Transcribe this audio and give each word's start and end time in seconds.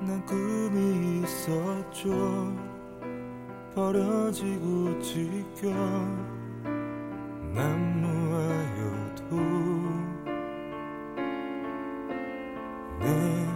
난 0.00 0.24
꿈이 0.24 1.22
있었죠 1.22 2.56
버려지고 3.74 5.00
지겨 5.00 5.68
내 13.00 13.46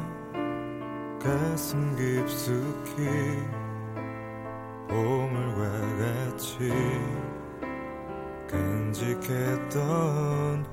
가슴 1.18 1.96
깊숙이 1.96 2.96
보물과 4.88 5.62
같이 5.98 6.58
간직했던 9.02 9.72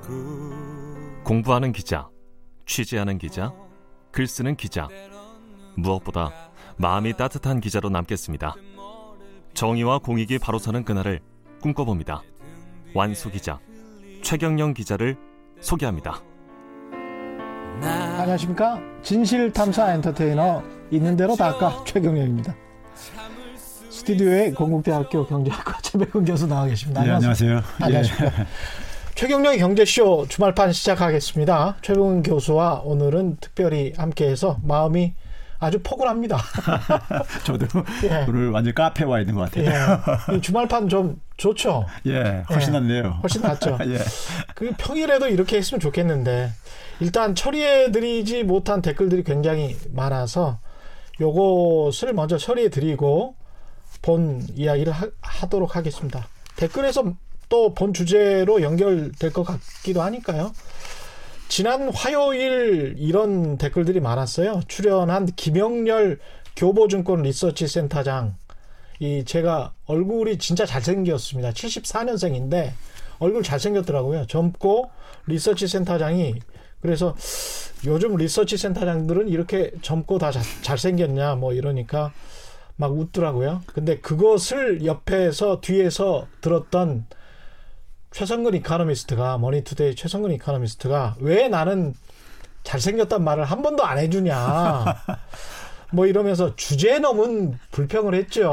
꿈 0.00 0.60
공부하는 1.24 1.72
기자, 1.72 2.08
취재하는 2.66 3.18
기자, 3.18 3.54
글 4.10 4.26
쓰는 4.26 4.56
기자. 4.56 4.88
무엇보다 5.76 6.30
마음이 6.76 7.16
따뜻한 7.16 7.60
기자로 7.60 7.90
남겠습니다. 7.90 8.54
정의와 9.54 9.98
공익이 9.98 10.38
바로 10.38 10.58
서는 10.58 10.84
그날을 10.84 11.20
꿈꿔봅니다. 11.60 12.22
완수 12.94 13.30
기자, 13.30 13.58
최경영 14.22 14.74
기자를 14.74 15.16
소개합니다. 15.60 16.22
안녕하십니까 17.82 18.78
진실탐사 19.02 19.94
엔터테이너 19.94 20.62
있는 20.90 21.16
대로 21.16 21.34
닦아 21.34 21.84
최경영입니다 21.86 22.54
스튜디오에 23.88 24.52
건국대학교 24.52 25.26
경제학과 25.26 25.78
최백은 25.82 26.24
교수 26.24 26.46
나와 26.46 26.66
계십니다 26.66 27.02
네, 27.02 27.10
안녕하세요. 27.10 27.62
안녕하십니까 27.80 28.46
최경영의 29.14 29.58
경제쇼 29.58 30.26
주말판 30.28 30.72
시작하겠습니다 30.72 31.76
최백은 31.82 32.22
교수와 32.22 32.80
오늘은 32.84 33.38
특별히 33.40 33.92
함께해서 33.96 34.58
마음이 34.62 35.14
아주 35.60 35.78
포근합니다 35.82 36.38
예. 36.38 37.40
저도 37.44 37.66
예. 38.04 38.24
오늘 38.28 38.50
완전 38.50 38.74
카페 38.74 39.04
와 39.04 39.20
있는 39.20 39.34
것 39.34 39.42
같아요. 39.42 40.00
예. 40.32 40.36
이 40.36 40.40
주말판 40.40 40.88
좀 40.88 41.20
좋죠 41.36 41.86
예, 42.06 42.42
훨씬 42.48 42.74
예. 42.74 42.78
낫네요. 42.80 43.20
훨씬 43.22 43.42
낫죠 43.42 43.78
예. 43.86 43.98
그 44.54 44.72
평일에도 44.78 45.28
이렇게 45.28 45.58
했으면 45.58 45.80
좋겠는데 45.80 46.50
일단 47.00 47.34
처리해드리지 47.34 48.44
못한 48.44 48.82
댓글들이 48.82 49.22
굉장히 49.22 49.76
많아서 49.92 50.58
요것을 51.20 52.14
먼저 52.14 52.38
처리해드리고 52.38 53.34
본 54.02 54.46
이야기를 54.54 54.92
하, 54.92 55.46
도록 55.48 55.76
하겠습니다. 55.76 56.26
댓글에서 56.56 57.12
또 57.50 57.74
본 57.74 57.92
주제로 57.92 58.62
연결될 58.62 59.32
것 59.32 59.42
같기도 59.42 60.02
하니까요. 60.02 60.52
지난 61.50 61.88
화요일 61.92 62.94
이런 62.96 63.58
댓글들이 63.58 63.98
많았어요. 63.98 64.60
출연한 64.68 65.26
김영렬 65.26 66.20
교보증권 66.54 67.22
리서치 67.22 67.66
센터장. 67.66 68.36
이 69.00 69.24
제가 69.24 69.72
얼굴이 69.86 70.38
진짜 70.38 70.64
잘생겼습니다. 70.64 71.50
74년생인데 71.50 72.70
얼굴 73.18 73.42
잘생겼더라고요. 73.42 74.28
젊고 74.28 74.90
리서치 75.26 75.66
센터장이 75.66 76.34
그래서 76.80 77.16
요즘 77.84 78.14
리서치 78.14 78.56
센터장들은 78.56 79.26
이렇게 79.28 79.72
젊고 79.82 80.18
다 80.18 80.30
자- 80.30 80.40
잘생겼냐 80.62 81.34
뭐 81.34 81.52
이러니까 81.52 82.12
막 82.76 82.96
웃더라고요. 82.96 83.62
근데 83.66 83.98
그것을 83.98 84.84
옆에서 84.86 85.60
뒤에서 85.60 86.28
들었던 86.42 87.06
최성근 88.10 88.54
economist가 88.54 89.38
머니투데이 89.38 89.94
최성근 89.94 90.32
economist가 90.32 91.16
왜 91.20 91.48
나는 91.48 91.94
잘생겼단 92.64 93.22
말을 93.22 93.44
한 93.44 93.62
번도 93.62 93.84
안 93.84 93.98
해주냐. 93.98 94.84
뭐 95.92 96.06
이러면서 96.06 96.54
주제 96.56 96.98
넘은 96.98 97.58
불평을 97.72 98.14
했죠. 98.14 98.52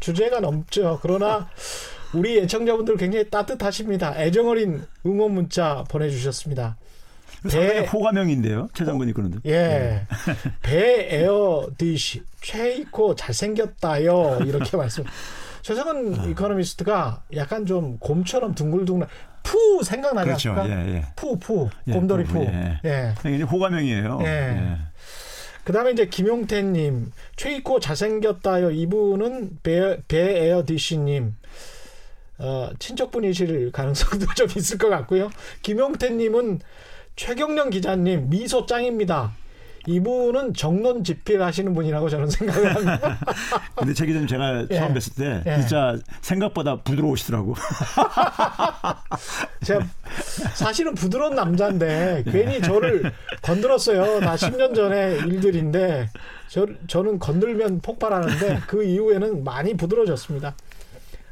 주제가 0.00 0.40
넘죠. 0.40 0.98
그러나 1.02 1.48
우리 2.12 2.38
애청자분들 2.40 2.96
굉장히 2.96 3.30
따뜻하십니다. 3.30 4.20
애정어린 4.20 4.84
응원 5.06 5.32
문자 5.32 5.84
보내주셨습니다. 5.88 6.76
배, 7.48 7.86
호감형인데요. 7.86 8.68
최상근이 8.74 9.12
그런데. 9.12 9.38
예. 9.46 10.06
배 10.60 11.08
에어 11.10 11.68
디시 11.78 12.22
최이코 12.40 13.14
잘생겼다요. 13.14 14.40
이렇게 14.44 14.76
말씀. 14.76 15.04
최성근 15.62 16.30
economist가 16.30 17.24
약간 17.36 17.66
좀 17.66 17.98
곰처럼 17.98 18.54
둥글둥글 18.54 19.06
푸 19.42 19.82
생각나지 19.82 20.26
그렇죠. 20.26 20.52
않습니까? 20.52 20.88
예, 20.88 20.94
예. 20.96 21.04
푸, 21.16 21.38
푸. 21.38 21.68
예, 21.86 21.92
곰돌이 21.92 22.24
푸, 22.24 22.34
푸. 22.34 22.44
예. 22.44 22.80
예. 22.84 23.14
굉장히 23.22 23.42
호감형이에요. 23.42 24.18
예. 24.22 24.26
예. 24.26 24.76
그 25.64 25.72
다음에 25.72 25.92
이제 25.92 26.06
김용태님, 26.06 27.12
최이코 27.36 27.80
잘생겼다요. 27.80 28.70
이분은 28.70 29.58
배, 29.62 29.98
배 30.08 30.46
에어디시님, 30.46 31.34
어, 32.38 32.70
친척분이실 32.78 33.70
가능성도 33.72 34.26
좀 34.34 34.48
있을 34.56 34.78
것 34.78 34.88
같고요. 34.88 35.30
김용태님은 35.62 36.60
최경령 37.16 37.70
기자님, 37.70 38.30
미소 38.30 38.66
짱입니다. 38.66 39.32
이분은 39.86 40.54
정론 40.54 41.04
집필하시는 41.04 41.72
분이라고 41.74 42.08
저는 42.08 42.28
생각을 42.30 42.74
합니다. 42.74 43.18
근데 43.74 43.94
제 43.94 44.06
기자님 44.06 44.28
제가 44.28 44.66
예. 44.70 44.78
처음 44.78 44.94
뵀을 44.94 45.16
때 45.16 45.42
예. 45.50 45.60
진짜 45.60 45.96
생각보다 46.20 46.82
부드러우시더라고. 46.82 47.54
제가 49.64 49.86
사실은 50.54 50.94
부드러운 50.94 51.34
남자인데 51.34 52.24
괜히 52.30 52.60
저를 52.60 53.12
건드렸어요. 53.42 54.20
나 54.20 54.36
10년 54.36 54.74
전에 54.74 55.16
일들인데 55.26 56.10
저, 56.48 56.66
저는 56.86 57.18
건들면 57.18 57.80
폭발하는데 57.80 58.60
그 58.66 58.84
이후에는 58.84 59.44
많이 59.44 59.74
부드러워졌습니다. 59.74 60.54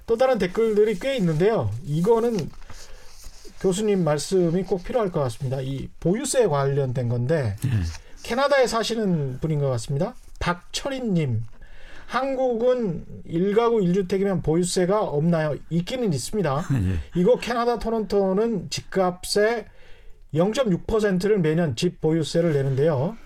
또 0.06 0.16
다른 0.16 0.38
댓글들이 0.38 0.98
꽤 0.98 1.16
있는데요. 1.16 1.70
이거는 1.84 2.48
교수님 3.60 4.04
말씀이 4.04 4.62
꼭 4.62 4.84
필요할 4.84 5.10
것 5.10 5.20
같습니다. 5.20 5.60
이 5.60 5.88
보유세 6.00 6.46
관련된 6.46 7.08
건데 7.08 7.56
캐나다에 8.22 8.66
사시는 8.66 9.38
분인 9.40 9.60
것 9.60 9.68
같습니다. 9.70 10.14
박철인님. 10.40 11.42
한국은 12.06 13.04
일가구 13.26 13.82
일주택이면 13.82 14.42
보유세가 14.42 15.02
없나요? 15.02 15.56
있기는 15.68 16.12
있습니다. 16.12 16.64
예. 16.72 17.20
이거 17.20 17.36
캐나다 17.38 17.78
토론토는 17.78 18.70
집값의 18.70 19.66
0.6%를 20.34 21.38
매년 21.40 21.76
집 21.76 22.00
보유세를 22.00 22.54
내는데요. 22.54 23.16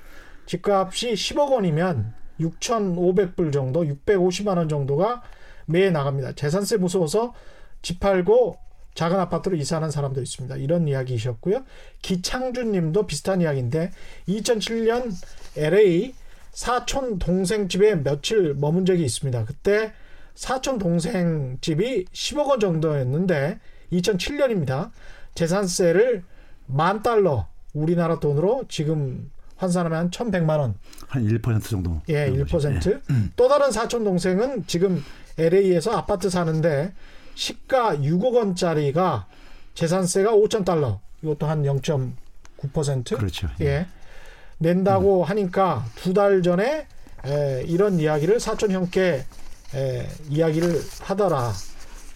집값이 0.47 1.13
10억 1.13 1.53
원이면 1.53 2.13
6,500불 2.41 3.53
정도, 3.53 3.83
650만 3.85 4.57
원 4.57 4.69
정도가 4.69 5.23
매해 5.67 5.91
나갑니다. 5.91 6.33
재산세 6.33 6.79
무서워서 6.79 7.35
집 7.83 8.01
팔고 8.01 8.57
작은 8.95 9.19
아파트로 9.19 9.57
이사하는 9.57 9.91
사람도 9.91 10.21
있습니다. 10.21 10.57
이런 10.57 10.87
이야기이셨고요. 10.89 11.65
기창준 12.03 12.73
님도 12.73 13.07
비슷한 13.07 13.41
이야기인데 13.41 13.91
2007년 14.29 15.13
LA 15.57 16.15
사촌 16.53 17.19
동생 17.19 17.69
집에 17.69 17.95
며칠 17.95 18.55
머문 18.55 18.85
적이 18.85 19.05
있습니다. 19.05 19.45
그때 19.47 19.93
사촌 20.35 20.79
동생 20.79 21.59
집이 21.61 22.07
10억 22.13 22.49
원 22.49 22.61
정도였는데 22.61 23.59
2007년입니다. 23.93 24.91
재산세를 25.35 26.25
만 26.67 27.03
달러 27.03 27.49
우리나라 27.73 28.21
돈으로 28.21 28.65
지금 28.69 29.31
환산하면 29.57 29.99
한 29.99 30.11
1,100만 30.11 30.59
원. 30.59 30.75
한 31.07 31.27
1% 31.27 31.63
정도. 31.63 32.03
예, 32.09 32.29
1%. 32.31 33.01
또 33.37 33.49
다른 33.49 33.71
사촌 33.71 34.05
동생은 34.05 34.67
지금 34.67 35.03
LA에서 35.39 35.93
아파트 35.93 36.29
사는데 36.29 36.93
시가 37.34 37.97
6억 37.97 38.34
원짜리가 38.34 39.26
재산세가 39.75 40.32
5천 40.32 40.65
달러. 40.65 41.00
이것도 41.22 41.47
한 41.47 41.62
0.9%. 41.62 43.16
그렇죠. 43.16 43.48
예. 43.60 43.87
낸다고 44.59 45.25
하니까 45.25 45.84
두 45.97 46.12
달 46.14 46.43
전에 46.43 46.87
에, 47.25 47.62
이런 47.67 47.99
이야기를 48.00 48.38
사촌 48.40 48.70
형께 48.73 49.25
에, 49.75 50.08
이야기를 50.29 50.81
하더라. 51.02 51.52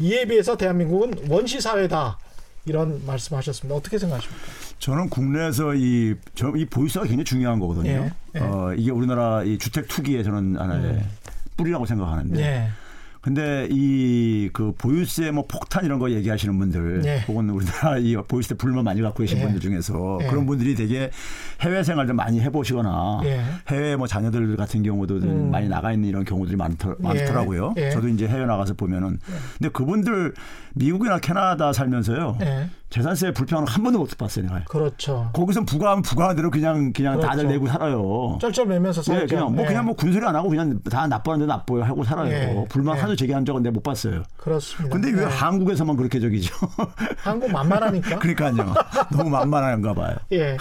이에 0.01 0.27
비해서 0.27 0.57
대한민국은 0.57 1.29
원시 1.31 1.61
사회다. 1.61 2.19
이런 2.67 3.05
말씀하셨습니다. 3.07 3.77
어떻게 3.77 3.97
생각하십니까? 3.99 4.45
저는 4.81 5.09
국내에서 5.09 5.75
이, 5.75 6.17
저, 6.35 6.49
이 6.57 6.65
보유세가 6.67 7.05
굉장히 7.07 7.25
중요한 7.25 7.61
거거든요. 7.61 7.89
예, 7.91 8.11
예. 8.35 8.41
어, 8.41 8.75
이게 8.77 8.91
우리나라 8.91 9.45
이 9.45 9.57
주택 9.57 9.87
투기에 9.89 10.23
저는 10.25 10.57
하나의 10.59 11.05
뿌리라고 11.57 11.87
생각하는데. 11.87 12.69
네. 13.27 13.35
근데 13.35 13.69
이 13.71 14.27
그 14.53 14.73
보유세 14.79 15.31
뭐 15.31 15.45
폭탄 15.47 15.85
이런 15.85 15.99
거 15.99 16.11
얘기하시는 16.11 16.59
분들 16.59 17.03
네. 17.03 17.25
혹은 17.29 17.51
우리나라 17.51 17.99
이 18.01 18.17
보유세 18.17 18.55
불만 18.55 18.85
많이 18.85 19.03
갖고 19.03 19.23
계신 19.23 19.39
네. 19.39 19.45
분들 19.45 19.61
중에서 19.61 20.19
네. 20.21 20.29
그런 20.29 20.47
분들이 20.47 20.75
되게 20.75 21.11
해외 21.61 21.83
생활 21.83 22.07
좀 22.07 22.17
많이 22.17 22.41
해보시거나 22.41 23.21
예. 23.25 23.43
해외 23.69 23.97
뭐 23.97 24.07
자녀들 24.07 24.57
같은 24.57 24.83
경우도 24.83 25.21
좀 25.21 25.31
음. 25.31 25.51
많이 25.51 25.69
나가 25.69 25.93
있는 25.93 26.09
이런 26.09 26.25
경우들이 26.25 26.57
많더, 26.57 26.97
많더라고요. 26.99 27.75
예. 27.77 27.91
저도 27.91 28.09
이제 28.09 28.27
해외 28.27 28.47
나가서 28.47 28.75
보면은 28.75 29.19
근데 29.59 29.69
그분들 29.71 30.35
미국이나 30.75 31.19
캐나다 31.19 31.73
살면서요. 31.73 32.39
네. 32.89 32.97
재산세 32.97 33.33
불평은 33.33 33.67
한 33.67 33.83
번도 33.83 33.99
못 33.99 34.17
봤어요. 34.17 34.45
내가. 34.47 34.63
그렇죠. 34.65 35.29
거기서 35.33 35.65
부과하면 35.65 36.03
부과하대로 36.03 36.51
그냥 36.51 36.93
그냥 36.93 37.15
그렇죠. 37.17 37.29
다들 37.29 37.49
내고 37.49 37.67
살아요. 37.67 38.39
쩔쩔매면서 38.41 39.01
예, 39.01 39.19
살죠. 39.19 39.35
그냥 39.37 39.55
뭐 39.55 39.65
예. 39.65 39.69
그냥 39.69 39.85
뭐 39.87 39.95
군소리 39.97 40.25
안 40.25 40.37
하고 40.37 40.49
그냥 40.49 40.79
다 40.89 41.07
나빠는데 41.07 41.47
나빠요 41.47 41.83
하고 41.83 42.05
살아요. 42.05 42.33
예. 42.33 42.65
불만 42.69 42.97
예. 42.97 43.01
하도 43.01 43.17
제기한 43.17 43.45
적은 43.45 43.63
내가 43.63 43.73
못 43.73 43.83
봤어요. 43.83 44.23
그렇습니다. 44.37 44.93
근데 44.95 45.11
왜 45.11 45.23
예. 45.25 45.27
한국에서만 45.27 45.97
그렇게 45.97 46.21
저기죠? 46.21 46.55
한국 47.19 47.51
만만하니까. 47.51 48.19
그러니까요. 48.21 48.75
너무 49.11 49.31
만만한가 49.31 49.93
봐요. 49.93 50.15
예. 50.33 50.57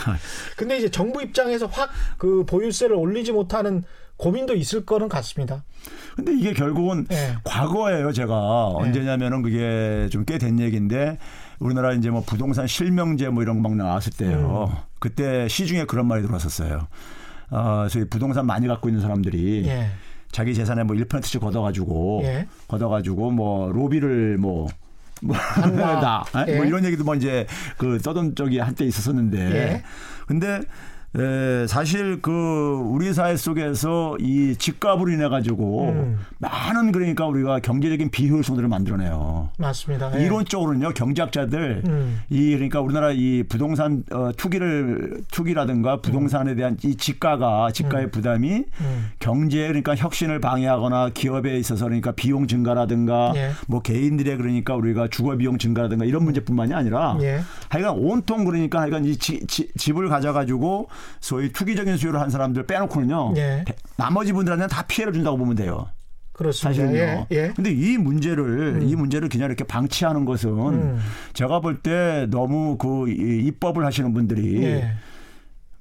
근데 0.58 0.78
이제 0.80 0.90
정부 0.90 1.22
입장에서 1.22 1.68
확 1.68 1.90
그 2.18 2.44
보유세를 2.46 2.96
올리지 2.96 3.32
못하는 3.34 3.84
고민도 4.18 4.56
있을 4.56 4.86
거는 4.86 5.10
같습니다. 5.10 5.64
근데 6.16 6.34
이게 6.34 6.54
결국은 6.54 7.06
예. 7.12 7.36
과거예요, 7.44 8.12
제가. 8.14 8.68
언제냐면은 8.70 9.42
그게 9.42 10.08
좀 10.12 10.24
꽤 10.26 10.38
된 10.40 10.60
얘기인데 10.60 11.18
우리나라 11.60 11.94
이제 11.94 12.10
뭐 12.10 12.22
부동산 12.22 12.68
실명제 12.68 13.30
뭐 13.30 13.44
이런 13.44 13.62
거 13.62 13.70
막 13.70 13.76
나왔을 13.76 14.12
때요. 14.14 14.70
음. 14.72 14.76
그때 15.00 15.48
시중에 15.48 15.86
그런 15.86 16.08
말이 16.08 16.22
들어왔었어요. 16.22 16.88
어, 17.52 17.88
저희 17.90 18.06
부동산 18.10 18.46
많이 18.46 18.68
갖고 18.68 18.90
있는 18.90 19.02
사람들이 19.02 19.66
예. 19.68 19.90
자기 20.32 20.54
재산의 20.54 20.84
뭐 20.86 20.96
1%씩 20.96 21.40
걷어가지고 21.42 22.22
예. 22.24 22.48
걷어가지고 22.68 23.32
뭐 23.32 23.72
로비를 23.72 24.38
뭐 24.38 24.68
뭐, 25.24 25.36
한다. 25.38 26.26
다. 26.32 26.46
예. 26.48 26.58
뭐 26.58 26.66
이런 26.66 26.84
얘기도 26.84 27.04
뭐 27.06 27.16
이제 27.16 27.48
그 27.78 28.00
떠던 28.02 28.36
적이 28.36 28.60
한때 28.60 28.84
있었었는데. 28.86 29.38
예. 29.56 29.84
근데 30.28 30.60
에, 31.18 31.68
사실 31.68 32.22
그 32.22 32.32
우리 32.84 33.14
사회 33.14 33.38
속에서 33.38 34.18
이 34.20 34.56
집값으로 34.58 35.12
인해 35.12 35.30
가지고 35.30 35.90
음. 35.90 36.20
많은 36.40 36.92
그러니까 36.92 37.26
우리가 37.26 37.60
경제적인 37.60 38.10
비효율성들을 38.12 38.68
만들어내요. 38.68 39.50
맞습니다. 39.58 40.20
예. 40.20 40.26
이론적으로는요 40.26 40.90
경제학자들 40.94 41.84
음. 41.88 42.20
이 42.30 42.52
그러니까 42.52 42.82
우리나라 42.82 43.12
이 43.12 43.44
부동산 43.48 44.04
어, 44.12 44.32
투기를 44.36 45.24
투기라든가 45.32 46.02
부동산에 46.02 46.56
대한 46.56 46.78
이 46.84 46.96
지가가 46.96 47.72
지가의 47.72 48.12
부담이 48.12 48.66
음. 48.82 49.12
경제 49.20 49.68
그러니까 49.68 49.96
혁신을 49.96 50.40
방해하거나 50.42 51.12
기업에 51.14 51.58
있어서 51.58 51.86
그러니까 51.86 52.12
비용 52.12 52.48
증가라든가 52.48 53.32
예. 53.36 53.52
뭐 53.68 53.82
개인들의 53.82 54.36
그러니까 54.38 54.76
우리가 54.76 55.08
주거 55.08 55.36
비용 55.38 55.58
증가라든가 55.58 56.04
이런 56.04 56.24
문제뿐만이 56.26 56.74
아니라 56.74 57.18
예. 57.22 57.40
하여간 57.70 57.96
온통 57.98 58.44
그러니까 58.44 58.82
하여간 58.82 59.06
이 59.06 59.16
지, 59.18 59.46
지, 59.48 59.70
집을 59.78 60.10
가져가지고 60.10 60.90
소위 61.22 61.52
투기적인 61.52 61.98
수요를 61.98 62.20
한 62.20 62.30
사람들 62.30 62.66
빼놓고는요 62.68 63.34
예. 63.38 63.64
대- 63.66 63.76
나머지 63.98 64.34
분들한테는 64.34 64.70
다 64.70 64.84
피해를 64.88 65.14
준다고 65.14 65.38
보면 65.38 65.56
돼요. 65.56 65.88
그렇습니다. 66.34 66.70
사실은요. 66.84 66.98
예. 66.98 67.28
예. 67.32 67.54
근데 67.56 67.72
이 67.72 67.98
문제를 67.98 68.80
이 68.84 68.96
문제를 68.96 69.30
그냥 69.30 69.48
이렇게 69.48 69.64
방치하는 69.64 70.26
것은 70.26 70.50
음. 70.50 71.00
제가 71.34 71.62
볼 71.62 71.82
때 71.82 72.28
너무 72.30 72.78
그 72.78 73.10
이- 73.10 73.46
입법을 73.48 73.86
하시는 73.86 74.14
분들이 74.14 74.64
예. 74.64 74.92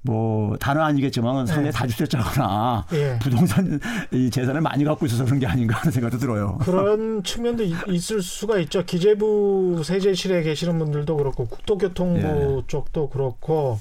뭐 0.06 0.55
다는 0.59 0.82
아니겠지만 0.82 1.47
상당히 1.47 1.73
다주택자거나 1.73 2.87
예. 2.93 3.19
부동산 3.23 3.81
이 4.12 4.29
재산을 4.31 4.61
많이 4.61 4.85
갖고 4.85 5.06
있어서 5.06 5.25
그런 5.25 5.38
게 5.41 5.47
아닌가 5.47 5.77
하는 5.79 5.91
생각도 5.91 6.19
들어요. 6.19 6.59
그런 6.61 7.23
측면도 7.23 7.65
이- 7.65 7.75
있을 7.88 8.20
수가 8.23 8.59
있죠. 8.59 8.85
기재부 8.85 9.81
세제실에 9.82 10.43
계시는 10.43 10.79
분들도 10.79 11.17
그렇고 11.17 11.47
국토교통부 11.47 12.20
예. 12.62 12.67
쪽도 12.67 13.09
그렇고 13.09 13.81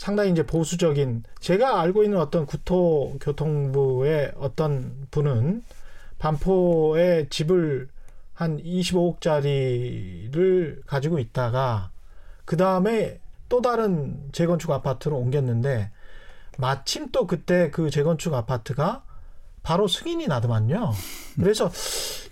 상당히 0.00 0.30
이제 0.30 0.46
보수적인 0.46 1.24
제가 1.40 1.82
알고 1.82 2.04
있는 2.04 2.18
어떤 2.18 2.46
국토교통부의 2.46 4.32
어떤 4.38 5.06
분은 5.10 5.62
반포에 6.18 7.28
집을 7.28 7.90
한 8.32 8.56
25억짜리를 8.62 10.86
가지고 10.86 11.18
있다가 11.18 11.90
그 12.46 12.56
다음에 12.56 13.20
또 13.50 13.60
다른 13.60 14.30
재건축 14.32 14.70
아파트로 14.70 15.18
옮겼는데 15.18 15.90
마침 16.56 17.10
또 17.12 17.26
그때 17.26 17.70
그 17.70 17.90
재건축 17.90 18.32
아파트가 18.32 19.04
바로 19.62 19.86
승인이 19.86 20.28
나더만요. 20.28 20.92
그래서 21.36 21.70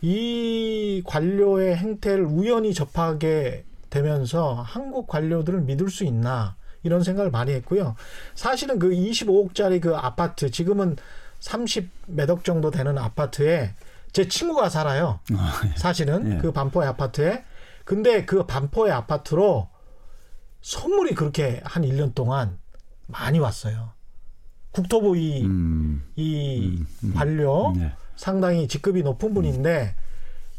이 0.01 1.03
관료의 1.05 1.77
행태를 1.77 2.25
우연히 2.25 2.73
접하게 2.73 3.67
되면서 3.91 4.55
한국 4.55 5.07
관료들을 5.07 5.61
믿을 5.61 5.91
수 5.91 6.05
있나 6.05 6.57
이런 6.83 7.03
생각을 7.03 7.31
많이 7.31 7.53
했고요. 7.53 7.97
사실은 8.35 8.79
그 8.79 8.91
25억짜리 8.91 9.81
그 9.81 9.97
아파트 9.97 10.51
지금은 10.51 10.97
30몇 11.41 12.31
억 12.31 12.45
정도 12.45 12.71
되는 12.71 12.99
아파트에 12.99 13.75
제 14.13 14.29
친구가 14.29 14.69
살아요. 14.69 15.21
사실은 15.77 16.35
예. 16.35 16.39
그 16.39 16.53
반포의 16.53 16.89
아파트에. 16.89 17.45
근데 17.85 18.25
그 18.25 18.45
반포의 18.47 18.93
아파트로 18.93 19.69
선물이 20.63 21.15
그렇게 21.15 21.61
한 21.65 21.83
1년 21.85 22.15
동안 22.15 22.59
많이 23.07 23.39
왔어요. 23.39 23.93
국토부 24.71 25.17
이, 25.17 25.43
음, 25.43 26.05
이 26.17 26.83
관료 27.15 27.73
네. 27.77 27.93
상당히 28.17 28.69
직급이 28.69 29.03
높은 29.03 29.33
분인데 29.33 29.95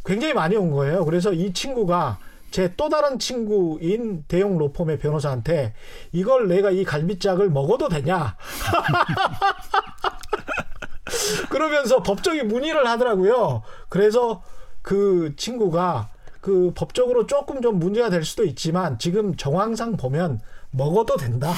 굉장히 0.06 0.34
많이 0.34 0.56
온 0.56 0.72
거예요. 0.72 1.06
그래서 1.06 1.34
이 1.34 1.54
친구가 1.54 2.18
제 2.52 2.74
또 2.78 2.90
다른 2.90 3.20
친구인 3.20 4.24
대형 4.28 4.58
로펌의 4.58 5.00
변호사한테 5.00 5.74
이걸 6.12 6.48
내가 6.48 6.72
이 6.72 6.84
갈비짝을 6.84 7.50
먹어도 7.50 7.90
되냐? 7.90 8.38
그러면서 11.50 12.04
법적인 12.04 12.48
문의를 12.48 12.88
하더라고요. 12.88 13.64
그래서 13.90 14.44
그 14.82 15.34
친구가 15.36 16.10
그 16.42 16.72
법적으로 16.76 17.28
조금 17.28 17.62
좀 17.62 17.80
문제가 17.80 18.10
될 18.10 18.24
수도 18.24 18.46
있지만 18.46 18.98
지금 18.98 19.36
정황상 19.36 19.98
보면 19.98 20.40
먹어도 20.72 21.18
된다. 21.18 21.54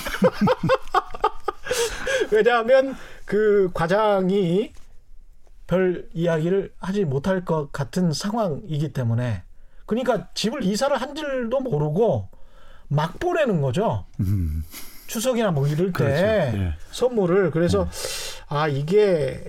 왜냐하면 2.31 2.95
그 3.25 3.69
과장이 3.73 4.73
별 5.67 6.09
이야기를 6.13 6.73
하지 6.79 7.05
못할 7.05 7.45
것 7.45 7.71
같은 7.71 8.11
상황이기 8.11 8.93
때문에 8.93 9.43
그러니까 9.91 10.29
집을 10.33 10.63
이사를 10.63 10.95
한 10.95 11.15
줄도 11.15 11.59
모르고 11.59 12.29
막 12.87 13.19
보내는 13.19 13.59
거죠. 13.59 14.05
추석이나 15.07 15.51
뭐 15.51 15.67
이럴 15.67 15.77
때 15.77 15.83
음. 15.87 15.91
그렇죠. 15.91 16.57
예. 16.57 16.73
선물을 16.91 17.51
그래서 17.51 17.89
아 18.47 18.69
이게 18.69 19.43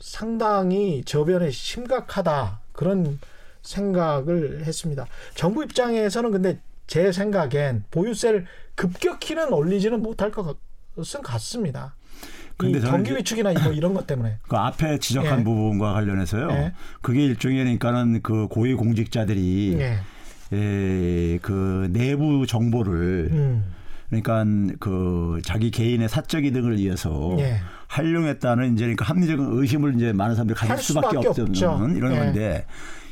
상당히 0.00 1.04
저변에 1.04 1.50
심각하다 1.50 2.60
그런 2.72 3.20
생각을 3.60 4.64
했습니다. 4.64 5.04
정부 5.34 5.62
입장에서는 5.62 6.30
근데 6.30 6.58
제 6.86 7.12
생각엔 7.12 7.84
보유세를 7.90 8.46
급격히는 8.76 9.52
올리지는 9.52 10.02
못할 10.02 10.30
것은 10.30 11.20
같습니다. 11.22 11.94
근데 12.56 12.80
경기 12.80 13.10
이제- 13.10 13.18
위축이나 13.18 13.52
뭐 13.64 13.72
이런 13.72 13.92
것 13.94 14.06
때문에. 14.06 14.38
그 14.48 14.56
앞에 14.56 14.98
지적한 14.98 15.40
예. 15.40 15.44
부분과 15.44 15.92
관련해서요. 15.92 16.48
예. 16.52 16.72
그게 17.02 17.24
일종의 17.24 17.58
그러니까는 17.58 18.20
그 18.22 18.46
고위 18.48 18.74
공직자들이 18.74 19.76
예. 19.78 19.98
에, 20.52 21.38
그 21.42 21.88
내부 21.92 22.46
정보를 22.46 23.28
음. 23.32 23.64
그러니까 24.08 24.44
그 24.78 25.40
자기 25.44 25.70
개인의 25.70 26.08
사적 26.08 26.44
이득을 26.44 26.78
위해서 26.78 27.36
예. 27.40 27.58
활용했다는 27.88 28.74
이제 28.74 28.84
그러니까 28.84 29.04
합리적인 29.04 29.46
의심을 29.50 29.94
이제 29.96 30.12
많은 30.12 30.34
사람들이 30.36 30.56
가질 30.56 30.70
할 30.72 30.78
수밖에 30.78 31.08
수밖에 31.22 31.64
없는. 31.64 31.96
이런 31.96 32.12
예. 32.14 32.18
건데 32.18 32.64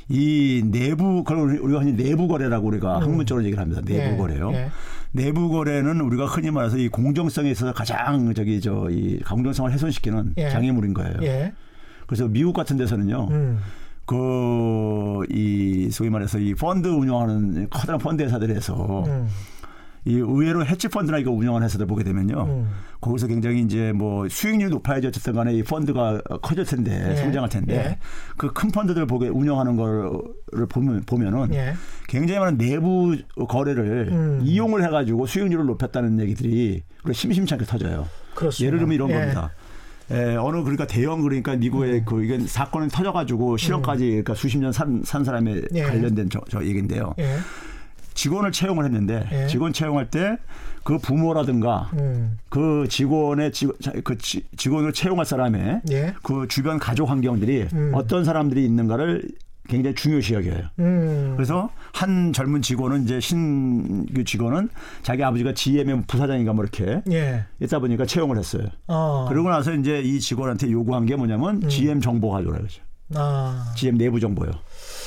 이 0.09 0.63
내부 0.67 1.25
그걸 1.25 1.59
우리가 1.59 1.81
흔히 1.81 1.93
내부 1.97 2.29
거래라고 2.29 2.67
우리가 2.69 3.01
학문적으로 3.01 3.45
얘기를 3.45 3.61
합니다. 3.61 3.83
내부 3.85 4.03
음. 4.09 4.13
예. 4.13 4.17
거래요. 4.17 4.71
예. 5.17 5.23
내부 5.25 5.49
거래는 5.49 6.01
우리가 6.01 6.27
흔히 6.27 6.51
말해서 6.51 6.77
이 6.79 6.89
공정성에 6.89 7.51
있어서 7.51 7.73
가장 7.73 8.33
저기 8.35 8.61
저 8.61 8.89
이 8.91 9.19
공정성을 9.21 9.71
훼손시키는 9.73 10.35
예. 10.39 10.49
장애물인 10.51 10.95
거예요. 10.95 11.15
예. 11.23 11.53
그래서 12.07 12.29
미국 12.29 12.53
같은 12.53 12.77
데서는요. 12.77 13.29
음. 13.31 13.59
그, 14.07 15.23
이, 15.31 15.89
소위 15.91 16.11
말해서 16.11 16.39
이 16.39 16.55
펀드 16.55 16.89
운영하는 16.89 17.69
커다란 17.71 17.99
펀드 17.99 18.23
회사들에서 18.23 19.05
음. 19.07 19.27
이 20.07 20.17
의외로 20.17 20.65
해치 20.67 20.89
펀드나 20.89 21.19
이거 21.19 21.31
운영하는 21.31 21.65
회사들 21.65 21.87
보게 21.87 22.05
되면요. 22.05 22.45
음. 22.45 22.71
거기서 23.01 23.27
굉장히 23.27 23.63
이제 23.63 23.93
뭐 23.93 24.29
수익률이 24.29 24.71
높아야지 24.71 25.07
어쨌든 25.07 25.33
간에 25.33 25.55
이 25.55 25.63
펀드가 25.63 26.21
커질 26.43 26.65
텐데 26.65 27.11
예. 27.11 27.17
성장할 27.17 27.49
텐데 27.49 27.75
예. 27.75 27.99
그큰 28.37 28.71
펀드들 28.71 29.07
보게 29.07 29.29
운영하는 29.29 29.77
거를 29.77 30.67
보면 30.69 31.03
보면은 31.07 31.55
예. 31.55 31.75
굉장히 32.07 32.41
많은 32.41 32.59
내부 32.59 33.17
거래를 33.49 34.09
음. 34.11 34.41
이용을 34.45 34.85
해 34.85 34.89
가지고 34.89 35.27
수익률을 35.27 35.65
높였다는 35.67 36.21
얘기들이 36.21 36.83
심심찮게 37.11 37.65
터져요. 37.65 38.07
그렇습니다. 38.35 38.67
예를 38.67 38.79
들면 38.81 38.95
이런 38.95 39.11
예. 39.11 39.15
겁니다. 39.15 39.53
에, 40.11 40.37
어느 40.37 40.59
그러니까 40.59 40.87
대형 40.87 41.23
그러니까 41.23 41.57
미국의 41.57 42.01
음. 42.01 42.05
그 42.05 42.23
이게 42.23 42.39
사건이 42.41 42.89
터져가지고 42.89 43.57
실형까지 43.57 44.07
그러니까 44.07 44.35
수십 44.35 44.59
년 44.59 44.71
산산 44.71 45.25
사람에 45.25 45.63
예. 45.73 45.83
관련된 45.83 46.29
저, 46.29 46.43
저 46.51 46.63
얘기인데요. 46.63 47.15
예. 48.15 48.21
직원을 48.21 48.53
채용을 48.53 48.85
했는데 48.85 49.27
예. 49.33 49.47
직원 49.47 49.73
채용할 49.73 50.11
때 50.11 50.37
그 50.85 50.99
부모라든가 50.99 51.91
음. 51.95 52.37
그 52.51 52.87
직원의 52.91 53.53
직, 53.53 53.71
자, 53.81 53.91
그 54.05 54.19
지- 54.19 54.45
직원을 54.59 54.93
채용할 54.93 55.25
사람의 55.25 55.81
예. 55.91 56.13
그 56.23 56.47
주변 56.47 56.79
가족 56.79 57.09
환경들이 57.09 57.69
음. 57.73 57.93
어떤 57.95 58.23
사람들이 58.23 58.67
있는가를 58.67 59.27
굉장히 59.67 59.95
중요시 59.95 60.35
여겨요. 60.35 60.61
음. 60.81 61.33
그래서 61.37 61.71
한 61.95 62.35
젊은 62.35 62.61
직원은 62.61 63.05
이제 63.05 63.19
신규 63.19 64.25
직원은 64.25 64.69
자기 65.03 65.25
아버지가 65.25 65.55
GM의 65.55 66.03
부사장인가 66.07 66.53
뭐 66.53 66.65
이렇게 66.65 67.01
예. 67.11 67.45
있다 67.61 67.79
보니까 67.79 68.05
채용을 68.05 68.37
했어요. 68.37 68.65
어. 68.87 69.25
그러고 69.31 69.49
나서 69.49 69.73
이제 69.73 70.03
이 70.03 70.21
직원한테 70.21 70.71
요구한 70.71 71.07
게 71.07 71.17
뭐냐면 71.17 71.63
음. 71.63 71.69
GM 71.71 72.03
정보 72.03 72.31
가져오라 72.31 72.59
그러죠. 72.59 72.83
아. 73.15 73.73
GM 73.75 73.97
내부 73.97 74.21
정보요. 74.21 74.51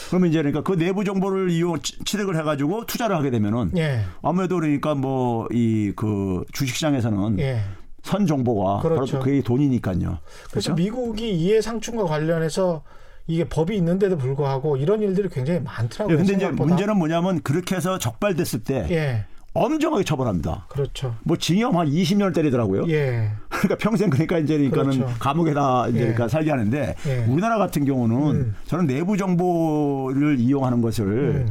그러면 0.09 0.29
이제 0.29 0.39
그러니까 0.39 0.61
그 0.63 0.77
내부 0.77 1.03
정보를 1.03 1.49
이용 1.51 1.79
치- 1.81 1.97
취득을 2.03 2.37
해가지고 2.37 2.85
투자를 2.85 3.15
하게 3.15 3.29
되면은 3.31 3.71
예. 3.77 4.01
아무래도 4.21 4.55
그러니까 4.55 4.95
뭐 4.95 5.47
이 5.51 5.93
그 5.95 6.43
주식시장에서는 6.53 7.39
예. 7.39 7.61
선 8.03 8.25
정보가 8.25 8.79
그렇죠. 8.81 9.13
바로 9.13 9.23
그게 9.23 9.41
돈이니까요. 9.41 9.97
그래서 9.99 10.19
그렇죠? 10.51 10.73
미국이 10.75 11.31
이해 11.33 11.59
상충과 11.61 12.05
관련해서 12.05 12.83
이게 13.27 13.43
법이 13.43 13.75
있는데도 13.75 14.17
불구하고 14.17 14.77
이런 14.77 15.01
일들이 15.01 15.27
굉장히 15.29 15.59
많더라고요. 15.59 16.13
예, 16.13 16.17
근데 16.17 16.33
이제 16.33 16.39
생각보다. 16.45 16.67
문제는 16.69 16.97
뭐냐면 16.97 17.41
그렇게 17.41 17.75
해서 17.75 17.97
적발됐을 17.99 18.63
때 18.63 18.87
예. 18.91 19.25
엄정하게 19.53 20.03
처벌합니다. 20.03 20.67
그렇죠. 20.69 21.15
뭐 21.23 21.35
징역 21.35 21.73
한 21.75 21.87
20년을 21.89 22.33
때리더라고요. 22.33 22.87
예. 22.89 23.31
그러니까 23.59 23.75
평생 23.77 24.09
그러니까 24.09 24.37
이제 24.39 24.57
그러니까는 24.57 24.91
그렇죠. 24.99 25.13
감옥에다 25.19 25.87
이제 25.89 25.97
예. 25.97 26.01
그러니까 26.03 26.27
살게 26.27 26.49
하는데 26.51 26.95
예. 27.07 27.25
우리나라 27.27 27.57
같은 27.57 27.85
경우는 27.85 28.17
음. 28.35 28.55
저는 28.65 28.87
내부 28.87 29.17
정보를 29.17 30.39
이용하는 30.39 30.81
것을 30.81 31.45
음. 31.45 31.47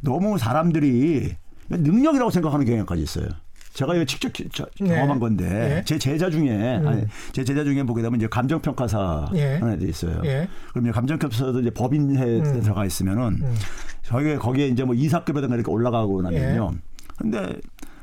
너무 0.00 0.38
사람들이 0.38 1.34
능력이라고 1.68 2.30
생각하는 2.30 2.66
경향까지 2.66 3.02
있어요. 3.02 3.26
제가 3.72 3.94
이거 3.96 4.04
직접 4.04 4.32
네. 4.80 4.86
경험한 4.88 5.18
건데 5.18 5.78
예. 5.78 5.84
제 5.84 5.98
제자 5.98 6.30
중에 6.30 6.78
음. 6.78 6.86
아니, 6.86 7.02
제 7.32 7.42
제자 7.42 7.64
중에 7.64 7.82
보게 7.82 8.02
되면 8.02 8.16
이제 8.20 8.28
감정 8.28 8.60
평가사 8.60 9.30
예. 9.34 9.54
하나 9.56 9.76
돼 9.76 9.86
있어요. 9.88 10.20
예. 10.24 10.48
그러면 10.72 10.92
감정 10.92 11.18
평가사도 11.18 11.60
이제 11.60 11.70
법인회에 11.70 12.40
음. 12.40 12.60
들어가 12.62 12.84
있으면은 12.84 13.38
음. 13.42 13.54
저희가 14.02 14.38
거기에 14.38 14.68
이제 14.68 14.84
뭐 14.84 14.94
이사급이라든가 14.94 15.56
이렇게 15.56 15.70
올라가고 15.72 16.22
나면요. 16.22 16.72
근데 17.16 17.56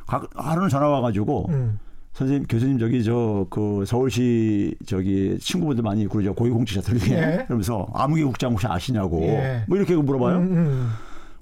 가- 0.07 0.27
하루는 0.35 0.67
전화 0.67 0.89
와가지고 0.89 1.47
음. 1.51 1.79
선생님 2.13 2.45
교수님 2.47 2.79
저기 2.79 3.03
저 3.03 3.45
그 3.49 3.83
서울시 3.85 4.75
저기 4.85 5.37
친구분들 5.39 5.83
많이 5.83 6.01
있고 6.03 6.13
그러죠 6.13 6.33
고위공직자들 6.33 6.99
중에 6.99 7.17
예. 7.17 7.43
그러면서 7.47 7.87
아무개 7.93 8.23
국장 8.23 8.51
혹시 8.51 8.67
아시냐고 8.67 9.21
예. 9.23 9.63
뭐 9.67 9.77
이렇게 9.77 9.95
물어봐요. 9.95 10.37
음, 10.37 10.51
음. 10.51 10.89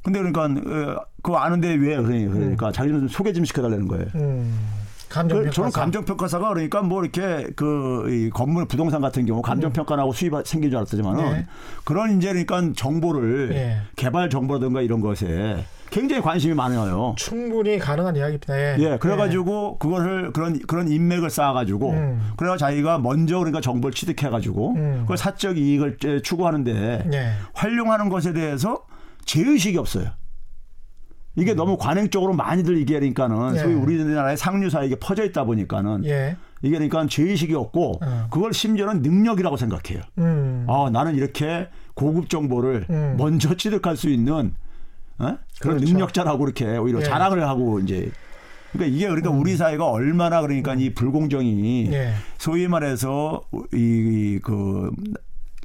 근데 0.03 0.19
그러니까 0.19 0.45
어, 0.45 1.05
그거 1.21 1.37
아는데 1.37 1.73
왜 1.73 1.97
그러니 1.97 2.27
그러니까 2.27 2.71
자기는 2.71 2.99
좀 2.99 3.07
소개 3.07 3.33
좀 3.33 3.45
시켜달라는 3.45 3.87
거예요. 3.87 4.05
음. 4.15 4.53
감정 5.09 5.43
그 5.43 5.49
저는 5.49 5.71
감정평가사가 5.71 6.49
그러니까 6.49 6.83
뭐 6.83 7.01
이렇게 7.03 7.47
그이 7.55 8.29
건물 8.29 8.65
부동산 8.65 9.01
같은 9.01 9.25
경우 9.25 9.41
감정평가나고 9.41 10.13
수입 10.13 10.33
생긴 10.45 10.69
줄 10.69 10.77
알았더니만은 10.77 11.31
네. 11.31 11.47
그런 11.83 12.17
이제 12.17 12.29
그러니까 12.29 12.73
정보를 12.75 13.51
예. 13.53 13.77
개발 13.95 14.29
정보라든가 14.29 14.81
이런 14.81 15.01
것에 15.01 15.65
굉장히 15.91 16.21
관심이 16.21 16.53
많아요. 16.53 17.13
충분히 17.17 17.79
가능한 17.79 18.15
이야기입니다. 18.15 18.57
예. 18.59 18.75
예, 18.79 18.97
그래가지고 18.97 19.77
그거를 19.79 20.31
그런 20.33 20.59
그런 20.59 20.87
인맥을 20.87 21.29
쌓아가지고 21.29 21.91
음. 21.91 22.31
그래가 22.37 22.57
자기가 22.57 22.99
먼저 22.99 23.37
그러니까 23.39 23.61
정보를 23.61 23.93
취득해가지고 23.93 24.71
음. 24.75 24.97
그걸 25.01 25.17
사적 25.17 25.57
이익을 25.57 25.97
제- 25.99 26.21
추구하는데 26.21 27.09
예. 27.13 27.31
활용하는 27.53 28.09
것에 28.09 28.33
대해서 28.33 28.83
제의식이 29.25 29.77
없어요. 29.77 30.09
이게 31.35 31.53
너무 31.53 31.77
관행적으로 31.77 32.33
많이들 32.33 32.77
음. 33.49 33.55
예. 33.55 33.59
소위 33.59 33.73
우리나라의 33.73 34.37
상류사에 34.37 34.87
이게 34.87 34.95
퍼져 34.99 35.23
있다 35.23 35.43
보니까는 35.45 36.05
예. 36.05 36.35
이게 36.61 36.77
그러니까 36.77 37.07
제의식이 37.07 37.55
없고 37.55 37.99
어. 38.03 38.27
그걸 38.29 38.53
심지어는 38.53 39.01
능력이라고 39.01 39.55
생각해요. 39.57 40.01
음. 40.17 40.65
아 40.67 40.89
나는 40.91 41.15
이렇게 41.15 41.69
고급 41.93 42.29
정보를 42.29 42.85
음. 42.89 43.15
먼저 43.17 43.55
취득할 43.55 43.95
수 43.97 44.09
있는 44.09 44.53
어? 45.19 45.37
그런 45.59 45.77
그렇죠. 45.77 45.93
능력자라고 45.93 46.45
이렇게 46.45 46.77
오히려 46.77 46.99
예. 46.99 47.03
자랑을 47.03 47.47
하고 47.47 47.79
이제 47.79 48.11
그러니까 48.71 48.95
이게 48.95 49.07
그러니까 49.07 49.29
우리 49.31 49.55
사회가 49.57 49.89
얼마나 49.89 50.41
그러니까 50.41 50.73
이 50.75 50.93
불공정이 50.93 51.87
음. 51.87 51.93
예. 51.93 52.13
소위 52.37 52.67
말해서 52.67 53.41
이그 53.73 54.91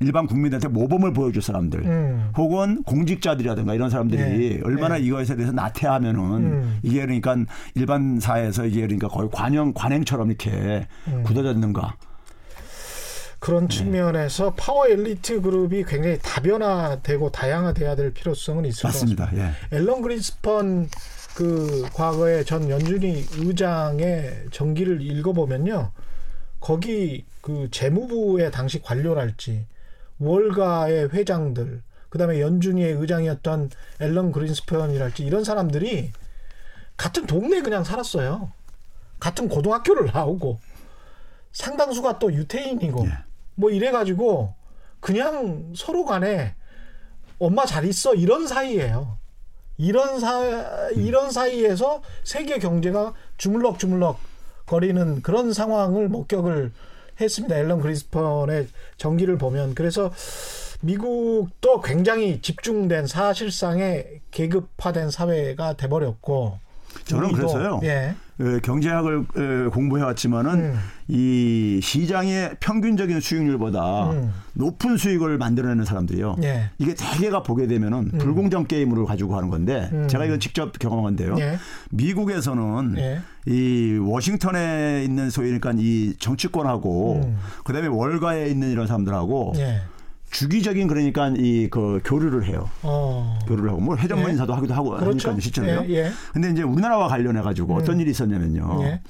일반 0.00 0.26
국민한테 0.26 0.66
모범을 0.68 1.12
보여줄 1.12 1.40
사람들 1.40 1.80
음. 1.84 2.30
혹은 2.36 2.82
공직자들이라든가 2.82 3.74
이런 3.74 3.90
사람들이 3.90 4.56
예. 4.56 4.60
얼마나 4.64 4.98
예. 4.98 5.04
이것에 5.04 5.36
대해서 5.36 5.52
나태하면은 5.52 6.20
음. 6.20 6.78
이게 6.82 7.00
그러니까 7.00 7.36
일반 7.74 8.18
사회에서 8.18 8.66
이게 8.66 8.80
그러니까 8.80 9.08
거의 9.08 9.28
관행 9.32 9.72
관행처럼 9.72 10.28
이렇게 10.28 10.86
음. 11.06 11.22
굳어졌는가 11.22 11.94
그런 13.44 13.68
측면에서 13.68 14.54
파워 14.54 14.86
엘리트 14.88 15.42
그룹이 15.42 15.84
굉장히 15.84 16.18
다변화되고 16.22 17.30
다양화돼야 17.30 17.94
될 17.94 18.14
필요성은 18.14 18.64
있을 18.64 18.84
것 18.84 18.88
같습니다. 18.88 19.24
맞습니다. 19.24 19.54
예. 19.70 19.76
앨런 19.76 20.00
그린스펀 20.00 20.88
그 21.34 21.86
과거에 21.92 22.42
전 22.44 22.70
연준이 22.70 23.22
의장의 23.32 24.46
정기를 24.50 25.02
읽어보면요. 25.02 25.92
거기 26.58 27.26
그 27.42 27.68
재무부의 27.70 28.50
당시 28.50 28.80
관료랄지 28.80 29.66
월가의 30.20 31.10
회장들 31.10 31.82
그다음에 32.08 32.40
연준이의 32.40 32.94
의장이었던 32.94 33.68
앨런 34.00 34.32
그린스펀이랄지 34.32 35.22
이런 35.22 35.44
사람들이 35.44 36.12
같은 36.96 37.26
동네에 37.26 37.60
그냥 37.60 37.84
살았어요. 37.84 38.52
같은 39.20 39.50
고등학교를 39.50 40.12
나오고 40.14 40.60
상당수가 41.52 42.18
또 42.18 42.32
유태인이고 42.32 43.06
예. 43.06 43.33
뭐 43.54 43.70
이래가지고 43.70 44.54
그냥 45.00 45.72
서로 45.76 46.04
간에 46.04 46.54
엄마 47.38 47.66
잘 47.66 47.84
있어 47.84 48.14
이런 48.14 48.46
사이예요. 48.46 49.18
이런 49.76 50.20
사 50.20 50.90
이런 50.94 51.30
사이에서 51.30 52.00
세계 52.22 52.58
경제가 52.58 53.12
주물럭 53.36 53.78
주물럭 53.78 54.18
거리는 54.66 55.20
그런 55.22 55.52
상황을 55.52 56.08
목격을 56.08 56.72
했습니다. 57.20 57.56
앨런 57.56 57.80
그리스펀의 57.80 58.68
전기를 58.96 59.36
보면 59.38 59.74
그래서 59.74 60.12
미국도 60.80 61.80
굉장히 61.80 62.40
집중된 62.40 63.06
사실상의 63.06 64.20
계급화된 64.30 65.10
사회가 65.10 65.74
돼버렸고 65.74 66.58
저는 67.04 67.24
우리도, 67.24 67.36
그래서요. 67.36 67.80
예. 67.84 68.14
에, 68.40 68.58
경제학을 68.60 69.24
에, 69.36 69.68
공부해왔지만은 69.70 70.52
음. 70.54 70.78
이 71.06 71.80
시장의 71.82 72.56
평균적인 72.60 73.20
수익률보다 73.20 74.10
음. 74.10 74.32
높은 74.54 74.96
수익을 74.96 75.38
만들어내는 75.38 75.84
사람들이요. 75.84 76.36
예. 76.42 76.70
이게 76.78 76.94
대개가 76.94 77.42
보게 77.42 77.66
되면은 77.66 78.12
불공정 78.18 78.66
게임을 78.66 79.04
가지고 79.04 79.36
하는 79.36 79.50
건데 79.50 79.88
음. 79.92 80.08
제가 80.08 80.24
이건 80.24 80.40
직접 80.40 80.76
경험한 80.78 81.16
건데요. 81.16 81.36
예. 81.38 81.58
미국에서는 81.90 82.94
예. 82.98 83.20
이 83.46 83.98
워싱턴에 83.98 85.04
있는 85.04 85.30
소위 85.30 85.46
그러니까 85.58 85.72
이 85.76 86.14
정치권하고 86.18 87.22
음. 87.24 87.38
그다음에 87.64 87.88
월가에 87.88 88.48
있는 88.48 88.70
이런 88.70 88.86
사람들하고 88.86 89.52
예. 89.56 89.82
주기적인 90.34 90.88
그러니까 90.88 91.28
이 91.36 91.68
그 91.70 92.00
교류를 92.04 92.44
해요. 92.44 92.68
어. 92.82 93.38
교류를 93.46 93.70
하고 93.70 93.80
뭐 93.80 93.96
회전문 93.96 94.26
예. 94.28 94.32
인사도 94.32 94.52
하기도 94.54 94.74
하고 94.74 94.90
그렇죠. 94.90 95.28
하니까 95.30 95.40
실제로요. 95.40 95.84
예, 95.88 95.94
예. 96.06 96.10
근데 96.32 96.50
이제 96.50 96.62
우리나라와 96.62 97.06
관련해 97.08 97.40
가지고 97.40 97.76
어떤 97.76 98.00
일이 98.00 98.10
있었냐면요. 98.10 98.80
예. 98.82 99.00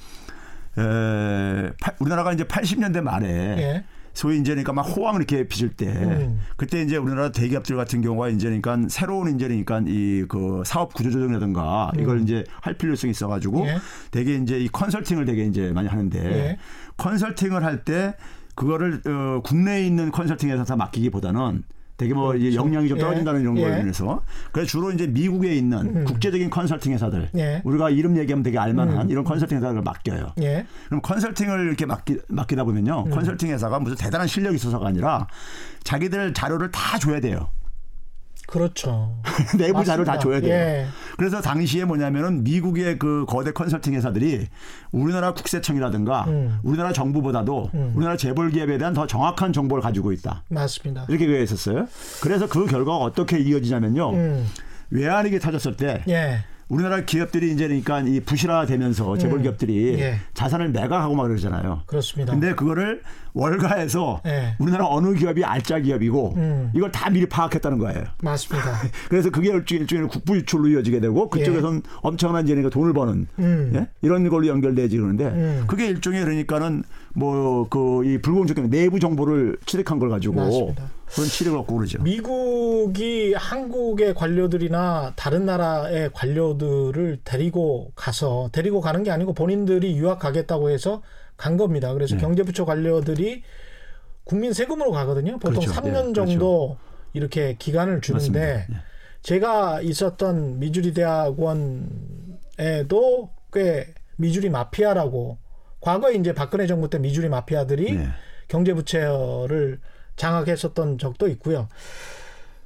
에, 0.77 1.71
팔- 1.81 1.95
우리나라가 1.99 2.31
이제 2.33 2.43
80년대 2.43 3.01
말에 3.01 3.27
예. 3.29 3.83
소위 4.13 4.39
이제 4.39 4.51
그러니까 4.51 4.71
막 4.71 4.83
호황을 4.83 5.21
이렇게 5.21 5.45
빚을 5.47 5.71
때 5.71 5.87
음. 5.87 6.39
그때 6.57 6.81
이제 6.81 6.95
우리나라 6.95 7.31
대기업들 7.31 7.75
같은 7.75 8.01
경우가 8.01 8.29
이제 8.29 8.47
그러니까 8.47 8.77
새로운 8.89 9.33
이제 9.35 9.47
그러니까 9.47 9.81
이 9.87 10.25
그 10.29 10.63
사업 10.65 10.93
구조조정이라든가 10.93 11.91
이걸 11.99 12.21
이제 12.21 12.43
할 12.61 12.75
필요성이 12.75 13.11
있어가지고 13.11 13.63
음. 13.63 13.67
예. 13.67 13.77
되게 14.11 14.35
이제 14.35 14.57
이 14.59 14.67
컨설팅을 14.69 15.25
되게 15.25 15.45
이제 15.45 15.71
많이 15.73 15.87
하는데 15.87 16.19
예. 16.23 16.57
컨설팅을 16.97 17.63
할때 17.65 18.13
그거를 18.55 19.01
어, 19.05 19.41
국내에 19.43 19.85
있는 19.85 20.11
컨설팅 20.11 20.49
회사 20.49 20.75
맡기기보다는 20.75 21.63
되게 21.97 22.13
뭐 22.13 22.35
이제 22.35 22.55
역량이 22.55 22.89
좀 22.89 22.97
예. 22.97 23.01
떨어진다는 23.01 23.41
이런 23.41 23.55
거로 23.55 23.73
예. 23.73 23.79
인해서 23.79 24.21
그래서 24.51 24.67
주로 24.69 24.91
이제 24.91 25.07
미국에 25.07 25.55
있는 25.55 25.97
음. 25.97 26.03
국제적인 26.03 26.49
컨설팅 26.49 26.93
회사들 26.93 27.29
예. 27.37 27.61
우리가 27.63 27.89
이름 27.89 28.17
얘기하면 28.17 28.43
되게 28.43 28.57
알만한 28.57 29.05
음. 29.05 29.09
이런 29.09 29.23
컨설팅 29.23 29.59
회사를 29.59 29.81
맡겨요. 29.81 30.33
예. 30.41 30.65
그럼 30.87 31.01
컨설팅을 31.01 31.67
이렇게 31.67 31.85
맡기, 31.85 32.19
맡기다 32.27 32.65
보면요. 32.65 33.05
음. 33.07 33.11
컨설팅 33.11 33.49
회사가 33.51 33.79
무슨 33.79 33.95
대단한 33.95 34.27
실력이 34.27 34.55
있어서가 34.55 34.87
아니라 34.87 35.27
자기들 35.83 36.33
자료를 36.33 36.71
다 36.71 36.97
줘야 36.97 37.21
돼요. 37.21 37.47
그렇죠. 38.55 39.13
내부 39.59 39.83
자료를 39.83 40.05
다. 40.05 40.17
줘야 40.17 40.39
돼요. 40.39 40.53
예. 40.53 40.85
그래서 41.17 41.41
당시에 41.41 41.83
뭐냐면은 41.83 42.45
미국의 42.45 42.97
그 42.97 43.25
거대 43.27 43.51
컨설팅 43.51 43.93
회사들이 43.95 44.47
우리나라 44.93 45.33
국세청이라든가 45.33 46.23
음. 46.29 46.59
우리나라 46.63 46.93
정부보다도 46.93 47.71
음. 47.73 47.91
우리나라 47.95 48.15
재벌 48.15 48.51
기업에 48.51 48.77
대한 48.77 48.93
더 48.93 49.05
정확한 49.05 49.51
정보를 49.51 49.83
가지고 49.83 50.13
있다. 50.13 50.43
맞습니다. 50.47 51.05
이렇게 51.09 51.27
되어 51.27 51.41
있었어요. 51.41 51.87
그래서 52.21 52.47
그 52.47 52.65
결과가 52.65 52.97
어떻게 52.99 53.39
이어지냐면요. 53.39 54.13
음. 54.13 54.47
외환위기 54.89 55.39
터졌을 55.39 55.75
때 55.75 56.03
예. 56.07 56.45
우리나라 56.67 57.01
기업들이 57.01 57.51
이제 57.51 57.67
그러니까 57.67 57.99
이 58.01 58.19
부실화되면서 58.19 59.17
재벌 59.17 59.41
기업들이 59.43 59.99
예. 59.99 60.15
자산을 60.33 60.69
매각하고 60.69 61.13
막 61.15 61.23
그러잖아요. 61.23 61.81
그렇습니다. 61.85 62.33
근데 62.33 62.55
그거를 62.55 63.01
월가에서 63.33 64.21
예. 64.25 64.55
우리나라 64.59 64.87
어느 64.87 65.13
기업이 65.13 65.43
알짜 65.43 65.79
기업이고 65.79 66.33
음. 66.37 66.71
이걸 66.73 66.91
다 66.91 67.09
미리 67.09 67.27
파악했다는 67.27 67.77
거예요. 67.77 68.03
맞습니다. 68.23 68.71
그래서 69.09 69.29
그게 69.29 69.49
일종- 69.51 69.77
일종의 69.79 70.07
국부 70.07 70.35
유출로 70.37 70.67
이어지게 70.69 70.99
되고 71.01 71.29
그쪽에선 71.29 71.83
엄청난 72.01 72.45
이제 72.45 72.55
돈을 72.69 72.93
버는 72.93 73.27
예. 73.39 73.43
음. 73.43 73.71
예? 73.75 73.87
이런 74.01 74.27
걸로 74.29 74.47
연결되지 74.47 74.97
그러는데 74.97 75.25
음. 75.25 75.63
그게 75.67 75.87
일종의 75.87 76.23
그러니까는 76.23 76.83
뭐 77.13 77.67
그 77.69 78.03
이 78.05 78.17
불공정 78.21 78.69
내부 78.69 78.99
정보를 78.99 79.57
취득한 79.65 79.99
걸 79.99 80.09
가지고 80.09 80.35
맞습니다. 80.35 80.83
그런 81.13 81.27
치료를 81.27 81.59
얻고 81.59 81.75
그러죠. 81.75 82.01
미국이 82.01 83.33
한국의 83.33 84.13
관료들이나 84.15 85.13
다른 85.15 85.45
나라의 85.45 86.09
관료들을 86.13 87.19
데리고 87.23 87.91
가서 87.95 88.49
데리고 88.51 88.81
가는 88.81 89.03
게 89.03 89.11
아니고 89.11 89.33
본인들이 89.33 89.95
유학 89.97 90.19
가겠다고 90.19 90.69
해서 90.69 91.01
간 91.37 91.57
겁니다. 91.57 91.93
그래서 91.93 92.15
네. 92.15 92.21
경제부처 92.21 92.65
관료들이 92.65 93.43
국민 94.23 94.53
세금으로 94.53 94.91
가거든요. 94.91 95.37
보통 95.39 95.63
그렇죠. 95.63 95.71
3년 95.71 96.07
네, 96.07 96.13
정도 96.13 96.77
이렇게 97.13 97.55
기간을 97.57 98.01
주는데. 98.01 98.65
네. 98.69 98.75
제가 99.21 99.81
있었던 99.81 100.59
미주리 100.59 100.93
대학원에도 100.93 101.69
꽤 103.51 103.87
미주리 104.17 104.51
마피아라고 104.51 105.39
과거에 105.81 106.13
이제 106.13 106.31
박근혜 106.31 106.67
정부 106.67 106.91
때 106.91 106.99
미주리 106.99 107.27
마피아들이 107.29 107.93
네. 107.93 108.07
경제부처를 108.49 109.79
장악했었던 110.15 110.97
적도 110.97 111.27
있고요. 111.29 111.67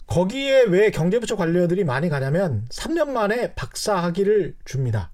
거기에 0.08 0.64
왜 0.64 0.90
경제부처 0.90 1.36
관료들이 1.36 1.84
많이 1.84 2.10
가냐면 2.10 2.66
3년 2.70 3.10
만에 3.10 3.54
박사 3.54 3.96
학위를 3.96 4.56
줍니다. 4.66 5.12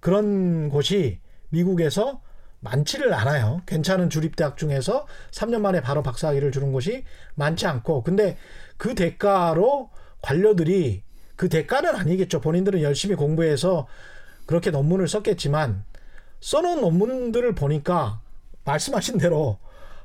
그런 0.00 0.68
곳이 0.68 1.18
미국에서 1.48 2.20
많지를 2.60 3.14
않아요. 3.14 3.62
괜찮은 3.66 4.10
주립대학 4.10 4.56
중에서 4.56 5.06
3년 5.30 5.60
만에 5.60 5.80
바로 5.80 6.02
박사 6.02 6.28
학위를 6.28 6.52
주는 6.52 6.72
곳이 6.72 7.04
많지 7.36 7.66
않고 7.66 8.02
근데 8.02 8.36
그 8.76 8.94
대가로 8.94 9.90
관료들이 10.20 11.02
그 11.36 11.48
대가는 11.48 11.94
아니겠죠. 11.94 12.40
본인들은 12.40 12.82
열심히 12.82 13.14
공부해서 13.14 13.86
그렇게 14.44 14.70
논문을 14.70 15.08
썼겠지만 15.08 15.84
써놓은 16.40 16.80
논문들을 16.80 17.54
보니까 17.54 18.20
말씀하신 18.64 19.18
대로 19.18 19.58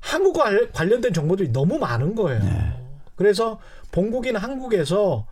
한국과 0.04 0.44
관- 0.44 0.72
관련된 0.74 1.14
정보들이 1.14 1.52
너무 1.54 1.80
많은 1.80 2.14
거예요. 2.14 2.42
그래서 3.16 3.60
본국인 3.92 4.36
한국에서 4.36 5.26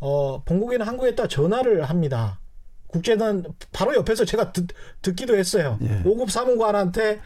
어 0.00 0.42
본국인 0.44 0.82
한국에다 0.82 1.26
전화를 1.26 1.82
합니다. 1.84 2.38
국제단 2.86 3.44
바로 3.72 3.94
옆에서 3.96 4.24
제가 4.24 4.52
듣, 4.52 4.68
듣기도 5.02 5.36
했어요. 5.36 5.78
예. 5.82 6.02
5급 6.04 6.30
사무관한테 6.30 7.20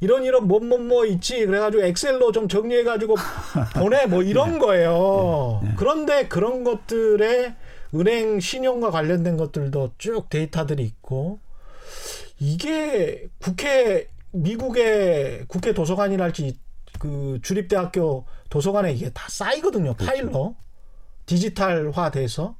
이런 0.00 0.24
이런 0.24 0.48
뭐뭐뭐 0.48 1.04
있지 1.06 1.44
그래가지고 1.44 1.82
엑셀로 1.84 2.32
좀 2.32 2.48
정리해가지고 2.48 3.16
보내 3.76 4.06
뭐 4.06 4.22
이런 4.22 4.58
거예요. 4.58 5.60
그런데 5.76 6.26
그런 6.26 6.64
것들에 6.64 7.54
은행 7.94 8.40
신용과 8.40 8.90
관련된 8.90 9.36
것들도 9.36 9.90
쭉 9.98 10.30
데이터들이 10.30 10.82
있고 10.84 11.38
이게 12.38 13.28
국회 13.42 14.08
미국의 14.32 15.44
국회 15.48 15.72
도서관이랄지 15.72 16.58
그 16.98 17.38
주립대학교 17.42 18.26
도서관에 18.48 18.92
이게 18.92 19.10
다 19.10 19.26
쌓이거든요 19.28 19.94
파일로 19.94 20.56
디지털화돼서 21.26 22.56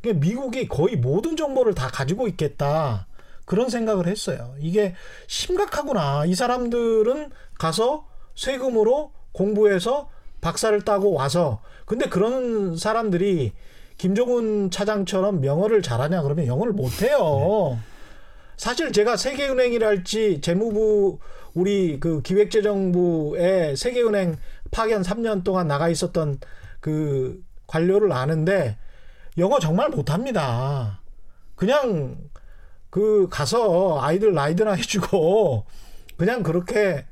이게 0.00 0.12
미국이 0.12 0.68
거의 0.68 0.96
모든 0.96 1.36
정보를 1.36 1.74
다 1.74 1.88
가지고 1.88 2.28
있겠다 2.28 3.06
그런 3.50 3.68
생각을 3.68 4.06
했어요. 4.06 4.54
이게 4.60 4.94
심각하구나. 5.26 6.24
이 6.24 6.36
사람들은 6.36 7.30
가서 7.58 8.06
세금으로 8.36 9.10
공부해서 9.32 10.08
박사를 10.40 10.80
따고 10.84 11.12
와서 11.12 11.60
근데 11.84 12.08
그런 12.08 12.76
사람들이 12.76 13.52
김종훈 13.98 14.70
차장처럼 14.70 15.44
영어를 15.44 15.82
잘하냐 15.82 16.22
그러면 16.22 16.46
영어를 16.46 16.72
못해요. 16.72 17.78
사실 18.60 18.92
제가 18.92 19.16
세계은행이랄지 19.16 20.42
재무부 20.42 21.18
우리 21.54 21.98
그 21.98 22.20
기획재정부에 22.20 23.74
세계은행 23.74 24.36
파견 24.70 25.00
3년 25.00 25.42
동안 25.44 25.66
나가 25.66 25.88
있었던 25.88 26.38
그 26.78 27.42
관료를 27.66 28.12
아는데 28.12 28.76
영어 29.38 29.58
정말 29.60 29.88
못합니다. 29.88 31.00
그냥 31.56 32.18
그 32.90 33.28
가서 33.30 33.98
아이들 34.02 34.34
라이드나 34.34 34.72
해주고 34.72 35.64
그냥 36.18 36.42
그렇게 36.42 37.06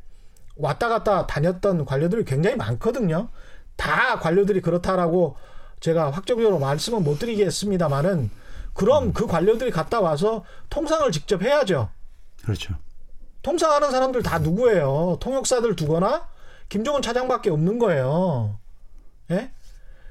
왔다 0.55 0.91
갔다 0.91 1.27
다녔던 1.27 1.87
관료들이 1.87 2.27
굉장히 2.27 2.57
많거든요. 2.57 3.31
다 3.77 4.19
관료들이 4.19 4.61
그렇다라고 4.61 5.37
제가 5.81 6.11
확정적으로 6.11 6.59
말씀은 6.59 7.03
못 7.03 7.19
드리겠습니다만은 7.19 8.48
그럼 8.79 9.13
그 9.13 9.27
관료들이 9.27 9.73
갔다 9.73 10.01
와서 10.01 10.45
통상을 10.71 11.11
직접 11.11 11.43
해야죠. 11.43 11.91
그렇죠. 12.45 12.77
통상하는 13.43 13.91
사람들 13.91 14.23
다 14.23 14.39
누구예요? 14.39 15.17
통역사들 15.19 15.75
두거나 15.75 16.29
김종훈 16.69 17.03
차장밖에 17.03 17.51
없는 17.51 17.81
거예요. 17.81 18.57
예? 19.33 19.51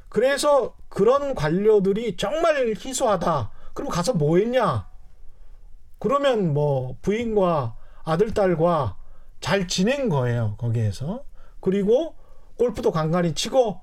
그래서 0.10 0.76
그런 0.90 1.34
관료들이 1.34 2.18
정말 2.18 2.76
희소하다. 2.78 3.52
그럼 3.74 3.90
가서 3.90 4.12
뭐 4.12 4.38
했냐? 4.38 4.90
그러면 5.98 6.54
뭐 6.54 6.98
부인과 7.02 7.78
아들, 8.04 8.34
딸과 8.34 8.98
잘 9.40 9.70
지낸 9.70 10.10
거예요. 10.10 10.56
거기에서. 10.58 11.24
그리고 11.62 12.16
골프도 12.58 12.92
간간히 12.92 13.34
치고 13.34 13.80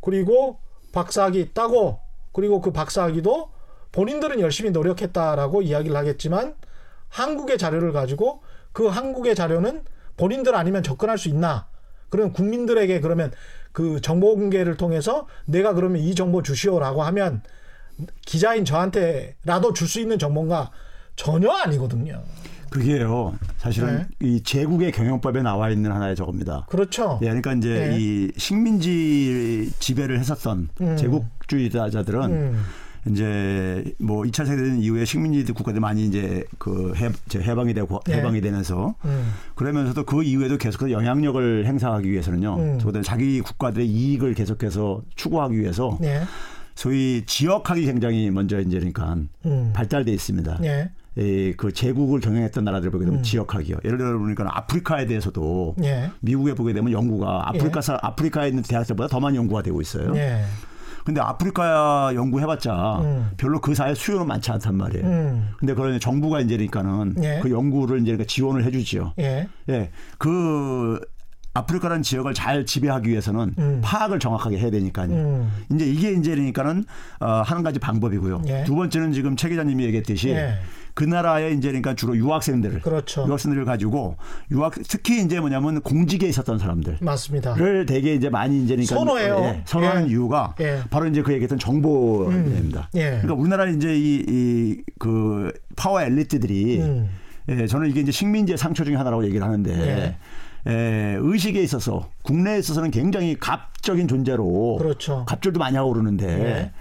그리고 0.00 0.60
박사학위 0.92 1.52
따고 1.52 1.98
그리고 2.32 2.60
그 2.60 2.70
박사학위도 2.70 3.58
본인들은 3.92 4.40
열심히 4.40 4.70
노력했다라고 4.70 5.62
이야기를 5.62 5.96
하겠지만 5.96 6.54
한국의 7.08 7.58
자료를 7.58 7.92
가지고 7.92 8.42
그 8.72 8.86
한국의 8.86 9.34
자료는 9.34 9.82
본인들 10.16 10.54
아니면 10.54 10.82
접근할 10.82 11.18
수 11.18 11.28
있나? 11.28 11.66
그러면 12.08 12.32
국민들에게 12.32 13.00
그러면 13.00 13.32
그 13.72 14.00
정보 14.00 14.34
공개를 14.36 14.76
통해서 14.76 15.26
내가 15.44 15.74
그러면 15.74 16.00
이 16.00 16.14
정보 16.14 16.42
주시오라고 16.42 17.02
하면 17.04 17.42
기자인 18.24 18.64
저한테라도 18.64 19.72
줄 19.72 19.88
수 19.88 20.00
있는 20.00 20.18
정보가 20.18 20.70
전혀 21.16 21.50
아니거든요. 21.50 22.22
그게요. 22.70 23.34
사실은 23.58 24.06
네. 24.20 24.28
이 24.28 24.42
제국의 24.42 24.92
경영법에 24.92 25.42
나와 25.42 25.70
있는 25.70 25.90
하나의 25.90 26.14
저겁니다. 26.14 26.66
그렇죠. 26.70 27.18
예, 27.22 27.26
그러니까 27.26 27.52
이제 27.54 27.88
네. 27.90 27.96
이 27.98 28.32
식민지 28.36 29.72
지배를 29.80 30.18
했었던 30.20 30.68
음. 30.80 30.96
제국주의자들은 30.96 32.22
음, 32.30 32.64
이제 33.08 33.94
뭐 33.98 34.22
2차 34.24 34.46
세계대전 34.46 34.78
이후에 34.78 35.04
식민지 35.04 35.52
국가들 35.52 35.80
많이 35.80 36.04
이제 36.04 36.44
그 36.58 36.92
해, 36.96 37.10
해방이 37.34 37.72
되고 37.74 38.00
네. 38.06 38.16
해방이 38.16 38.40
되면서 38.40 38.94
음, 39.04 39.32
그러면서도 39.54 40.04
그 40.04 40.22
이후에도 40.22 40.58
계속해서 40.58 40.90
영향력을 40.90 41.66
행사하기 41.66 42.10
위해서는요. 42.10 42.56
음. 42.58 42.78
적어도 42.78 43.02
자기 43.02 43.40
국가들의 43.40 43.86
이익을 43.86 44.34
계속해서 44.34 45.02
추구하기 45.14 45.58
위해서 45.58 45.96
네. 46.00 46.22
소위 46.74 47.24
지역학이 47.26 47.84
굉장히 47.84 48.30
먼저 48.30 48.60
이제 48.60 48.78
그러니까 48.78 49.16
음, 49.46 49.70
발달돼 49.74 50.12
있습니다. 50.12 50.58
네. 50.60 50.90
이그 51.16 51.72
제국을 51.72 52.20
경영했던 52.20 52.64
나라들 52.64 52.90
보게 52.90 53.04
되면 53.04 53.20
음. 53.20 53.22
지역학이요. 53.22 53.78
예를 53.84 53.98
들어 53.98 54.18
보니까 54.18 54.46
아프리카에 54.56 55.06
대해서도 55.06 55.74
네. 55.76 56.10
미국에 56.20 56.54
보게 56.54 56.72
되면 56.72 56.92
연구가 56.92 57.48
아프리카 57.48 57.80
사 57.80 57.98
아프리카에 58.00 58.48
있는 58.48 58.62
대학들보다 58.62 59.08
더 59.08 59.20
많이 59.20 59.36
연구가 59.36 59.62
되고 59.62 59.80
있어요. 59.80 60.12
네. 60.12 60.44
근데 61.10 61.20
아프리카 61.20 62.12
연구해봤자 62.14 63.00
음. 63.00 63.30
별로 63.36 63.60
그 63.60 63.74
사회 63.74 63.94
수요는 63.94 64.28
많지 64.28 64.52
않단 64.52 64.76
말이에요. 64.76 65.04
음, 65.04 65.48
근데 65.58 65.74
그런 65.74 65.98
정부가 65.98 66.40
이제 66.40 66.54
그러니까는 66.54 67.16
예. 67.24 67.40
그 67.42 67.50
연구를 67.50 67.98
이제 67.98 68.12
그러니까 68.12 68.28
지원을 68.28 68.64
해주지요. 68.64 69.14
예. 69.18 69.48
예, 69.70 69.90
그 70.18 71.00
아프리카라는 71.52 72.04
지역을 72.04 72.32
잘 72.32 72.64
지배하기 72.64 73.10
위해서는 73.10 73.54
음. 73.58 73.80
파악을 73.82 74.20
정확하게 74.20 74.58
해야 74.58 74.70
되니까요. 74.70 75.10
음, 75.10 75.50
이제 75.72 75.84
이게 75.84 76.12
이제 76.12 76.30
그러니까는 76.30 76.84
어, 77.18 77.42
하는 77.44 77.64
가지 77.64 77.80
방법이고요. 77.80 78.42
예. 78.46 78.62
두 78.62 78.76
번째는 78.76 79.12
지금 79.12 79.34
최 79.34 79.48
기자님이 79.48 79.82
얘기했듯이 79.86 80.28
예. 80.28 80.60
그 81.00 81.04
나라에 81.06 81.52
이제 81.52 81.68
그러니까 81.68 81.94
주로 81.94 82.14
유학생들, 82.14 82.82
그렇죠. 82.82 83.24
유학생들을 83.26 83.64
가지고 83.64 84.18
유학 84.50 84.74
특히 84.86 85.22
이제 85.22 85.40
뭐냐면 85.40 85.80
공직에 85.80 86.28
있었던 86.28 86.58
사람들. 86.58 86.98
맞습니다. 87.00 87.54
를 87.54 87.86
되게 87.86 88.14
이제 88.14 88.28
많이 88.28 88.62
이제 88.62 88.74
그러니까 88.76 88.96
선호해요. 88.96 89.36
예, 89.38 89.62
선호하는 89.64 90.08
예. 90.08 90.10
이유가 90.10 90.54
예. 90.60 90.82
바로 90.90 91.06
이제 91.06 91.22
그 91.22 91.32
얘기했던 91.32 91.58
정보입니다. 91.58 92.90
예. 92.96 93.02
그러니까 93.22 93.32
우리나라 93.32 93.64
이제 93.64 93.96
이그 93.96 95.54
파워 95.74 96.02
엘리트들이 96.02 96.80
음. 96.82 97.08
예, 97.48 97.66
저는 97.66 97.88
이게 97.88 98.00
이제 98.00 98.12
식민지의 98.12 98.58
상처 98.58 98.84
중에 98.84 98.96
하나라고 98.96 99.24
얘기를 99.24 99.42
하는데 99.42 100.18
예, 100.66 101.16
의식에 101.18 101.62
있어서 101.62 102.10
국내에 102.24 102.58
있어서는 102.58 102.90
굉장히 102.90 103.38
갑적인 103.40 104.06
존재로 104.06 104.76
그렇죠. 104.76 105.24
갑질도 105.26 105.58
많이 105.60 105.78
하고 105.78 105.94
그러는데 105.94 106.26
에, 106.26 106.72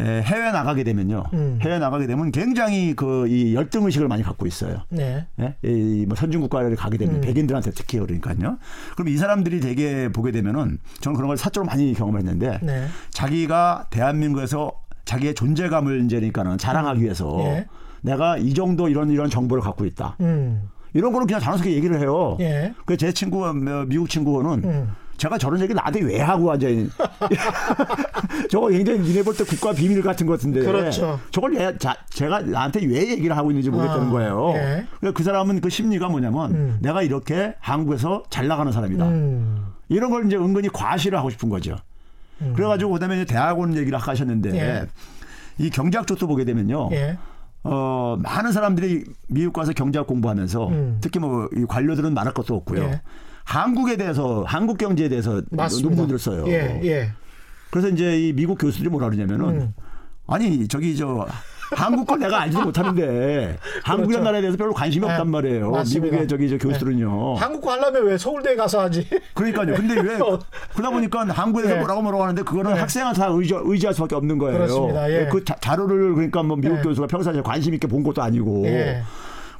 해외 0.00 0.50
나가게 0.52 0.84
되면요. 0.84 1.24
음. 1.32 1.58
해외 1.62 1.78
나가게 1.78 2.06
되면 2.06 2.32
굉장히 2.32 2.94
그 2.94 3.26
이 3.28 3.54
열등 3.54 3.84
의식을 3.84 4.08
많이 4.08 4.22
갖고 4.22 4.46
있어요. 4.46 4.82
네. 4.88 5.26
예? 5.40 5.56
이뭐 5.62 6.14
선진 6.16 6.40
국가를 6.40 6.74
가게 6.76 6.98
되면 6.98 7.16
음. 7.16 7.20
백인들한테 7.20 7.70
특히 7.70 7.98
그러니까요. 7.98 8.58
그럼 8.96 9.08
이 9.08 9.16
사람들이 9.16 9.60
되게 9.60 10.08
보게 10.08 10.32
되면은 10.32 10.78
저는 11.00 11.16
그런 11.16 11.28
걸 11.28 11.36
사적으로 11.36 11.68
많이 11.68 11.94
경험했는데 11.94 12.58
네. 12.62 12.86
자기가 13.10 13.86
대한민국에서 13.90 14.72
자기의 15.04 15.34
존재감을 15.34 16.04
이제니까는 16.04 16.58
자랑하기 16.58 17.02
위해서 17.02 17.36
예. 17.40 17.66
내가 18.02 18.36
이 18.36 18.54
정도 18.54 18.88
이런 18.88 19.10
이런 19.10 19.30
정보를 19.30 19.62
갖고 19.62 19.84
있다. 19.84 20.16
음. 20.20 20.68
이런 20.94 21.12
거는 21.12 21.26
그냥 21.26 21.40
자연스럽게 21.40 21.74
얘기를 21.74 21.98
해요. 22.00 22.36
예. 22.40 22.74
그제 22.84 23.12
친구 23.12 23.46
어, 23.46 23.52
미국 23.52 24.08
친구는 24.10 24.64
음. 24.64 24.88
제가 25.16 25.38
저런 25.38 25.60
얘기 25.60 25.72
나한테 25.74 26.00
왜 26.00 26.20
하고 26.20 26.46
완전히 26.46 26.88
저거 28.50 28.68
굉장히 28.68 29.00
니네 29.00 29.22
볼 29.22 29.36
때 29.36 29.44
국가 29.44 29.72
비밀 29.72 30.02
같은 30.02 30.26
것 30.26 30.32
같은데 30.34 30.60
그렇죠. 30.60 31.20
저걸 31.30 31.52
내, 31.52 31.76
자, 31.78 31.96
제가 32.10 32.40
나한테 32.40 32.84
왜 32.86 33.10
얘기를 33.12 33.36
하고 33.36 33.50
있는지 33.50 33.70
모르겠다는 33.70 34.08
아, 34.08 34.10
거예요. 34.10 34.52
예. 34.56 34.86
그러니까 34.98 35.16
그 35.16 35.22
사람은 35.22 35.60
그 35.60 35.70
심리가 35.70 36.08
뭐냐면 36.08 36.50
음. 36.52 36.78
내가 36.80 37.02
이렇게 37.02 37.54
한국에서 37.60 38.24
잘 38.30 38.48
나가는 38.48 38.70
사람이다. 38.72 39.04
음. 39.06 39.66
이런 39.88 40.10
걸 40.10 40.26
이제 40.26 40.36
은근히 40.36 40.68
과시를 40.68 41.16
하고 41.18 41.30
싶은 41.30 41.48
거죠. 41.48 41.76
음. 42.40 42.52
그래가지고 42.56 42.92
그다음에 42.92 43.16
이제 43.22 43.24
대학원 43.24 43.76
얘기를 43.76 43.96
아까 43.96 44.12
하셨는데 44.12 44.54
예. 44.56 44.86
이 45.58 45.70
경제학 45.70 46.06
쪽도 46.06 46.26
보게 46.26 46.44
되면요. 46.44 46.88
예. 46.92 47.16
어, 47.64 48.16
많은 48.20 48.50
사람들이 48.50 49.04
미국 49.28 49.52
가서 49.52 49.72
경제학 49.72 50.06
공부하면서 50.08 50.68
음. 50.68 50.98
특히 51.00 51.20
뭐 51.20 51.48
이 51.56 51.64
관료들은 51.68 52.12
말할 52.12 52.34
것도 52.34 52.56
없고요. 52.56 52.98
예. 53.48 53.52
한국에 53.52 53.96
대해서 53.96 54.44
한국 54.46 54.78
경제에 54.78 55.08
대해서 55.08 55.42
맞습니다. 55.50 55.88
논문들을 55.88 56.18
써요. 56.18 56.44
예. 56.48 56.80
예. 56.84 57.12
그래서 57.70 57.88
이제 57.88 58.18
이 58.20 58.32
미국 58.32 58.58
교수들이 58.58 58.88
뭐라 58.90 59.08
그러냐면은 59.08 59.48
음. 59.48 59.74
아니 60.26 60.68
저기 60.68 60.96
저 60.96 61.26
한국 61.74 62.06
걸 62.06 62.18
내가 62.18 62.42
알지도 62.42 62.64
못하는데 62.64 63.56
한국이라는 63.82 64.24
나라에 64.24 64.40
대해서 64.42 64.58
별로 64.58 64.74
관심이 64.74 65.00
그렇죠. 65.00 65.12
네, 65.12 65.20
없단 65.20 65.30
말이에요. 65.30 65.70
맞습니다. 65.70 66.04
미국의 66.04 66.28
저기 66.28 66.48
저 66.50 66.58
교수들은요. 66.58 67.34
한국어 67.36 67.72
하려면 67.72 68.04
왜 68.06 68.18
서울대에 68.18 68.56
가서 68.56 68.82
하지? 68.82 69.08
그러니까요. 69.34 69.74
근데 69.74 69.94
왜 69.94 70.18
그러다 70.74 70.90
보니까 70.90 71.24
한국에서 71.28 71.74
예. 71.74 71.78
뭐라고 71.78 72.02
뭐라고 72.02 72.22
하는데 72.24 72.42
그거는 72.42 72.74
네. 72.74 72.80
학생한테 72.80 73.20
다 73.20 73.28
의지, 73.28 73.54
의지할 73.54 73.94
수밖에 73.94 74.14
없는 74.14 74.38
거예요. 74.38 74.58
그렇습니다. 74.58 75.10
예. 75.10 75.28
그 75.30 75.42
자, 75.44 75.56
자료를 75.60 76.14
그러니까 76.14 76.42
뭐 76.42 76.56
미국 76.56 76.78
예. 76.78 76.82
교수가 76.82 77.06
평소에 77.06 77.40
관심 77.40 77.74
있게 77.74 77.86
본 77.86 78.02
것도 78.02 78.22
아니고. 78.22 78.66
예. 78.66 79.02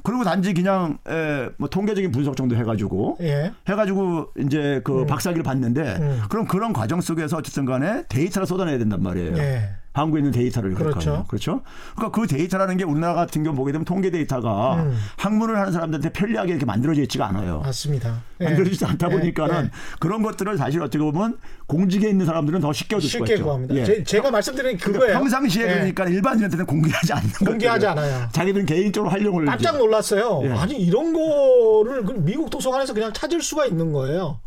그리고 0.03 0.23
단지 0.23 0.53
그냥 0.53 0.97
에, 1.07 1.49
뭐 1.57 1.69
통계적인 1.69 2.11
분석 2.11 2.35
정도 2.35 2.55
해가지고 2.55 3.17
예. 3.21 3.53
해가지고 3.67 4.27
이제 4.39 4.81
그 4.83 5.05
박사 5.05 5.19
학위를 5.19 5.43
받는데 5.43 5.81
음. 5.99 6.21
그럼 6.29 6.45
그런 6.45 6.73
과정 6.73 7.01
속에서 7.01 7.37
어쨌든 7.37 7.65
간에 7.65 8.03
데이터를 8.09 8.45
쏟아내야 8.45 8.77
된단 8.77 9.01
말이에요. 9.01 9.37
예. 9.37 9.69
한국에 9.93 10.19
있는 10.19 10.31
데이터를 10.31 10.73
그렇죠. 10.73 11.25
그렇죠. 11.27 11.61
그러니까 11.95 12.19
그 12.19 12.27
데이터라는 12.27 12.77
게 12.77 12.83
우리나라 12.83 13.13
같은 13.13 13.43
경우 13.43 13.55
보게 13.55 13.71
되면 13.71 13.85
통계 13.85 14.09
데이터가 14.09 14.75
음. 14.75 14.97
학문을 15.17 15.55
하는 15.55 15.71
사람들한테 15.71 16.09
편리하게 16.09 16.51
이렇게 16.51 16.65
만들어져 16.65 17.03
있지가 17.03 17.27
않아요. 17.27 17.59
맞습니다. 17.59 18.23
예. 18.41 18.45
만들어지지 18.45 18.85
않다 18.85 19.07
예. 19.07 19.11
보니까는 19.11 19.65
예. 19.65 19.69
그런 19.99 20.23
것들을 20.23 20.57
사실 20.57 20.81
어떻게 20.81 20.97
보면 20.97 21.37
공직에 21.67 22.09
있는 22.09 22.25
사람들은 22.25 22.59
더 22.59 22.73
쉽게 22.73 22.95
얻을 22.95 23.07
수가 23.07 23.25
있죠. 23.27 23.43
구합니다. 23.43 23.75
예. 23.75 23.85
제, 23.85 24.03
제가 24.03 24.31
말씀드린 24.31 24.77
그러니까 24.77 24.99
그거예요. 24.99 25.19
평상시에 25.19 25.63
예. 25.63 25.73
그러니까 25.73 26.05
일반인한테는 26.05 26.65
공개하지 26.65 27.13
않는 27.13 27.29
공개하지 27.45 27.85
것들을 27.85 28.03
않아요. 28.03 28.29
자기들은 28.31 28.65
개인적으로 28.65 29.11
활용을 29.11 29.45
깜짝 29.45 29.77
놀랐어요. 29.77 30.41
예. 30.45 30.49
아니 30.53 30.75
이런 30.75 31.13
거를 31.13 32.03
그 32.03 32.13
미국 32.13 32.49
도서관에서 32.49 32.95
그냥 32.95 33.13
찾을 33.13 33.41
수가 33.43 33.67
있는 33.67 33.93
거예요. 33.93 34.39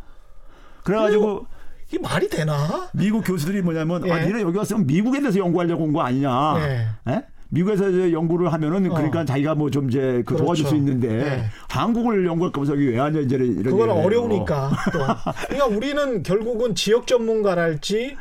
그래가지고 0.82 1.46
이게 1.88 1.98
말이 1.98 2.28
되나? 2.28 2.88
미국 2.92 3.22
교수들이 3.22 3.62
뭐냐면 3.62 4.10
아, 4.10 4.20
예. 4.22 4.26
니네 4.26 4.42
여기 4.42 4.58
왔으면 4.58 4.86
미국에 4.86 5.20
대해서 5.20 5.38
연구하려고 5.38 5.84
온 5.84 5.92
거 5.92 6.00
아니냐. 6.02 6.54
예. 6.58 6.86
예? 7.12 7.22
미국에서 7.48 7.88
이제 7.90 8.12
연구를 8.12 8.52
하면은 8.52 8.90
어. 8.90 8.94
그러니까 8.94 9.24
자기가 9.24 9.54
뭐 9.54 9.70
좀 9.70 9.88
이제 9.88 10.22
그 10.26 10.36
도와줄 10.36 10.64
그렇죠. 10.64 10.68
수 10.70 10.76
있는데 10.76 11.08
예. 11.24 11.44
한국을 11.68 12.26
연구할 12.26 12.50
거면서 12.52 12.72
여기 12.74 12.88
왜 12.88 12.98
하냐 12.98 13.20
이제 13.20 13.36
이런 13.36 13.62
그건. 13.62 13.90
어려우니까 13.90 14.70
또. 14.92 14.98
그러니까 15.48 15.66
우리는 15.66 16.22
결국은 16.24 16.74
지역 16.74 17.06
전문가랄지 17.06 18.16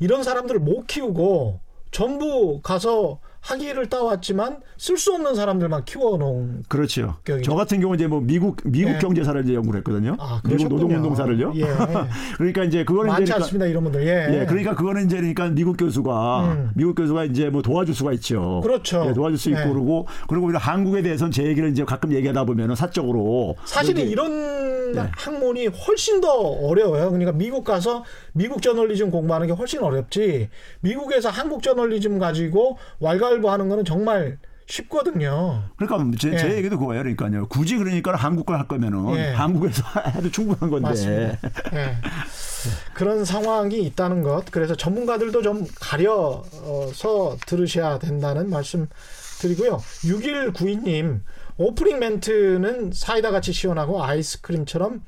이런 0.00 0.22
사람들을 0.22 0.60
못 0.60 0.86
키우고 0.86 1.60
전부 1.90 2.60
가서 2.62 3.20
학위를 3.46 3.86
따왔지만 3.88 4.58
쓸 4.76 4.98
수 4.98 5.14
없는 5.14 5.36
사람들만 5.36 5.84
키워놓은 5.84 6.64
그렇죠. 6.68 7.16
격이죠. 7.24 7.48
저 7.48 7.56
같은 7.56 7.80
경우 7.80 7.94
이제 7.94 8.08
뭐 8.08 8.20
미국 8.20 8.56
미국 8.64 8.94
예. 8.94 8.98
경제사를 8.98 9.40
이제 9.44 9.54
연구를 9.54 9.78
했거든요. 9.78 10.16
아, 10.18 10.40
미국. 10.44 10.68
노동운동사를요. 10.68 11.52
예. 11.54 11.62
그러니까 12.36 12.64
이제 12.64 12.84
그거는 12.84 13.08
많지 13.12 13.22
이제 13.22 13.32
그러니까 13.32 13.44
않습니다 13.44 13.66
이런 13.66 13.84
분들. 13.84 14.06
예. 14.06 14.40
예, 14.40 14.46
그러니까 14.46 14.74
그거는 14.74 15.06
이제 15.06 15.16
그러니까 15.16 15.48
미국 15.48 15.76
교수가 15.76 16.44
음. 16.44 16.70
미국 16.74 16.96
교수가 16.96 17.24
이제 17.26 17.48
뭐 17.48 17.62
도와줄 17.62 17.94
수가 17.94 18.12
있죠. 18.14 18.60
그렇죠. 18.64 19.06
예, 19.08 19.12
도와줄 19.12 19.38
수 19.38 19.50
있고 19.50 19.60
네. 19.60 19.68
그러고 19.68 20.08
그리고 20.28 20.46
우리가 20.46 20.58
한국에 20.58 21.02
대해서는 21.02 21.30
제 21.30 21.44
얘기를 21.44 21.70
이제 21.70 21.84
가끔 21.84 22.12
얘기하다 22.12 22.44
보면은 22.44 22.74
사적으로 22.74 23.54
사실은 23.64 24.08
이런 24.08 24.92
네. 24.92 25.02
학문이 25.16 25.68
훨씬 25.68 26.20
더 26.20 26.32
어려워요. 26.32 27.10
그러니까 27.10 27.32
미국 27.32 27.64
가서 27.64 28.04
미국 28.36 28.60
저널리즘 28.62 29.10
공부하는 29.10 29.46
게 29.46 29.52
훨씬 29.54 29.82
어렵지. 29.82 30.50
미국에서 30.80 31.30
한국 31.30 31.62
저널리즘 31.62 32.18
가지고 32.18 32.76
왈가왈부하는 33.00 33.68
거는 33.68 33.84
정말 33.84 34.38
쉽거든요. 34.68 35.62
그러니까 35.76 36.18
제, 36.18 36.36
제 36.36 36.50
예. 36.50 36.56
얘기도 36.56 36.78
그거예요. 36.78 37.02
그러니까요. 37.04 37.46
굳이 37.48 37.76
그러니까 37.76 38.14
한국 38.16 38.46
걸 38.46 38.58
할 38.58 38.66
거면은 38.68 39.16
예. 39.16 39.32
한국에서 39.32 39.82
해도 40.14 40.30
충분한 40.30 40.70
건데. 40.70 41.38
예. 41.72 41.96
그런 42.94 43.24
상황이 43.24 43.80
있다는 43.82 44.22
것. 44.22 44.44
그래서 44.50 44.74
전문가들도 44.74 45.40
좀 45.42 45.64
가려서 45.80 47.36
들으셔야 47.46 47.98
된다는 48.00 48.50
말씀 48.50 48.88
드리고요. 49.40 49.76
6192님, 50.04 51.20
오프닝 51.58 51.98
멘트는 52.00 52.90
사이다 52.92 53.30
같이 53.30 53.52
시원하고 53.52 54.02
아이스크림처럼 54.02 55.02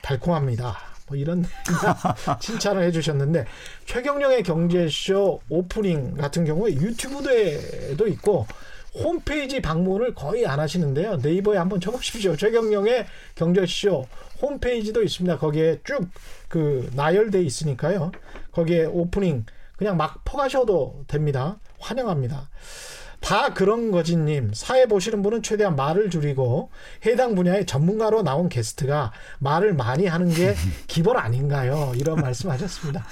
달콤합니다. 0.00 0.91
뭐 1.12 1.16
이런 1.16 1.44
칭찬을 2.40 2.82
해주셨는데 2.84 3.44
최경영의 3.84 4.42
경제쇼 4.42 5.40
오프닝 5.48 6.14
같은 6.16 6.44
경우에 6.44 6.72
유튜브에도 6.72 8.06
있고 8.08 8.46
홈페이지 8.94 9.60
방문을 9.62 10.14
거의 10.14 10.46
안 10.46 10.60
하시는데요. 10.60 11.16
네이버에 11.16 11.56
한번 11.56 11.80
쳐보십시오. 11.80 12.36
최경영의 12.36 13.06
경제쇼 13.34 14.06
홈페이지도 14.40 15.02
있습니다. 15.02 15.38
거기에 15.38 15.80
쭉 15.84 16.08
그 16.52 16.90
나열돼 16.94 17.40
있으니까요. 17.40 18.12
거기에 18.50 18.84
오프닝 18.84 19.46
그냥 19.78 19.96
막 19.96 20.22
퍼가셔도 20.22 21.04
됩니다. 21.08 21.58
환영합니다. 21.78 22.50
다 23.22 23.54
그런 23.54 23.90
거지님 23.92 24.50
사회 24.52 24.86
보시는 24.86 25.22
분은 25.22 25.42
최대한 25.42 25.76
말을 25.76 26.10
줄이고 26.10 26.70
해당 27.06 27.34
분야의 27.34 27.66
전문가로 27.66 28.22
나온 28.22 28.48
게스트가 28.48 29.12
말을 29.38 29.74
많이 29.74 30.06
하는 30.06 30.28
게 30.28 30.54
기본 30.88 31.16
아닌가요? 31.16 31.92
이런 31.96 32.20
말씀하셨습니다. 32.20 33.06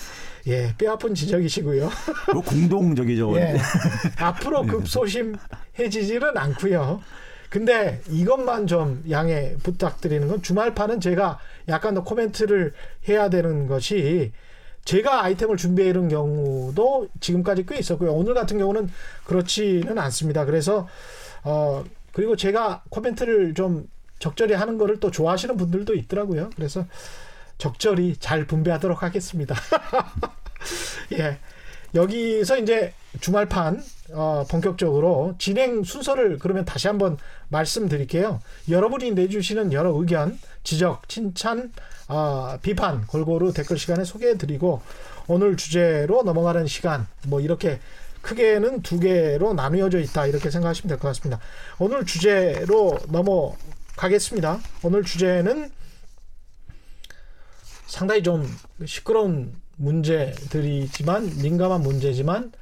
예, 0.48 0.74
뼈아픈 0.76 1.14
지적이시고요. 1.14 1.90
뭐 2.32 2.42
공동 2.42 2.94
저기죠. 2.96 3.36
예. 3.38 3.56
앞으로 4.18 4.62
급소심 4.62 5.36
해지지는 5.78 6.36
않고요. 6.36 7.00
근데 7.48 8.00
이것만 8.08 8.66
좀 8.66 9.04
양해 9.10 9.54
부탁드리는 9.62 10.26
건 10.28 10.42
주말판은 10.42 11.00
제가 11.00 11.38
약간 11.68 11.94
더 11.94 12.02
코멘트를 12.02 12.72
해야 13.08 13.28
되는 13.28 13.66
것이 13.66 14.32
제가 14.90 15.22
아이템을 15.22 15.56
준비해 15.56 15.88
이런 15.88 16.08
경우도 16.08 17.10
지금까지 17.20 17.64
꽤 17.64 17.78
있었고요. 17.78 18.12
오늘 18.12 18.34
같은 18.34 18.58
경우는 18.58 18.90
그렇지는 19.24 19.98
않습니다. 19.98 20.44
그래서 20.44 20.88
어 21.44 21.84
그리고 22.12 22.34
제가 22.34 22.82
코멘트를 22.90 23.54
좀 23.54 23.88
적절히 24.18 24.54
하는 24.54 24.78
거를 24.78 24.98
또 24.98 25.12
좋아하시는 25.12 25.56
분들도 25.56 25.94
있더라고요. 25.94 26.50
그래서 26.56 26.86
적절히 27.56 28.16
잘 28.16 28.48
분배하도록 28.48 29.00
하겠습니다. 29.04 29.54
예. 31.20 31.38
여기서 31.94 32.58
이제 32.58 32.92
주말판 33.20 33.80
어, 34.12 34.44
본격적으로 34.50 35.34
진행 35.38 35.82
순서를 35.84 36.38
그러면 36.38 36.64
다시 36.64 36.86
한번 36.88 37.16
말씀드릴게요. 37.48 38.40
여러분이 38.68 39.12
내주시는 39.12 39.72
여러 39.72 39.90
의견, 39.90 40.38
지적, 40.64 41.08
칭찬, 41.08 41.72
어, 42.08 42.58
비판 42.62 43.06
골고루 43.06 43.52
댓글 43.52 43.78
시간에 43.78 44.04
소개해드리고 44.04 44.82
오늘 45.28 45.56
주제로 45.56 46.22
넘어가는 46.22 46.66
시간 46.66 47.06
뭐 47.28 47.40
이렇게 47.40 47.80
크게는 48.22 48.82
두 48.82 48.98
개로 49.00 49.54
나누어져 49.54 49.98
있다 50.00 50.26
이렇게 50.26 50.50
생각하시면 50.50 50.88
될 50.88 50.98
것 50.98 51.08
같습니다. 51.08 51.40
오늘 51.78 52.04
주제로 52.04 52.98
넘어가겠습니다. 53.08 54.60
오늘 54.82 55.04
주제는 55.04 55.70
상당히 57.86 58.22
좀 58.22 58.46
시끄러운 58.84 59.54
문제들이지만 59.76 61.38
민감한 61.42 61.80
문제지만 61.80 62.52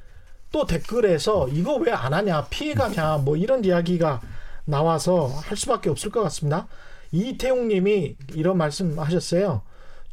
또 0.51 0.65
댓글에서 0.65 1.47
이거 1.49 1.75
왜 1.75 1.91
안 1.91 2.13
하냐 2.13 2.45
피해가냐 2.49 3.17
뭐 3.19 3.35
이런 3.37 3.63
이야기가 3.63 4.21
나와서 4.65 5.27
할 5.27 5.57
수밖에 5.57 5.89
없을 5.89 6.11
것 6.11 6.21
같습니다. 6.23 6.67
이태웅 7.11 7.67
님이 7.67 8.15
이런 8.33 8.57
말씀 8.57 8.97
하셨어요. 8.99 9.61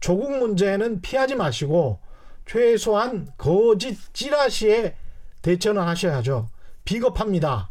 조국 0.01 0.39
문제는 0.39 1.01
피하지 1.01 1.35
마시고 1.35 1.99
최소한 2.47 3.29
거짓 3.37 3.99
찌라시에 4.15 4.95
대처는 5.43 5.83
하셔야죠. 5.83 6.49
비겁합니다. 6.85 7.71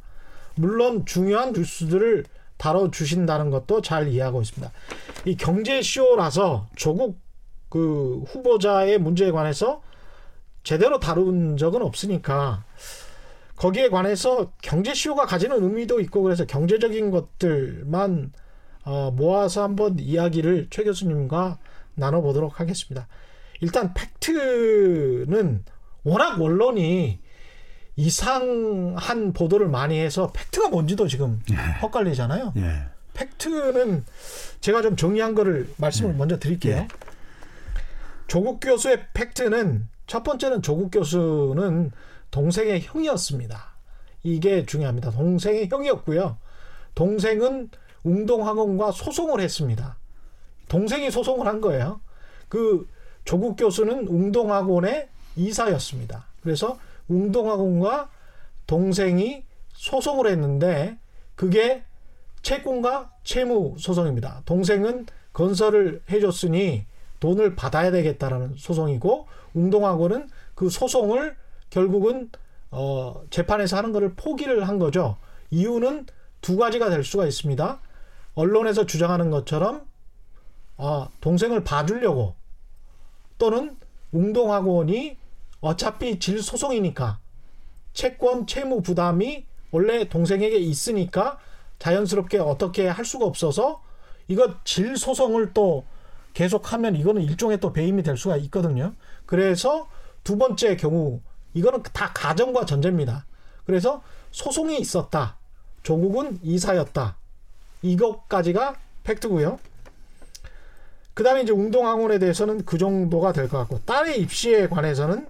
물론 0.56 1.06
중요한 1.06 1.54
뉴스들을 1.54 2.26
다뤄주신다는 2.58 3.50
것도 3.50 3.82
잘 3.82 4.08
이해하고 4.08 4.42
있습니다. 4.42 4.72
이 5.26 5.36
경제쇼라서 5.36 6.68
조국 6.76 7.20
그 7.70 8.24
후보자의 8.28 8.98
문제에 9.00 9.32
관해서 9.32 9.82
제대로 10.66 11.00
다룬 11.00 11.56
적은 11.56 11.82
없으니까 11.82 12.66
거기에 13.56 13.88
관해서 13.88 14.52
경제쇼가 14.62 15.26
가지는 15.26 15.64
의미도 15.64 16.02
있고 16.02 16.24
그래서 16.24 16.46
경제적인 16.46 17.12
것들만 17.12 18.34
어, 18.84 19.12
모아서 19.12 19.64
한번 19.64 19.98
이야기를 20.00 20.68
최 20.72 20.84
교수님과 20.84 21.60
나눠보도록 21.94 22.60
하겠습니다. 22.60 23.08
일단 23.62 23.94
팩트는 23.94 25.64
워낙 26.04 26.42
언론이 26.42 27.20
이상한 27.96 29.34
보도를 29.34 29.70
많이 29.70 30.00
해서 30.00 30.32
팩트가 30.34 30.70
뭔지도 30.70 31.08
지금 31.08 31.42
헛갈리잖아요. 31.82 32.54
예. 32.58 32.84
팩트는 33.14 34.04
제가 34.60 34.82
좀 34.82 34.96
정리한 34.98 35.36
거를 35.36 35.70
말씀을 35.78 36.16
먼저 36.16 36.38
드릴게요. 36.38 36.76
예. 36.76 36.88
조국 38.28 38.60
교수의 38.60 39.08
팩트는 39.14 39.88
첫 40.08 40.24
번째는 40.24 40.62
조국 40.62 40.92
교수는 40.92 41.92
동생의 42.32 42.82
형이었습니다. 42.82 43.76
이게 44.24 44.66
중요합니다. 44.66 45.12
동생의 45.12 45.70
형이었고요. 45.70 46.38
동생은 46.96 47.70
웅동학원과 48.04 48.92
소송을 48.92 49.40
했습니다. 49.42 49.98
동생이 50.68 51.12
소송을 51.12 51.48
한 51.48 51.62
거예요. 51.62 52.02
그 52.50 52.88
조국 53.24 53.56
교수는 53.56 54.08
웅동학원의 54.08 55.10
이사였습니다. 55.36 56.26
그래서 56.42 56.78
웅동학원과 57.08 58.10
동생이 58.68 59.44
소송을 59.74 60.28
했는데 60.28 60.98
그게 61.36 61.84
채권과 62.42 63.12
채무 63.24 63.76
소송입니다. 63.78 64.44
동생은 64.46 65.08
건설을 65.34 66.02
해줬으니 66.10 66.86
돈을 67.20 67.56
받아야 67.56 67.92
되겠다라는 67.92 68.56
소송이고 68.58 69.28
웅동학원은 69.56 70.30
그 70.54 70.70
소송을 70.70 71.36
결국은 71.70 72.30
어, 72.72 73.24
재판에서 73.30 73.78
하는 73.78 73.92
것을 73.92 74.14
포기를 74.16 74.68
한 74.68 74.78
거죠. 74.80 75.18
이유는 75.50 76.06
두 76.42 76.58
가지가 76.58 76.90
될 76.90 77.04
수가 77.04 77.26
있습니다. 77.26 77.80
언론에서 78.36 78.86
주장하는 78.86 79.32
것처럼 79.32 79.88
아, 80.78 81.08
동생을 81.22 81.64
봐주려고 81.64 82.36
또는 83.38 83.78
웅동학원이 84.12 85.18
어차피 85.62 86.20
질 86.20 86.42
소송이니까 86.42 87.20
채권 87.94 88.46
채무 88.46 88.82
부담이 88.82 89.46
원래 89.72 90.08
동생에게 90.08 90.58
있으니까 90.58 91.40
자연스럽게 91.80 92.40
어떻게 92.40 92.88
할 92.88 93.06
수가 93.06 93.26
없어서 93.26 93.82
이거 94.28 94.56
질 94.64 94.98
소송을 94.98 95.54
또 95.54 95.86
계속하면 96.36 96.96
이거는 96.98 97.24
일종의 97.24 97.60
또 97.60 97.74
배임이 97.74 98.04
될 98.04 98.18
수가 98.18 98.38
있거든요. 98.38 98.94
그래서 99.26 99.88
두 100.24 100.38
번째 100.38 100.76
경우 100.76 101.22
이거는 101.54 101.82
다 101.94 102.12
가정과 102.14 102.66
전제입니다. 102.66 103.26
그래서 103.66 104.04
소송이 104.32 104.78
있었다. 104.80 105.38
조국은 105.82 106.40
이사였다. 106.44 107.16
이것까지가 107.82 108.76
팩트고요. 109.04 109.60
그 111.14 111.24
다음에 111.24 111.44
이제 111.44 111.54
웅동학원에 111.54 112.20
대해서는 112.20 112.66
그 112.66 112.78
정도가 112.78 113.32
될 113.32 113.48
것 113.48 113.58
같고 113.60 113.80
딸의 113.86 114.20
입시에 114.20 114.68
관해서는 114.68 115.28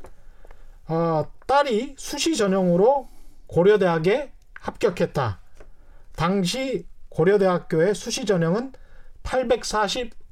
어, 0.87 1.25
딸이 1.45 1.95
수시 1.97 2.35
전형으로 2.35 3.07
고려대학에 3.47 4.31
합격했다. 4.59 5.39
당시 6.15 6.87
고려대학교의 7.09 7.93
수시 7.93 8.25
전형은 8.25 8.73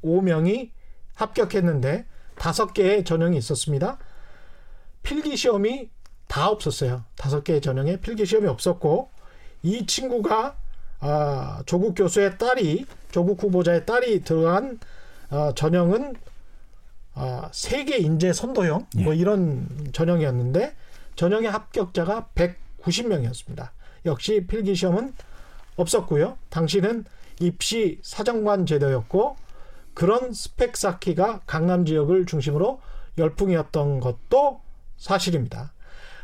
845명이 0.03 0.69
합격했는데 1.15 2.05
다섯 2.35 2.73
개의 2.73 3.03
전형이 3.03 3.37
있었습니다. 3.37 3.97
필기 5.01 5.35
시험이 5.37 5.89
다 6.27 6.49
없었어요. 6.49 7.03
다섯 7.15 7.43
개의 7.43 7.61
전형에 7.61 7.97
필기 7.97 8.25
시험이 8.25 8.47
없었고 8.47 9.09
이 9.63 9.85
친구가 9.85 10.57
아, 10.99 11.61
조국 11.65 11.95
교수의 11.95 12.37
딸이 12.37 12.85
조국 13.11 13.43
후보자의 13.43 13.85
딸이 13.85 14.23
들어간 14.23 14.79
아, 15.29 15.53
전형은 15.55 16.15
아, 17.15 17.49
세계 17.51 17.97
인재 17.97 18.33
선도형 18.33 18.87
뭐 18.97 19.13
이런 19.13 19.67
전형이었는데 19.91 20.75
전형의 21.15 21.51
합격자가 21.51 22.29
190명이었습니다. 22.33 23.69
역시 24.05 24.45
필기 24.47 24.75
시험은 24.75 25.13
없었고요. 25.75 26.37
당시는 26.49 27.05
입시 27.39 27.99
사정관 28.01 28.65
제도였고 28.65 29.35
그런 29.93 30.34
스펙 30.34 30.75
쌓기가 30.77 31.41
강남 31.45 31.86
지역을 31.86 32.25
중심으로 32.25 32.82
열풍이었던 33.17 33.99
것도 33.99 34.62
사실입니다. 34.97 35.73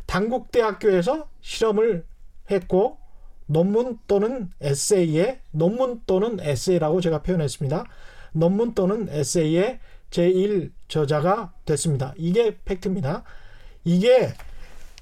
단국대학교에서 0.05 1.29
실험을 1.41 2.05
했고 2.49 2.97
논문 3.45 3.99
또는 4.07 4.49
에세이에 4.61 5.41
논문 5.51 6.01
또는 6.05 6.39
에세이라고 6.39 7.01
제가 7.01 7.21
표현했습니다. 7.21 7.85
논문 8.33 8.73
또는 8.73 9.07
에세이의 9.09 9.79
제1 10.11 10.71
저자가 10.87 11.53
됐습니다. 11.65 12.13
이게 12.17 12.57
팩트입니다. 12.65 13.23
이게 13.83 14.33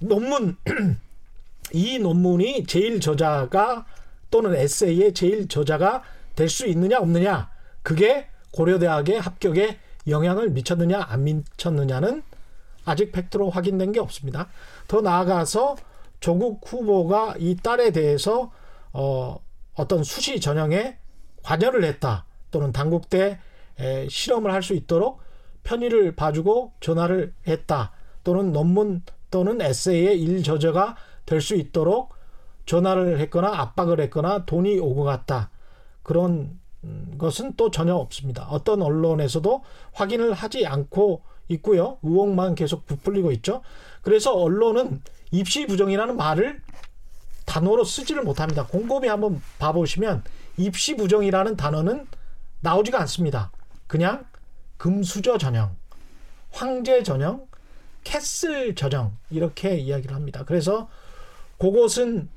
논문 0.02 0.58
이 1.74 2.00
논문이 2.00 2.64
제1 2.64 3.02
저자가 3.02 3.86
또는 4.30 4.56
에세이의 4.56 5.12
제1 5.12 5.50
저자가 5.50 6.04
될 6.36 6.50
수 6.50 6.68
있느냐 6.68 7.00
없느냐 7.00 7.50
그게 7.82 8.28
고려대학의 8.58 9.20
합격에 9.22 9.78
영향을 10.08 10.50
미쳤느냐 10.50 11.06
안 11.08 11.24
미쳤느냐는 11.26 12.24
아직 12.86 13.12
팩트로 13.12 13.52
확인된 13.52 13.92
게 13.92 14.00
없습니다. 14.00 14.48
더 14.88 15.02
나아가서 15.02 15.76
조국 16.20 16.62
후보가 16.66 17.36
이 17.38 17.56
딸에 17.56 17.92
대해서 17.92 18.52
어, 18.94 19.38
어떤 19.76 20.04
수시 20.04 20.40
전형에 20.40 20.98
관여를 21.44 21.84
했다 21.84 22.26
또는 22.50 22.72
당국대 22.72 23.40
에, 23.80 24.08
실험을 24.10 24.52
할 24.52 24.64
수 24.64 24.74
있도록 24.74 25.20
편의를 25.64 26.16
봐주고 26.16 26.74
전화를 26.80 27.34
했다 27.48 27.92
또는 28.24 28.52
논문 28.54 29.04
또는 29.30 29.62
에세이의 29.62 30.20
일 30.20 30.42
저자가 30.42 30.96
될 31.26 31.42
수 31.42 31.56
있도록 31.56 32.16
전화를 32.66 33.20
했거나 33.20 33.50
압박을 33.60 34.00
했거나 34.02 34.46
돈이 34.46 34.80
오고 34.80 35.04
갔다 35.04 35.52
그런 36.02 36.32
음, 36.32 36.67
것은 37.18 37.54
또 37.56 37.72
전혀 37.72 37.96
없습니다. 37.96 38.48
어떤 38.50 38.82
언론에서도 38.82 39.64
확인을 39.94 40.34
하지 40.34 40.66
않고 40.66 41.22
있고요. 41.50 41.98
의혹만 42.04 42.56
계속 42.56 42.86
부풀리고 42.86 43.32
있죠. 43.34 43.62
그래서 44.02 44.34
언론은 44.34 45.02
입시 45.32 45.66
부정이라는 45.66 46.16
말을 46.18 46.62
단어로 47.46 47.84
쓰지를 47.84 48.24
못합니다. 48.24 48.66
곰곰이 48.68 49.08
한번 49.08 49.42
봐보시면 49.58 50.24
입시 50.58 50.96
부정이라는 50.96 51.56
단어는 51.56 52.08
나오지가 52.60 53.00
않습니다. 53.02 53.52
그냥 53.88 54.26
금수저 54.78 55.38
전형, 55.38 55.76
황제 56.52 57.04
전형, 57.04 57.48
castle 58.04 58.76
전형 58.76 59.18
이렇게 59.30 59.78
이야기를 59.78 60.16
합니다. 60.16 60.44
그래서 60.46 60.90
그것은 61.58 62.30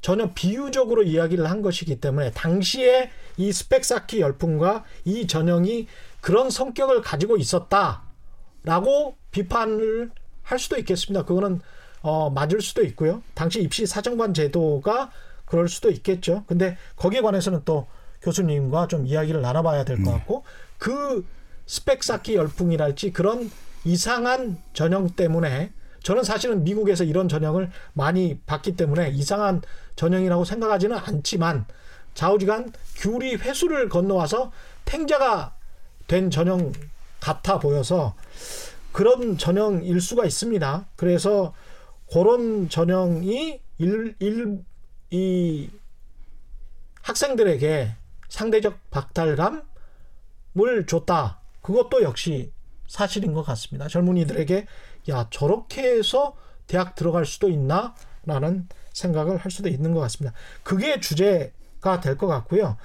전혀 0.00 0.32
비유적으로 0.32 1.02
이야기를 1.02 1.50
한 1.50 1.62
것이기 1.62 2.00
때문에 2.00 2.30
당시에 2.32 3.10
이 3.36 3.52
스펙 3.52 3.84
쌓기 3.84 4.20
열풍과 4.20 4.84
이 5.04 5.26
전형이 5.26 5.88
그런 6.20 6.50
성격을 6.50 7.02
가지고 7.02 7.36
있었다라고 7.36 9.16
비판을 9.30 10.10
할 10.42 10.58
수도 10.58 10.78
있겠습니다. 10.78 11.24
그거는 11.24 11.60
어, 12.00 12.30
맞을 12.30 12.60
수도 12.60 12.82
있고요. 12.84 13.22
당시 13.34 13.60
입시 13.60 13.86
사정관 13.86 14.34
제도가 14.34 15.10
그럴 15.44 15.68
수도 15.68 15.90
있겠죠. 15.90 16.44
근데 16.46 16.76
거기에 16.96 17.20
관해서는 17.20 17.62
또 17.64 17.86
교수님과 18.22 18.88
좀 18.88 19.06
이야기를 19.06 19.40
나눠봐야 19.40 19.84
될것 19.84 20.12
같고 20.12 20.44
그 20.78 21.24
스펙 21.66 22.02
쌓기 22.02 22.34
열풍이랄지 22.34 23.12
그런 23.12 23.50
이상한 23.84 24.58
전형 24.72 25.10
때문에 25.10 25.72
저는 26.02 26.22
사실은 26.22 26.64
미국에서 26.64 27.04
이런 27.04 27.28
전형을 27.28 27.70
많이 27.92 28.38
봤기 28.46 28.76
때문에 28.76 29.10
이상한 29.10 29.62
전형이라고 29.98 30.44
생각하지는 30.44 30.96
않지만 30.96 31.66
좌우지간 32.14 32.72
귤이 32.96 33.34
회수를 33.36 33.88
건너와서 33.88 34.52
탱자가 34.84 35.56
된 36.06 36.30
전형 36.30 36.72
같아 37.20 37.58
보여서 37.58 38.14
그런 38.92 39.36
전형일 39.36 40.00
수가 40.00 40.24
있습니다. 40.24 40.86
그래서 40.96 41.52
그런 42.10 42.68
전형이 42.68 43.60
일, 43.78 44.14
일, 44.20 44.64
이 45.10 45.68
학생들에게 47.02 47.94
상대적 48.28 48.78
박탈감을 48.90 49.64
줬다. 50.86 51.40
그것도 51.60 52.02
역시 52.02 52.52
사실인 52.86 53.32
것 53.32 53.42
같습니다. 53.42 53.88
젊은이들에게 53.88 54.66
야 55.10 55.26
저렇게 55.30 55.82
해서 55.82 56.36
대학 56.66 56.94
들어갈 56.94 57.26
수도 57.26 57.48
있나라는 57.48 58.68
생각을 58.98 59.36
할 59.38 59.50
수도 59.50 59.68
있는 59.68 59.92
것 59.94 60.00
같습니다. 60.00 60.36
그게 60.62 61.00
주제가 61.00 62.00
될 62.00 62.16
것 62.18 62.26
같고요. 62.26 62.76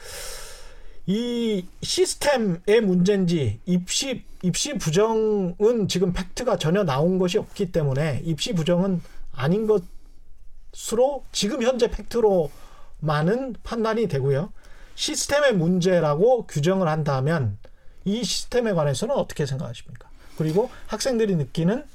이 1.06 1.66
시스템의 1.82 2.82
문제인지 2.82 3.60
입시 3.66 4.24
입시 4.42 4.74
부정은 4.78 5.88
지금 5.90 6.14
팩트가 6.14 6.58
전혀 6.58 6.84
나온 6.84 7.18
것이 7.18 7.38
없기 7.38 7.72
때문에 7.72 8.22
입시 8.24 8.54
부정은 8.54 9.02
아닌 9.34 9.68
것으로 9.68 11.24
지금 11.32 11.62
현재 11.64 11.90
팩트로만은 11.90 13.56
판단이 13.64 14.08
되고요. 14.08 14.52
시스템의 14.96 15.54
문제라고 15.56 16.46
규정을 16.48 16.88
한다면 16.88 17.58
이 18.06 18.24
시스템에 18.24 18.74
관해서는 18.74 19.16
어떻게 19.16 19.46
생각하십니까? 19.46 20.10
그리고 20.38 20.70
학생들이 20.88 21.36
느끼는 21.36 21.86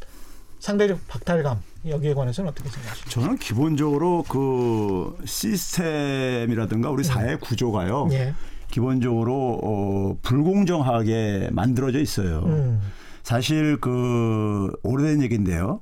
상대적 0.58 1.06
박탈감 1.06 1.62
여기에 1.90 2.14
관해서는 2.14 2.50
어떻게 2.50 2.68
생각하십니까? 2.68 3.10
저는 3.10 3.36
기본적으로 3.38 4.24
그 4.28 5.16
시스템이라든가 5.24 6.90
우리 6.90 7.04
사회 7.04 7.36
구조가요. 7.36 8.08
예. 8.12 8.34
기본적으로 8.70 9.60
어, 9.62 10.16
불공정하게 10.22 11.50
만들어져 11.52 12.00
있어요. 12.00 12.42
음. 12.46 12.80
사실 13.22 13.78
그 13.80 14.70
오래된 14.82 15.22
얘기인데요. 15.22 15.80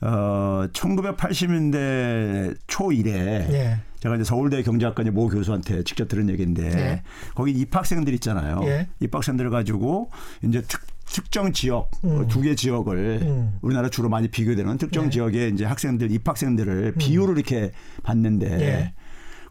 어, 0.00 0.66
1980년대 0.72 2.56
초 2.66 2.92
이래 2.92 3.46
예. 3.50 3.78
제가 4.00 4.16
이제 4.16 4.24
서울대 4.24 4.62
경제학과 4.62 5.02
모 5.04 5.28
교수한테 5.28 5.82
직접 5.82 6.08
들은 6.08 6.28
얘기인데 6.28 6.62
예. 6.64 7.02
거기 7.34 7.52
입학생들 7.52 8.12
있잖아요. 8.14 8.60
예. 8.64 8.88
입학생들 9.00 9.48
가지고 9.48 10.10
이제 10.42 10.60
특, 10.62 10.82
특정 11.06 11.52
지역 11.52 11.90
음. 12.04 12.26
두개 12.28 12.54
지역을 12.54 13.20
음. 13.22 13.58
우리나라 13.62 13.88
주로 13.88 14.08
많이 14.08 14.28
비교되는 14.28 14.78
특정 14.78 15.06
예. 15.06 15.10
지역의 15.10 15.52
이제 15.52 15.64
학생들 15.64 16.10
입학생들을 16.10 16.94
비율을 16.98 17.36
이렇게 17.36 17.72
봤는데 18.02 18.60
예. 18.60 18.94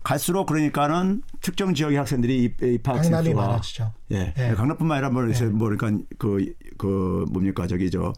갈수록 0.04 0.48
그러니까는 0.48 1.22
특정 1.40 1.74
지역의 1.74 1.98
학생들이 1.98 2.44
입- 2.44 2.62
입학생 2.62 3.14
강남이 3.14 3.34
많아지죠. 3.34 3.94
예. 4.12 4.34
예. 4.38 4.54
강남뿐만 4.56 4.98
아니라 4.98 5.10
뭐, 5.12 5.24
예. 5.30 5.46
뭐 5.46 5.70
그러니까 5.70 6.04
그, 6.18 6.54
그 6.78 7.26
뭡니까 7.32 7.68
저기 7.68 7.90
저 7.90 8.14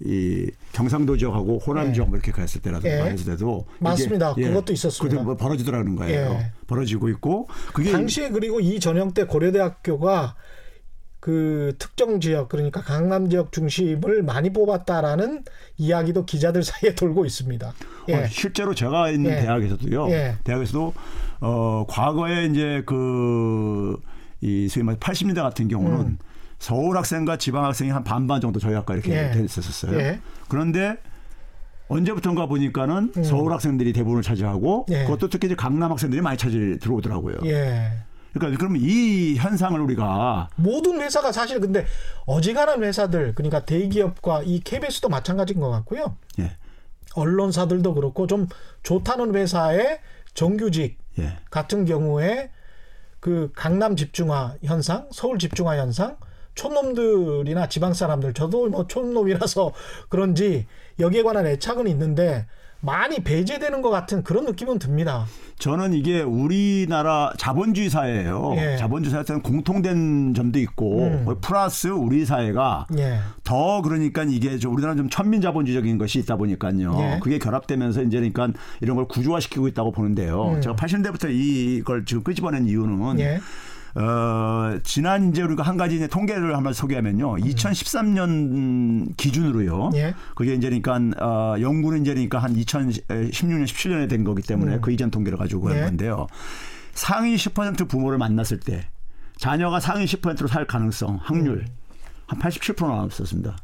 이 0.00 0.48
경상도 0.72 1.16
지역하고 1.16 1.58
호남 1.58 1.88
예. 1.88 1.92
지역 1.92 2.06
뭐 2.08 2.16
이렇게 2.16 2.30
갔을 2.30 2.60
때라든가 2.62 3.08
예. 3.08 3.10
했을 3.10 3.32
때도 3.32 3.66
이게- 3.68 3.84
맞습니다. 3.84 4.32
그것도 4.34 4.72
있었습니다. 4.72 5.22
뭐 5.24 5.36
벌어지더라는 5.36 5.96
거예요. 5.96 6.38
예. 6.40 6.52
벌어지고 6.68 7.08
있고 7.08 7.48
그게 7.74 7.90
당시에 7.90 8.30
그리고 8.30 8.60
이 8.60 8.78
전형 8.78 9.12
때 9.12 9.24
고려대학교가 9.24 10.36
그 11.20 11.74
특정 11.78 12.20
지역 12.20 12.48
그러니까 12.48 12.80
강남 12.80 13.28
지역 13.28 13.50
중심을 13.50 14.22
많이 14.22 14.52
뽑았다라는 14.52 15.44
이야기도 15.76 16.24
기자들 16.24 16.62
사이에 16.62 16.94
돌고 16.96 17.26
있습니다. 17.26 17.72
예. 18.08 18.14
어, 18.14 18.26
실제로 18.28 18.74
제가 18.74 19.10
있는 19.10 19.32
예. 19.32 19.40
대학에서도요. 19.40 20.10
예. 20.10 20.36
대학에서도 20.44 20.94
어 21.40 21.84
과거에 21.88 22.46
이제 22.46 22.82
그이 22.86 24.68
소위 24.68 24.84
말해 24.84 24.98
80년대 24.98 25.42
같은 25.42 25.68
경우는 25.68 25.98
음. 26.00 26.18
서울 26.58 26.96
학생과 26.96 27.36
지방 27.36 27.64
학생이 27.64 27.90
한 27.90 28.04
반반 28.04 28.40
정도 28.40 28.58
저희 28.60 28.74
학과 28.74 28.94
이렇게 28.94 29.12
예. 29.12 29.30
됐었어요. 29.30 29.98
예. 29.98 30.20
그런데 30.48 30.96
언제부턴가 31.88 32.46
보니까는 32.46 33.12
서울 33.24 33.52
학생들이 33.52 33.92
대부분을 33.92 34.22
차지하고 34.22 34.86
음. 34.88 34.94
예. 34.94 35.02
그것도 35.04 35.28
특히 35.28 35.46
이제 35.46 35.56
강남 35.56 35.90
학생들이 35.90 36.20
많이 36.22 36.38
차지 36.38 36.78
들어오더라고요. 36.80 37.38
예. 38.34 38.38
그러니까 38.38 38.58
그러면 38.58 38.80
이 38.82 39.36
현상을 39.36 39.80
우리가 39.80 40.50
모든 40.56 41.00
회사가 41.00 41.32
사실 41.32 41.60
근데 41.60 41.86
어지간한 42.26 42.82
회사들 42.82 43.34
그러니까 43.34 43.64
대기업과 43.64 44.42
이 44.44 44.60
KBS도 44.60 45.08
마찬가지인 45.08 45.60
것 45.60 45.70
같고요. 45.70 46.16
예. 46.40 46.56
언론사들도 47.14 47.94
그렇고 47.94 48.26
좀 48.26 48.46
좋다는 48.82 49.34
회사의 49.34 50.00
정규직 50.34 50.98
예. 51.18 51.38
같은 51.50 51.84
경우에 51.84 52.50
그 53.20 53.50
강남 53.54 53.96
집중화 53.96 54.54
현상, 54.62 55.08
서울 55.10 55.38
집중화 55.38 55.76
현상, 55.76 56.16
촌놈들이나 56.54 57.68
지방 57.68 57.94
사람들 57.94 58.34
저도 58.34 58.68
뭐 58.68 58.86
촌놈이라서 58.86 59.72
그런지 60.08 60.66
여기에 60.98 61.22
관한 61.22 61.46
애착은 61.46 61.86
있는데 61.88 62.46
많이 62.80 63.18
배제되는 63.20 63.82
것 63.82 63.90
같은 63.90 64.22
그런 64.22 64.44
느낌은 64.44 64.78
듭니다. 64.78 65.26
저는 65.58 65.92
이게 65.94 66.20
우리나라 66.20 67.32
자본주의 67.36 67.90
사회예요. 67.90 68.54
예. 68.56 68.76
자본주의 68.76 69.10
사회에는 69.10 69.42
공통된 69.42 70.34
점도 70.34 70.60
있고 70.60 71.06
음. 71.06 71.26
플러스 71.40 71.88
우리 71.88 72.24
사회가 72.24 72.86
예. 72.96 73.18
더 73.42 73.82
그러니까 73.82 74.22
이게 74.22 74.58
좀 74.58 74.74
우리나라는 74.74 75.02
좀 75.02 75.10
천민 75.10 75.40
자본주의적인 75.40 75.98
것이 75.98 76.20
있다 76.20 76.36
보니까요. 76.36 76.96
예. 77.00 77.18
그게 77.20 77.38
결합되면서 77.38 78.02
이제 78.02 78.18
그러니까 78.18 78.48
이런 78.80 78.94
걸 78.94 79.08
구조화시키고 79.08 79.66
있다고 79.68 79.90
보는데요. 79.90 80.52
음. 80.52 80.60
제가 80.60 80.76
80년대부터 80.76 81.28
이걸 81.30 82.04
지금 82.04 82.22
끄집어낸 82.22 82.66
이유는 82.66 83.18
예. 83.18 83.40
어, 83.94 84.78
지난 84.84 85.30
이제 85.30 85.42
우리가 85.42 85.62
한 85.62 85.76
가지 85.76 85.96
이제 85.96 86.06
통계를 86.06 86.56
한번 86.56 86.72
소개하면요. 86.72 87.36
2013년 87.36 89.16
기준으로요. 89.16 89.86
음. 89.88 89.96
예. 89.96 90.14
그게 90.34 90.54
이제 90.54 90.68
그러니까 90.68 91.24
어, 91.24 91.56
연구는 91.60 92.02
이제 92.02 92.12
그러니까 92.12 92.38
한 92.38 92.54
2016년 92.54 93.64
17년에 93.64 94.08
된 94.08 94.24
거기 94.24 94.42
때문에 94.42 94.78
그 94.80 94.92
이전 94.92 95.10
통계를 95.10 95.38
가지고 95.38 95.68
음. 95.68 95.72
예. 95.72 95.76
한 95.76 95.84
건데요. 95.86 96.26
상위 96.92 97.36
10% 97.36 97.88
부모를 97.88 98.18
만났을 98.18 98.60
때 98.60 98.88
자녀가 99.36 99.78
상위 99.78 100.04
10%로 100.04 100.48
살 100.48 100.66
가능성 100.66 101.20
확률 101.22 101.58
음. 101.58 101.66
한87% 102.28 102.86
나왔었습니다. 102.86 103.56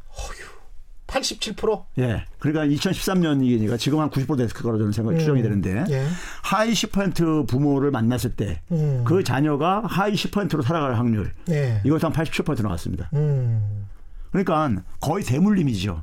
87%? 1.07 1.85
예. 1.99 2.25
그러니까 2.39 2.65
2013년이니까 2.65 3.77
지금 3.77 3.99
한 3.99 4.09
90% 4.09 4.37
됐을 4.37 4.55
거라고 4.55 4.79
저는 4.79 4.91
생각 4.91 5.17
추정이 5.17 5.41
되는데 5.41 5.85
예. 5.89 6.07
하위 6.41 6.73
10% 6.73 7.47
부모를 7.47 7.91
만났을 7.91 8.35
때그 8.35 8.59
음. 8.71 9.23
자녀가 9.23 9.83
하위 9.85 10.15
10%로 10.15 10.61
살아갈 10.61 10.95
확률 10.95 11.31
예. 11.49 11.81
이것도 11.85 12.07
한 12.07 12.13
87% 12.13 12.63
나왔습니다. 12.63 13.09
음. 13.13 13.87
그러니까 14.31 14.83
거의 14.99 15.23
대물림이죠. 15.23 16.01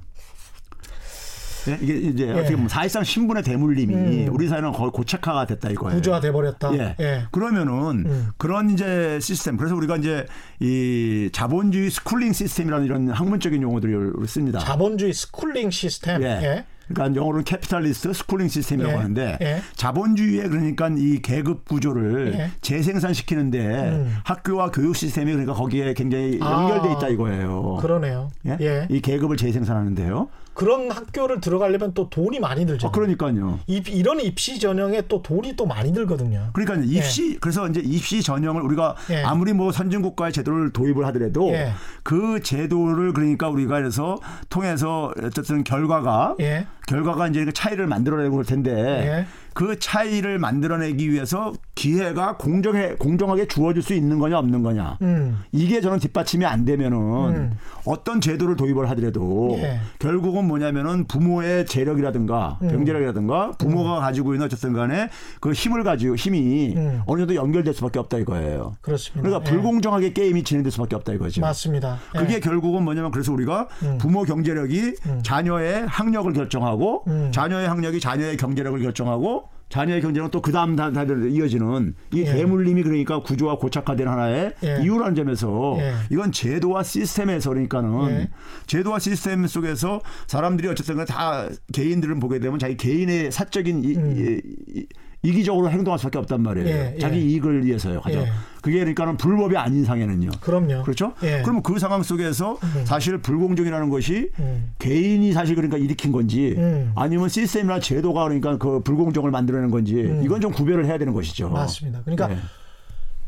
예? 1.68 1.79
이게 1.81 1.94
이제 1.94 2.29
예. 2.29 2.33
어떻게 2.33 2.55
보면 2.55 2.68
사실상 2.68 3.05
신분의 3.05 3.42
대물림이 3.42 3.94
음. 3.94 4.29
우리 4.33 4.48
사회는 4.48 4.72
거의 4.72 4.90
고착화가 4.90 5.46
됐다 5.46 5.70
이거예요. 5.70 5.96
구조화돼 5.96 6.33
버렸다. 6.33 6.75
예. 6.75 6.96
예. 7.01 7.25
그러면은 7.31 8.05
음. 8.07 8.29
그런 8.37 8.70
이제 8.70 9.18
시스템 9.20 9.57
그래서 9.57 9.75
우리가 9.77 9.96
이제 9.96 10.27
이 10.61 11.31
자본주의 11.33 11.90
schooling 11.90 12.32
시스템이라는 12.33 12.87
이런 12.87 13.09
학문적인 13.09 13.62
용어들을 13.62 14.14
씁니다. 14.27 14.59
자본주의 14.59 15.12
schooling 15.12 15.70
시스템. 15.70 16.22
예. 16.22 16.64
예. 16.92 16.94
그러니까 16.94 17.20
영어로는 17.20 17.44
capitalist 17.44 18.12
schooling 18.12 18.48
system이라고 18.48 18.94
예. 18.94 18.96
하는데 18.96 19.38
예. 19.40 19.62
자본주의의 19.76 20.48
그러니까 20.48 20.90
이 20.96 21.20
계급 21.22 21.64
구조를 21.64 22.35
예. 22.35 22.50
재생산시키는데 22.61 23.59
음. 23.59 24.16
학교와 24.24 24.70
교육 24.70 24.94
시스템이 24.96 25.33
그러니까 25.33 25.55
거기에 25.55 25.94
굉장히 25.94 26.38
아. 26.40 26.52
연결돼 26.52 26.92
있다 26.92 27.09
이거예요. 27.09 27.78
그러네요. 27.81 28.31
예? 28.46 28.57
예. 28.61 28.87
이 28.90 29.00
계급을 29.00 29.37
재생산하는데요. 29.37 30.28
그런 30.55 30.90
학교를 30.90 31.40
들어가려면 31.40 31.94
또 31.94 32.11
돈이 32.11 32.38
많이 32.38 32.66
들죠. 32.66 32.88
어, 32.88 32.90
그러니까요. 32.90 33.61
입, 33.66 33.88
이런 33.88 34.20
입시 34.20 34.59
전형에 34.59 35.02
또 35.09 35.22
돈이 35.22 35.57
또 35.57 35.66
많이 35.66 35.92
들거든요. 35.92 36.50
그러니까 36.52 36.87
입시 36.87 37.38
그래서 37.40 37.66
이제 37.68 37.81
입시 37.83 38.22
전형을 38.22 38.61
우리가 38.62 38.96
예. 39.11 39.22
아무리 39.22 39.52
뭐 39.52 39.72
선진국가의 39.72 40.33
제도를 40.33 40.72
도입을 40.72 41.07
하더라도 41.07 41.50
예. 41.52 41.72
그 42.02 42.40
제도를 42.42 43.12
그러니까 43.14 43.48
우리가 43.48 43.78
그래서 43.78 44.18
통해서 44.50 45.12
어쨌든 45.22 45.64
결과가 45.64 46.37
예. 46.40 46.66
결과가 46.86 47.28
이제 47.28 47.44
그 47.44 47.52
차이를 47.52 47.86
만들어내고 47.86 48.32
그럴 48.32 48.44
텐데 48.44 48.72
예. 48.72 49.26
그 49.54 49.78
차이를 49.78 50.38
만들어내기 50.38 51.10
위해서 51.10 51.52
기회가 51.74 52.36
공정해 52.36 52.94
공정하게 52.94 53.48
주어질 53.48 53.82
수 53.82 53.94
있는 53.94 54.18
거냐 54.18 54.38
없는 54.38 54.62
거냐 54.62 54.98
음. 55.02 55.42
이게 55.52 55.80
저는 55.80 55.98
뒷받침이 55.98 56.44
안 56.44 56.64
되면은 56.64 56.98
음. 56.98 57.58
어떤 57.84 58.20
제도를 58.20 58.56
도입을 58.56 58.88
하더라도 58.90 59.56
예. 59.58 59.80
결국은 59.98 60.46
뭐냐면은 60.46 61.06
부모의 61.06 61.66
재력이라든가 61.66 62.58
음. 62.62 62.68
병재력이라든가 62.68 63.52
부모가 63.58 64.00
가지고 64.00 64.34
있는 64.34 64.46
어쨌든 64.46 64.72
간에 64.72 65.08
그 65.40 65.52
힘을 65.52 65.82
가지고 65.82 66.14
힘이 66.14 66.74
음. 66.76 67.02
어느 67.06 67.20
정도 67.20 67.34
연결될 67.34 67.74
수밖에 67.74 67.98
없다 67.98 68.18
이거예요. 68.18 68.76
그렇습니다. 68.80 69.22
그러니까 69.22 69.50
예. 69.50 69.52
불공정하게 69.52 70.12
게임이 70.12 70.44
진행될 70.44 70.70
수밖에 70.70 70.96
없다 70.96 71.14
이거죠. 71.14 71.40
맞습니다. 71.40 71.98
예. 72.14 72.18
그게 72.18 72.40
결국은 72.40 72.84
뭐냐면 72.84 73.10
그래서 73.10 73.32
우리가 73.32 73.68
음. 73.82 73.98
부모 73.98 74.22
경제력이 74.22 74.94
자녀의 75.22 75.86
학력을 75.86 76.32
결정하고 76.32 77.04
음. 77.08 77.30
자녀의 77.32 77.68
학력이 77.68 78.00
자녀의 78.00 78.36
경제력을 78.36 78.80
결정하고 78.80 79.41
자녀의 79.72 80.02
경제력은 80.02 80.30
또그 80.30 80.52
다음 80.52 80.76
단계로 80.76 81.29
이어지는 81.29 81.94
이 82.12 82.20
예. 82.20 82.25
대물림이 82.27 82.83
그러니까 82.83 83.23
구조화 83.23 83.56
고착화된 83.56 84.06
하나의 84.06 84.52
예. 84.64 84.83
이유라는 84.83 85.14
점에서 85.14 85.77
예. 85.79 85.94
이건 86.10 86.31
제도와 86.31 86.83
시스템에서 86.83 87.48
그러니까는 87.48 88.10
예. 88.10 88.29
제도와 88.66 88.98
시스템 88.98 89.46
속에서 89.46 90.02
사람들이 90.27 90.68
어쨌든 90.68 91.02
다 91.06 91.48
개인들을 91.73 92.20
보게 92.20 92.38
되면 92.38 92.58
자기 92.58 92.77
개인의 92.77 93.33
사적인 93.33 93.83
이, 93.83 93.96
음. 93.96 94.14
이, 94.14 94.79
이, 94.79 94.87
이기적으로 95.25 95.70
행동할 95.70 95.98
수밖에 96.00 96.18
없단 96.18 96.42
말이에요. 96.42 96.68
예, 96.68 96.92
예. 96.96 96.98
자기 96.98 97.20
이익을 97.20 97.64
위해서요. 97.64 98.00
가죠. 98.00 98.18
예. 98.20 98.27
그게 98.60 98.79
그러니까는 98.81 99.16
불법이 99.16 99.56
아닌 99.56 99.85
상에는요. 99.85 100.31
그럼요. 100.40 100.83
그렇죠? 100.83 101.12
예. 101.23 101.42
그러면 101.42 101.62
그 101.62 101.79
상황 101.79 102.02
속에서 102.02 102.58
사실 102.85 103.18
불공정이라는 103.18 103.88
것이 103.88 104.31
음. 104.40 104.73
개인이 104.79 105.33
사실 105.33 105.54
그러니까 105.54 105.79
일으킨 105.79 106.10
건지 106.10 106.54
음. 106.58 106.92
아니면 106.96 107.29
시스템이나 107.29 107.79
제도가 107.79 108.25
그러니까 108.25 108.58
그 108.58 108.81
불공정을 108.81 109.31
만들어낸 109.31 109.70
건지 109.70 110.20
이건 110.25 110.40
좀 110.40 110.50
구별을 110.52 110.87
해야 110.87 110.98
되는 110.98 111.12
것이죠. 111.12 111.46
음. 111.48 111.52
맞습니다. 111.52 112.00
그러니까 112.04 112.31
예. 112.33 112.37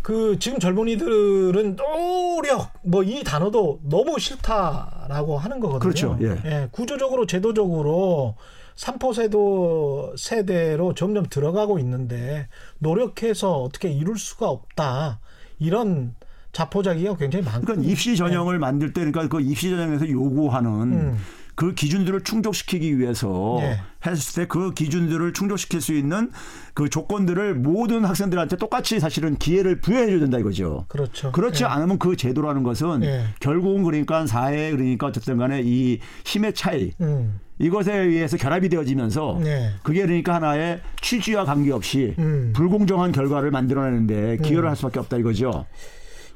그 0.03 0.37
지금 0.39 0.59
젊은이들은 0.59 1.77
노력 1.77 2.73
뭐 2.83 3.03
이 3.05 3.23
단어도 3.25 3.81
너무 3.85 4.19
싫다라고 4.19 5.39
하는 5.39 5.61
거거든요. 5.61 5.79
그렇죠. 5.79 6.19
예. 6.21 6.69
구조적으로 6.73 7.27
제도적으로 7.27 8.35
삼포세도 8.77 10.15
세대로 10.17 10.95
점점 10.95 11.27
들어가고 11.29 11.79
있는데 11.79 12.49
노력해서 12.79 13.63
어떻게 13.63 13.91
이룰 13.91 14.19
수가 14.19 14.49
없다 14.49 15.21
이런 15.59 16.15
자포자기가 16.53 17.17
굉장히 17.17 17.45
많거든요. 17.45 17.67
그러니까 17.67 17.93
입시 17.93 18.17
전형을 18.17 18.59
만들 18.59 18.93
때 18.93 19.01
그러니까 19.01 19.29
그 19.29 19.41
입시 19.41 19.71
전형에서 19.71 20.09
요구하는 20.09 20.71
음. 20.93 21.19
그 21.57 21.73
기준들을 21.75 22.23
충족시키기 22.23 22.99
위해서 22.99 23.59
예. 23.61 23.81
했을 24.05 24.43
때 24.43 24.49
그 24.49 24.75
기준들을 24.75 25.33
충족시킬 25.33 25.81
수 25.81 25.93
있는 25.93 26.31
그 26.75 26.89
조건들을 26.89 27.55
모든 27.55 28.05
학생들한테 28.05 28.57
똑같이 28.57 28.99
사실은 28.99 29.37
기회를 29.37 29.81
부여해 29.81 30.07
줘야 30.07 30.19
된다 30.21 30.39
이거죠. 30.39 30.87
그렇죠. 30.89 31.33
그렇지 31.33 31.63
예. 31.63 31.69
않으면 31.69 31.99
그 31.99 32.17
제도라는 32.17 32.63
것은 32.63 33.05
예. 33.05 33.27
결국은 33.41 33.85
그러니까 33.85 34.27
사회 34.27 34.71
그러니까 34.73 35.07
어쨌든 35.07 35.37
간에 35.39 35.63
이 35.65 36.01
힘의 36.25 36.55
차이 36.55 36.93
음. 37.01 37.39
이것에 37.59 37.97
의해서 37.97 38.37
결합이 38.37 38.69
되어지면서 38.69 39.41
네. 39.43 39.71
그게 39.83 40.03
그러니까 40.03 40.35
하나의 40.35 40.81
취지와 41.01 41.45
관계없이 41.45 42.15
음. 42.19 42.53
불공정한 42.55 43.13
결과를 43.13 43.51
만들어내는데 43.51 44.39
기여를 44.39 44.69
할 44.69 44.77
수밖에 44.77 44.99
없다 44.99 45.19
이거죠. 45.19 45.67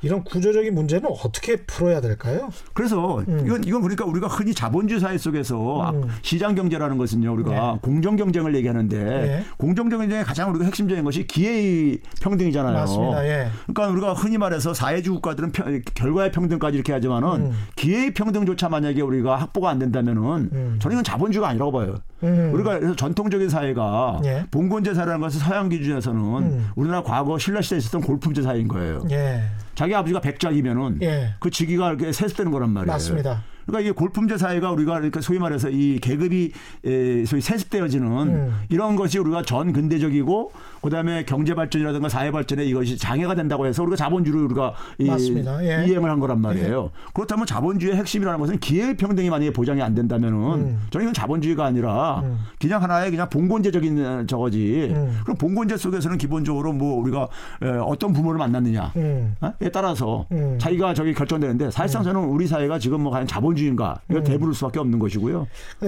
이런 0.02 0.22
구조적인 0.22 0.74
문제는 0.74 1.08
어떻게 1.24 1.56
풀어야 1.56 2.00
될까요? 2.00 2.48
그래서 2.72 3.22
이건 3.26 3.64
이건 3.64 3.82
그러니까 3.82 4.04
우리가 4.04 4.28
흔히 4.28 4.54
자본주의 4.54 5.00
사회 5.00 5.18
속에서 5.18 5.82
아, 5.82 5.90
음. 5.90 6.08
시장 6.22 6.54
경제라는 6.54 6.96
것은요 6.98 7.32
우리가 7.34 7.50
네. 7.50 7.78
공정 7.82 8.16
경쟁을 8.16 8.54
얘기하는데 8.54 8.96
네. 8.98 9.44
공정 9.56 9.88
경쟁의 9.88 10.24
가장 10.24 10.50
우리가 10.50 10.64
핵심적인 10.66 11.02
것이 11.04 11.26
기회의 11.26 11.98
평등이잖아요. 12.22 12.74
맞습니다. 12.74 13.26
예. 13.26 13.48
그러니까 13.66 13.88
우리가 13.88 14.12
흔히 14.14 14.38
말해서 14.38 14.72
사회주의 14.72 15.14
국가들은 15.16 15.52
평- 15.52 15.80
결과의 15.94 16.30
평등까지 16.32 16.76
이렇게 16.76 16.92
하지만은 16.92 17.28
음. 17.46 17.52
기회의 17.76 18.14
평등조차 18.14 18.68
만약에 18.68 19.00
우리가 19.02 19.36
확보가 19.36 19.70
안 19.70 19.78
된다면은 19.78 20.22
음. 20.52 20.78
저는 20.80 20.94
이건 20.96 21.04
자본주의가 21.04 21.48
아니라고 21.48 21.72
봐요. 21.72 21.94
음. 22.22 22.50
우리가 22.54 22.78
그래서 22.78 22.94
전통적인 22.96 23.48
사회가 23.48 24.20
예. 24.24 24.44
봉건제 24.50 24.94
사회라는 24.94 25.20
것은 25.20 25.40
서양 25.40 25.68
기준에서는 25.68 26.20
음. 26.20 26.66
우리나라 26.76 27.02
과거 27.02 27.38
신라 27.38 27.62
시대에 27.62 27.78
있었던 27.78 28.00
골품제 28.02 28.42
사회인 28.42 28.68
거예요. 28.68 29.02
예. 29.10 29.42
자기 29.78 29.94
아버지가 29.94 30.20
백작이면은 30.20 30.98
예. 31.02 31.34
그 31.38 31.50
직위가 31.50 31.90
이렇게 31.90 32.10
세습되는 32.10 32.50
거란 32.50 32.70
말이에요. 32.70 32.92
맞습니다. 32.92 33.44
그러니까 33.64 33.80
이게 33.82 33.92
골품제 33.92 34.36
사회가 34.36 34.72
우리가 34.72 34.94
그러니까 34.94 35.20
소위 35.20 35.38
말해서 35.38 35.70
이 35.70 36.00
계급이 36.00 36.50
에, 36.84 37.24
소위 37.24 37.40
세습되어지는 37.40 38.08
음. 38.08 38.60
이런 38.70 38.96
것이 38.96 39.20
우리가 39.20 39.42
전 39.42 39.72
근대적이고 39.72 40.50
그다음에 40.82 41.24
경제 41.24 41.54
발전이라든가 41.54 42.08
사회 42.08 42.30
발전에 42.30 42.64
이것이 42.64 42.96
장애가 42.96 43.34
된다고 43.34 43.66
해서 43.66 43.82
우리가 43.82 43.96
자본주의를 43.96 44.44
우리가 44.46 44.74
이, 44.98 45.06
맞습니다. 45.06 45.64
예. 45.64 45.86
이행을 45.86 46.10
한 46.10 46.20
거란 46.20 46.40
말이에요. 46.40 46.90
그렇다면 47.14 47.46
자본주의의 47.46 47.96
핵심이라는 47.98 48.38
것은 48.38 48.58
기회 48.58 48.96
평등이 48.96 49.30
만약에 49.30 49.52
보장이 49.52 49.82
안 49.82 49.94
된다면은 49.94 50.38
음. 50.38 50.80
저는 50.90 51.06
이건 51.06 51.14
자본주의가 51.14 51.64
아니라 51.64 52.20
음. 52.24 52.38
그냥 52.60 52.82
하나의 52.82 53.10
그냥 53.10 53.28
봉건제적인 53.28 54.26
저거지. 54.26 54.92
음. 54.94 55.20
그럼 55.22 55.36
봉건제 55.36 55.76
속에서는 55.76 56.18
기본적으로 56.18 56.72
뭐 56.72 57.00
우리가 57.00 57.28
에, 57.62 57.68
어떤 57.68 58.12
부모를 58.12 58.38
만났느냐. 58.38 58.92
음. 58.96 59.34
에 59.60 59.68
따라서 59.70 60.26
음. 60.32 60.58
자기가 60.60 60.94
저기 60.94 61.14
결정되는데 61.14 61.70
사실상 61.70 62.02
저는 62.02 62.20
우리 62.20 62.46
사회가 62.46 62.78
지금 62.78 63.02
뭐 63.02 63.12
과연 63.12 63.26
자본주의인가 63.26 64.00
음. 64.08 64.16
이거 64.16 64.22
대부를 64.22 64.54
수밖에 64.54 64.78
없는 64.78 64.98
것이고요. 64.98 65.46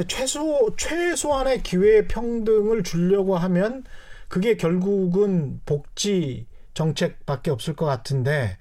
최소 0.08 0.70
최소한의 0.76 1.62
기회 1.62 2.06
평등을 2.06 2.82
주려고 2.82 3.36
하면 3.36 3.84
그게 4.30 4.56
결국은 4.56 5.60
복지 5.66 6.46
정책밖에 6.74 7.50
없을 7.50 7.74
것 7.74 7.84
같은데 7.84 8.56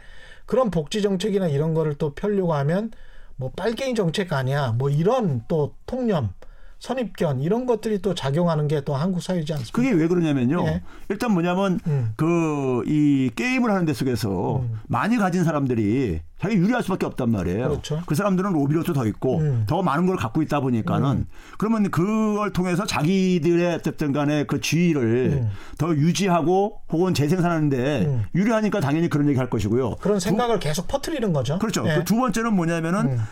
그런 0.47 0.72
복지 0.72 1.03
정책이나 1.03 1.47
이런 1.47 1.76
거를 1.76 1.93
또 1.93 2.15
펴려고 2.15 2.55
하면 2.55 2.91
뭐 3.36 3.51
빨갱이 3.55 3.93
정책 3.93 4.34
아니야. 4.34 4.72
뭐 4.72 4.89
이런 4.89 5.45
또 5.47 5.76
통념 5.86 6.34
선입견 6.80 7.41
이런 7.41 7.65
것들이 7.65 8.01
또 8.01 8.15
작용하는 8.15 8.67
게 8.67 8.80
또 8.86 8.95
한국 8.95 9.21
사회지 9.21 9.51
않습니까? 9.53 9.75
그게 9.75 9.91
왜 9.91 10.07
그러냐면요. 10.07 10.65
예. 10.67 10.82
일단 11.09 11.34
뭐냐면 11.34 11.80
음. 11.86 12.13
그이 12.15 13.30
게임을 13.36 13.69
하는 13.69 13.86
데 13.86 13.93
속에서 13.93 14.63
많이 14.88 15.17
가진 15.17 15.43
사람들이 15.43 16.21
자기 16.41 16.55
유리할 16.55 16.82
수밖에 16.84 17.05
없단 17.05 17.30
말이에요. 17.30 17.67
그렇죠. 17.69 18.01
그 18.05 18.15
사람들은 18.15 18.53
로비로도 18.53 18.93
더 18.93 19.05
있고 19.07 19.39
음. 19.39 19.65
더 19.67 19.82
많은 19.82 20.05
걸 20.05 20.15
갖고 20.15 20.41
있다 20.41 20.61
보니까는 20.61 21.25
그러면 21.57 21.91
그걸 21.91 22.53
통해서 22.53 22.86
자기들의 22.86 23.75
어쨌든 23.75 24.13
간에 24.13 24.45
그 24.45 24.61
지위를 24.61 25.41
음. 25.43 25.49
더 25.77 25.89
유지하고 25.93 26.80
혹은 26.91 27.13
재생산하는데 27.13 28.05
음. 28.05 28.23
유리하니까 28.34 28.80
당연히 28.80 29.09
그런 29.09 29.27
얘기 29.27 29.38
할 29.38 29.49
것이고요. 29.49 29.97
그런 29.99 30.19
생각을 30.21 30.59
계속 30.59 30.88
퍼뜨리는 30.88 31.34
거죠. 31.34 31.59
그렇죠. 31.59 31.84
예. 31.89 31.95
그 31.95 32.03
두 32.05 32.15
번째는 32.15 32.53
뭐냐면은 32.55 32.99
음. 33.07 33.17
자, 33.17 33.25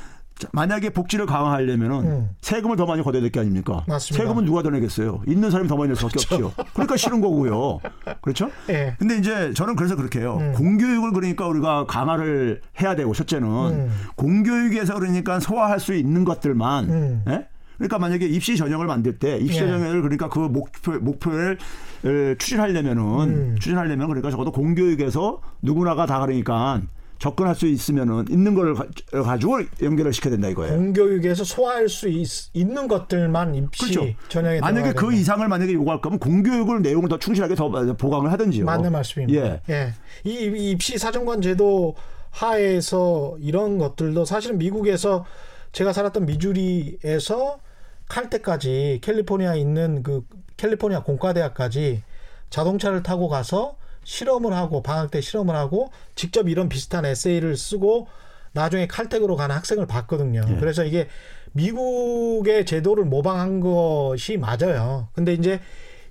만약에 0.51 0.91
복지를 0.91 1.25
강화하려면은 1.25 1.95
음. 2.05 2.29
세금을 2.41 2.75
더 2.77 2.85
많이 2.85 3.01
걷어야 3.03 3.21
될 3.21 3.31
게 3.31 3.39
아닙니까? 3.39 3.83
맞습니다. 3.88 4.23
세금은 4.23 4.45
누가 4.45 4.61
더 4.63 4.69
내겠어요? 4.69 5.21
있는 5.27 5.49
사람이 5.51 5.67
더 5.67 5.75
많이 5.75 5.88
낼 5.89 5.95
수밖에 5.95 6.19
없죠. 6.35 6.51
그러니까 6.73 6.95
싫은 6.95 7.21
거고요. 7.21 7.79
그렇죠? 8.21 8.49
예. 8.69 8.95
근데 8.99 9.17
이제 9.17 9.51
저는 9.53 9.75
그래서 9.75 9.95
그렇게 9.95 10.19
해요. 10.19 10.38
음. 10.39 10.53
공교육을 10.53 11.11
그러니까 11.11 11.47
우리가 11.47 11.85
강화를 11.88 12.61
해야 12.81 12.95
되고 12.95 13.13
첫째는 13.13 13.47
음. 13.47 13.91
공교육에서 14.15 14.93
그러니까 14.99 15.39
소화할 15.39 15.79
수 15.79 15.93
있는 15.93 16.23
것들만 16.23 16.89
음. 16.89 17.23
예? 17.29 17.47
그러니까 17.77 17.99
만약에 17.99 18.25
입시 18.25 18.57
전형을 18.57 18.88
만들 18.88 19.19
때 19.19 19.38
입시 19.38 19.57
예. 19.61 19.67
전형을 19.67 20.01
그러니까 20.01 20.29
그 20.29 20.39
목표 20.39 20.93
목표를 20.99 21.57
에, 22.05 22.35
추진하려면은 22.38 23.03
음. 23.03 23.55
추진하려면 23.59 24.07
그러니까 24.07 24.31
적어도 24.31 24.51
공교육에서 24.51 25.41
누구나가 25.61 26.05
다 26.05 26.19
그러니까 26.19 26.81
접근할 27.20 27.55
수 27.55 27.65
있으면은 27.68 28.26
있는 28.30 28.53
걸 28.53 28.74
가- 28.76 28.86
가지고 29.24 29.59
연결을 29.82 30.13
시켜야 30.13 30.32
된다 30.32 30.47
이거예요. 30.49 30.76
공교육에서 30.76 31.43
소화할 31.43 31.89
수 31.89 32.07
있, 32.07 32.28
는 32.55 32.88
것들만 32.88 33.55
입시 33.55 33.91
그렇죠. 33.91 34.13
전형에 34.30 34.59
만약에 34.59 34.89
그 34.89 34.95
들어가야 34.95 35.18
이상을 35.20 35.47
만약에 35.47 35.74
요구할 35.74 36.01
거면 36.01 36.20
공교육을 36.20 36.82
내용을 36.82 37.09
더 37.09 37.18
충실하게 37.18 37.55
더 37.55 37.70
보강을 37.70 38.32
하든지요. 38.34 38.65
맞는 38.65 38.91
말씀입니다. 38.91 39.59
예. 39.70 39.93
이, 40.24 40.30
이 40.32 40.72
입시 40.72 40.97
사정관 40.97 41.41
제도 41.41 41.95
하에서 42.30 43.36
이런 43.39 43.78
것들도 43.78 44.26
사실은 44.26 44.57
미국에서 44.57 45.26
제가 45.72 45.93
살았던 45.93 46.26
미주리에서 46.26 47.59
칼 48.07 48.30
때까지 48.30 48.99
캘리포니아에 49.01 49.59
있는 49.59 50.03
그 50.03 50.24
캘리포니아 50.55 51.03
공과대학까지 51.03 52.03
자동차를 52.49 53.03
타고 53.03 53.28
가서 53.28 53.76
실험을 54.08 54.53
하고 54.53 54.82
방학 54.82 55.12
때 55.12 55.20
실험을 55.20 55.53
하고 55.53 55.91
직접 56.16 56.47
이런 56.47 56.70
비슷한 56.70 57.05
에세이를 57.05 57.58
쓰고 57.58 58.08
나중에 58.53 58.88
칼텍으로 58.88 59.36
가는 59.36 59.53
학생을 59.53 59.86
봤거든요. 59.86 60.41
예. 60.47 60.55
그래서 60.55 60.86
이게 60.86 61.10
미국의 61.51 62.66
제도를 62.66 63.03
모방한 63.03 63.60
것이 63.60 64.38
맞아요. 64.38 65.10
근데 65.12 65.34
이제 65.34 65.60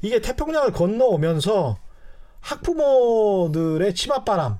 이게 0.02 0.20
태평양을 0.20 0.72
건너오면서 0.72 1.78
학부모들의 2.40 3.94
치맛바람 3.94 4.58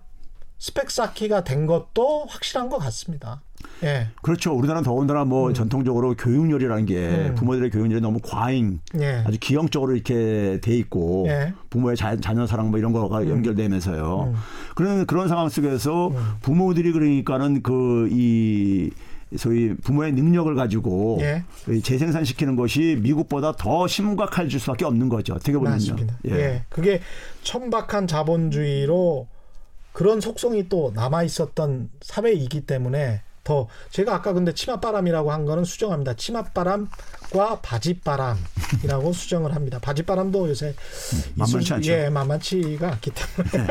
스펙 0.57 0.91
쌓기가 0.91 1.45
된 1.45 1.67
것도 1.67 2.25
확실한 2.25 2.71
것 2.71 2.79
같습니다. 2.79 3.43
예, 3.83 4.09
그렇죠. 4.23 4.53
우리나라는 4.55 4.85
더군다나 4.85 5.25
뭐 5.25 5.53
전통적으로 5.53 6.15
교육열이라는 6.15 6.87
게 6.87 6.97
음. 6.97 7.35
부모들의 7.35 7.71
교육열이 7.71 8.01
너무 8.01 8.19
과잉, 8.23 8.81
예, 9.01 9.23
아주 9.27 9.39
기형적으로 9.39 9.95
이렇게 9.95 10.59
돼 10.63 10.77
있고 10.77 11.27
예. 11.29 11.53
부모의 11.71 11.97
자, 11.97 12.17
자녀 12.17 12.47
사랑 12.47 12.71
뭐 12.71 12.79
이런 12.79 12.93
거가 12.93 13.29
연결되면서요. 13.29 14.35
그런 14.75 15.07
그런 15.07 15.29
상황 15.29 15.49
속에서 15.49 16.13
부모들이 16.43 16.93
그러니까는 16.93 17.63
그이 17.63 18.91
소위 19.37 19.75
부모의 19.75 20.13
능력을 20.13 20.55
가지고 20.55 21.19
예. 21.21 21.45
이 21.69 21.83
재생산시키는 21.83 22.55
것이 22.57 22.99
미국보다 23.03 23.53
더 23.53 23.87
심각할 23.87 24.49
수밖에 24.51 24.85
없는 24.85 25.09
거죠. 25.09 25.35
어떻게 25.35 25.53
보면요. 25.53 25.73
맞습니다. 25.73 26.19
예. 26.27 26.63
그게 26.69 27.01
천박한 27.43 28.07
자본주의로 28.07 29.27
그런 29.93 30.21
속성이 30.21 30.69
또 30.69 30.93
남아 30.95 31.25
있었던 31.25 31.91
사회이기 32.03 32.67
때문에 32.67 33.23
더 33.47 33.69
제가 33.91 34.13
아까 34.17 34.33
근데 34.33 34.53
치맛바람이라고 34.53 35.31
한 35.31 35.45
거는 35.47 35.65
수정합니다. 35.65 36.15
치맛바람과 36.15 37.61
바짓바람이라고 37.63 39.13
수정을 39.15 39.55
합니다. 39.55 39.79
바짓바람도 39.81 40.49
요새 40.49 40.75
만만치 41.37 41.59
있을- 41.71 41.73
않죠. 41.77 41.93
예, 41.93 42.09
만만치가 42.11 42.89
않기 42.93 43.13
때문에 43.15 43.69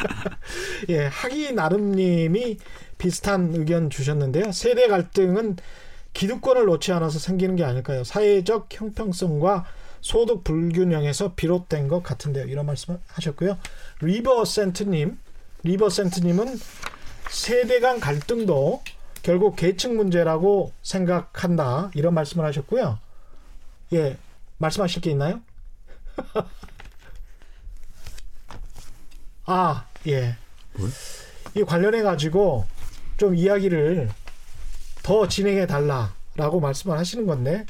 예, 0.88 1.04
하기 1.06 1.52
나름님이 1.52 2.56
비슷한 2.96 3.52
의견 3.54 3.90
주셨는데요. 3.90 4.50
세대 4.52 4.88
갈등은 4.88 5.56
기득권을 6.14 6.64
놓지 6.64 6.92
않아서 6.92 7.18
생기는 7.18 7.54
게 7.54 7.64
아닐까요? 7.64 8.04
사회적 8.04 8.68
형평성과 8.70 9.66
소득 10.00 10.42
불균형에서 10.42 11.34
비롯된 11.34 11.88
것 11.88 12.02
같은데요. 12.02 12.46
이런 12.46 12.64
말씀을 12.66 12.98
하셨고요. 13.08 13.58
리버센트님, 14.00 15.18
리버센트님은 15.64 16.58
세대 17.30 17.80
간 17.80 18.00
갈등도 18.00 18.82
결국 19.22 19.56
계층 19.56 19.96
문제라고 19.96 20.72
생각한다. 20.82 21.90
이런 21.94 22.12
말씀을 22.14 22.44
하셨고요. 22.44 22.98
예, 23.92 24.18
말씀하실 24.58 25.02
게 25.02 25.10
있나요? 25.10 25.40
아, 29.46 29.86
예. 30.08 30.36
이 31.54 31.62
관련해 31.62 32.02
가지고 32.02 32.66
좀 33.16 33.34
이야기를 33.34 34.10
더 35.02 35.28
진행해 35.28 35.66
달라라고 35.66 36.60
말씀을 36.60 36.98
하시는 36.98 37.26
건데 37.26 37.66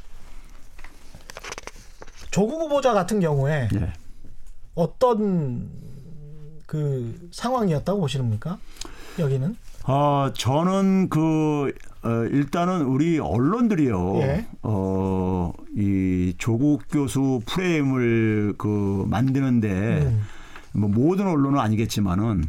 조국 2.31 2.63
후보자 2.63 2.93
같은 2.95 3.21
경우에 3.21 3.69
예. 3.75 3.93
어떤 4.75 5.71
그 6.67 7.29
상황이었다고 7.33 8.01
보시는겁니까? 8.01 8.59
여기는 9.19 9.57
아, 9.85 10.33
저는 10.37 11.09
그 11.09 11.73
어, 12.05 12.09
일단은 12.31 12.83
우리 12.83 13.19
언론들이요. 13.19 14.19
예. 14.23 14.47
어, 14.63 15.53
이 15.77 16.35
조국 16.39 16.83
교수 16.91 17.41
프레임을 17.47 18.55
그 18.59 19.05
만드는데 19.09 19.69
음. 20.03 20.23
뭐 20.73 20.89
모든 20.89 21.27
언론은 21.29 21.59
아니겠지만은 21.61 22.45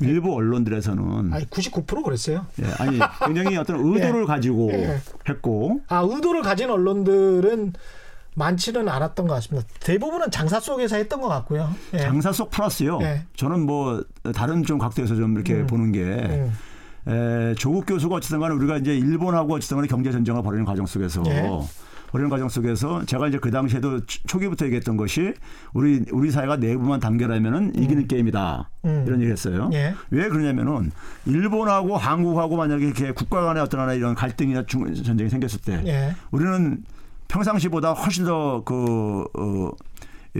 일부 0.00 0.34
언론들에서는 0.34 1.32
아니 1.32 1.46
99% 1.46 2.02
그랬어요. 2.02 2.46
예, 2.60 2.66
아니 2.78 2.98
굉장히 3.24 3.56
어떤 3.56 3.80
의도를 3.80 4.26
가지고 4.26 4.70
예. 4.72 5.00
했고 5.28 5.80
아 5.88 6.00
의도를 6.00 6.42
가진 6.42 6.68
언론들은 6.68 7.72
많지는 8.34 8.88
않았던 8.88 9.26
것 9.26 9.34
같습니다. 9.34 9.66
대부분은 9.80 10.30
장사 10.30 10.60
속에서 10.60 10.96
했던 10.96 11.22
것 11.22 11.28
같고요. 11.28 11.70
예. 11.94 11.98
장사 11.98 12.32
속 12.32 12.50
플러스요. 12.50 12.98
예. 13.02 13.22
저는 13.36 13.64
뭐 13.64 14.04
다른 14.34 14.62
좀 14.62 14.78
각도에서 14.78 15.14
좀 15.14 15.34
이렇게 15.34 15.54
음. 15.54 15.66
보는 15.66 15.92
게 15.92 16.02
음. 16.02 16.52
에, 17.08 17.54
조국 17.54 17.86
교수가 17.86 18.16
어쨌든 18.16 18.40
간에 18.40 18.54
우리가 18.54 18.78
이제 18.78 18.96
일본하고 18.96 19.54
어쨌든 19.54 19.76
간에 19.78 19.86
경제 19.88 20.10
전쟁을 20.10 20.42
벌이는 20.42 20.64
과정 20.64 20.86
속에서 20.86 21.22
예. 21.26 21.48
벌이는 22.10 22.30
과정 22.30 22.48
속에서 22.48 23.04
제가 23.04 23.28
이제 23.28 23.38
그 23.38 23.50
당시에도 23.50 24.04
초- 24.06 24.22
초기부터 24.26 24.64
얘기했던 24.66 24.96
것이 24.96 25.34
우리 25.74 26.04
우리 26.12 26.30
사회가 26.30 26.56
내부만 26.56 27.00
단결하면은 27.00 27.74
이기는 27.76 28.06
게임이다. 28.08 28.70
음. 28.86 29.04
이런 29.06 29.20
얘기 29.20 29.30
했어요. 29.30 29.68
예. 29.72 29.94
왜 30.10 30.28
그러냐면은 30.28 30.92
일본하고 31.26 31.96
한국하고 31.96 32.56
만약에 32.56 32.84
이렇게 32.86 33.12
국가 33.12 33.42
간의 33.42 33.62
어떤 33.62 33.80
하나 33.80 33.92
이런 33.92 34.14
갈등이나 34.14 34.64
중, 34.66 34.92
전쟁이 34.94 35.28
생겼을 35.30 35.60
때 35.60 35.82
예. 35.86 36.14
우리는 36.30 36.82
평상시보다 37.28 37.92
훨씬 37.92 38.24
더그 38.24 39.24
어, 39.36 39.70
예, 39.72 39.76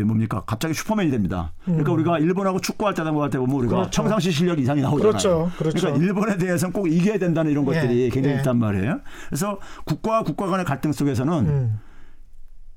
뭡니까 0.05 0.43
갑자기 0.47 0.75
슈퍼맨이 0.75 1.11
됩니다. 1.11 1.53
그러니까 1.65 1.93
우리가 1.93 2.19
일본하고 2.19 2.61
축구할 2.61 2.95
때나 2.95 3.13
뭐할때 3.13 3.39
보면 3.39 3.57
우리가 3.57 3.75
음. 3.75 3.81
그렇죠. 3.83 4.03
평상시 4.03 4.31
실력 4.33 4.59
이상이 4.59 4.83
나오잖아요. 4.83 5.11
그렇죠. 5.11 5.51
그렇죠. 5.59 5.87
러니까 5.87 6.05
일본에 6.05 6.37
대해서는 6.37 6.73
꼭 6.73 6.91
이겨야 6.91 7.19
된다는 7.19 7.51
이런 7.51 7.65
것들이 7.65 8.03
예. 8.03 8.09
굉장히 8.09 8.37
예. 8.37 8.41
있단 8.41 8.59
말이에요. 8.59 9.01
그래서 9.29 9.59
국가와 9.85 10.23
국가 10.23 10.47
간의 10.47 10.65
갈등 10.65 10.93
속에서는 10.93 11.33
음. 11.47 11.81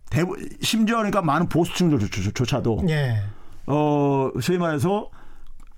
대부, 0.10 0.36
심지어 0.62 0.98
그러니까 0.98 1.22
많은 1.22 1.50
보수층들조차도 1.50 2.86
예. 2.90 3.22
어 3.68 4.32
소위 4.42 4.58
말해서 4.58 5.10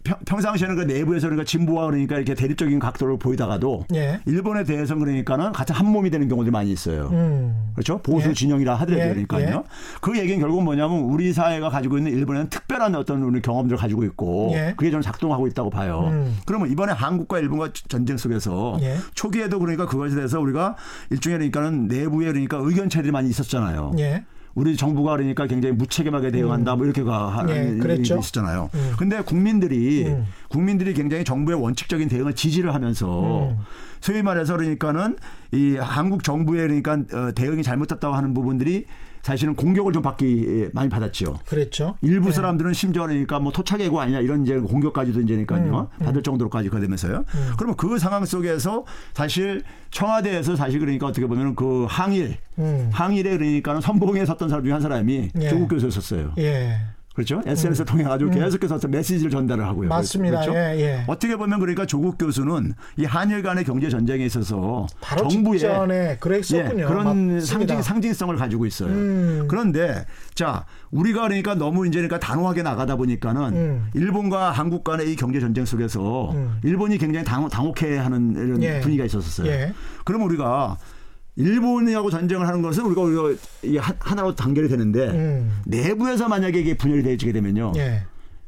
평, 0.03 0.17
평상시에는 0.25 0.75
그 0.75 0.81
내부에서 0.81 1.27
그러니까 1.27 1.45
진보와 1.45 1.85
그러니까 1.87 2.15
이렇게 2.15 2.33
대립적인 2.33 2.79
각도를 2.79 3.17
보이다가도 3.19 3.85
예. 3.95 4.19
일본에 4.25 4.63
대해서는 4.63 5.03
그러니까는 5.03 5.51
같이 5.51 5.73
한 5.73 5.87
몸이 5.87 6.09
되는 6.09 6.27
경우들이 6.27 6.51
많이 6.51 6.71
있어요. 6.71 7.09
음. 7.11 7.71
그렇죠? 7.73 7.99
보수 7.99 8.29
예. 8.29 8.33
진영이라 8.33 8.75
하더라도 8.75 9.03
예, 9.03 9.09
그러니까요. 9.09 9.47
예. 9.57 9.63
그 10.01 10.17
얘기는 10.17 10.39
결국은 10.39 10.63
뭐냐면 10.65 10.99
우리 10.99 11.33
사회가 11.33 11.69
가지고 11.69 11.97
있는 11.97 12.11
일본에는 12.11 12.49
특별한 12.49 12.95
어떤 12.95 13.21
우리 13.23 13.41
경험들을 13.41 13.77
가지고 13.77 14.03
있고 14.05 14.51
예. 14.53 14.73
그게 14.75 14.89
저는 14.91 15.01
작동하고 15.01 15.47
있다고 15.47 15.69
봐요. 15.69 16.09
음. 16.11 16.37
그러면 16.45 16.71
이번에 16.71 16.93
한국과 16.93 17.39
일본과 17.39 17.69
전쟁 17.87 18.17
속에서 18.17 18.77
예. 18.81 18.97
초기에도 19.13 19.59
그러니까 19.59 19.85
그것에 19.85 20.15
대해서 20.15 20.39
우리가 20.39 20.75
일종의 21.09 21.37
그러니까는 21.37 21.87
내부에 21.87 22.27
그러니까 22.27 22.57
의견 22.61 22.89
차들이 22.89 23.11
많이 23.11 23.29
있었잖아요. 23.29 23.93
예. 24.55 24.61
우리 24.61 24.75
정부가 24.75 25.17
그러니까 25.17 25.47
굉장히 25.47 25.75
무책임하게 25.75 26.31
대응한다 26.31 26.75
뭐 26.75 26.85
이렇게가 26.85 27.29
하는 27.29 27.55
예, 27.55 27.69
일이 27.69 27.79
그랬죠. 27.79 28.19
있었잖아요. 28.19 28.69
음. 28.73 28.93
근데 28.97 29.21
국민들이 29.21 30.05
음. 30.07 30.25
국민들이 30.49 30.93
굉장히 30.93 31.23
정부의 31.23 31.61
원칙적인 31.61 32.09
대응을 32.09 32.33
지지를 32.33 32.73
하면서 32.73 33.49
음. 33.49 33.57
소위 34.01 34.21
말해서 34.21 34.57
그러니까는 34.57 35.15
이 35.51 35.77
한국 35.77 36.23
정부의 36.23 36.67
그러니까 36.67 36.93
어, 37.17 37.31
대응이 37.33 37.63
잘못됐다고 37.63 38.13
하는 38.13 38.33
부분들이 38.33 38.85
사실은 39.21 39.55
공격을 39.55 39.93
좀 39.93 40.01
받기 40.01 40.69
많이 40.73 40.89
받았죠. 40.89 41.39
그랬죠. 41.45 41.95
일부 42.01 42.29
예. 42.29 42.31
사람들은 42.31 42.73
심지어 42.73 43.03
그러니까 43.03 43.39
뭐 43.39 43.51
토착예고 43.51 43.99
아니냐 43.99 44.19
이런 44.19 44.43
이제 44.43 44.57
공격까지도 44.57 45.21
이제니까요 45.21 45.89
음, 45.99 46.05
받을 46.05 46.23
정도로까지 46.23 46.69
그 46.69 46.79
되면서요. 46.79 47.25
그러면 47.57 47.75
그 47.77 47.97
상황 47.99 48.25
속에서 48.25 48.85
사실 49.13 49.63
청와대에서 49.91 50.55
사실 50.55 50.79
그러니까 50.79 51.07
어떻게 51.07 51.27
보면 51.27 51.55
그 51.55 51.85
항일 51.89 52.37
음. 52.57 52.89
항일에 52.91 53.37
그러니까는 53.37 53.81
선봉에 53.81 54.25
섰던 54.25 54.49
사람 54.49 54.63
중에 54.63 54.73
한 54.73 54.81
사람이 54.81 55.29
예. 55.39 55.49
조국 55.49 55.69
교수였었어요. 55.69 56.33
예. 56.37 56.77
그렇죠? 57.21 57.41
SNS를 57.45 57.85
통해 57.85 58.03
가지고 58.03 58.31
계속해서 58.31 58.75
어떤 58.75 58.91
메시지를 58.91 59.31
전달을 59.31 59.65
하고요. 59.65 59.87
음. 59.87 59.89
맞습니다. 59.89 60.41
그렇죠? 60.41 60.57
예, 60.57 60.79
예. 60.79 61.03
어떻게 61.07 61.35
보면 61.35 61.59
그러니까 61.59 61.85
조국 61.85 62.17
교수는 62.17 62.73
이 62.97 63.05
한일 63.05 63.43
간의 63.43 63.63
경제 63.63 63.89
전쟁에 63.89 64.25
있어서 64.25 64.87
바로 64.99 65.27
정부의 65.27 65.59
직전에 65.59 66.11
예, 66.11 66.17
그랬었군요. 66.19 66.87
그런 66.87 67.05
맞습니다. 67.05 67.45
상징 67.45 67.81
상징 67.81 68.13
성을 68.13 68.35
가지고 68.35 68.65
있어요. 68.65 68.89
음. 68.89 69.45
그런데 69.47 70.05
자 70.33 70.65
우리가 70.89 71.21
그러니까 71.23 71.55
너무 71.55 71.87
이제 71.87 71.99
그러니까 71.99 72.19
단호하게 72.19 72.63
나가다 72.63 72.95
보니까는 72.95 73.41
음. 73.53 73.87
일본과 73.93 74.51
한국 74.51 74.83
간의 74.83 75.11
이 75.11 75.15
경제 75.15 75.39
전쟁 75.39 75.65
속에서 75.65 76.31
음. 76.31 76.59
일본이 76.63 76.97
굉장히 76.97 77.23
당혹, 77.25 77.51
당혹해하는 77.51 78.35
이런 78.35 78.63
예. 78.63 78.79
분위기가 78.79 79.05
있었어요. 79.05 79.47
예. 79.47 79.73
그럼 80.05 80.23
우리가 80.23 80.77
일본하고 81.35 82.09
전쟁을 82.09 82.47
하는 82.47 82.61
것은 82.61 82.85
우리가 82.85 83.01
우리가 83.01 83.41
이 83.63 83.77
하- 83.77 83.93
하나로 83.99 84.35
단결이 84.35 84.67
되는데 84.67 85.07
음. 85.09 85.59
내부에서 85.65 86.27
만약에 86.27 86.59
이게 86.59 86.75
분열이 86.77 87.03
되게 87.03 87.31
되면요. 87.31 87.71
예. 87.77 88.03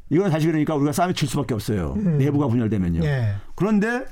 이건 0.09 0.29
사실 0.29 0.49
그러니까 0.51 0.75
우리가 0.75 0.91
싸움에 0.91 1.13
질 1.13 1.27
수밖에 1.27 1.53
없어요. 1.53 1.93
음. 1.97 2.17
내부가 2.17 2.47
분열되면요. 2.47 3.03
예. 3.05 3.36
그런데 3.55 4.05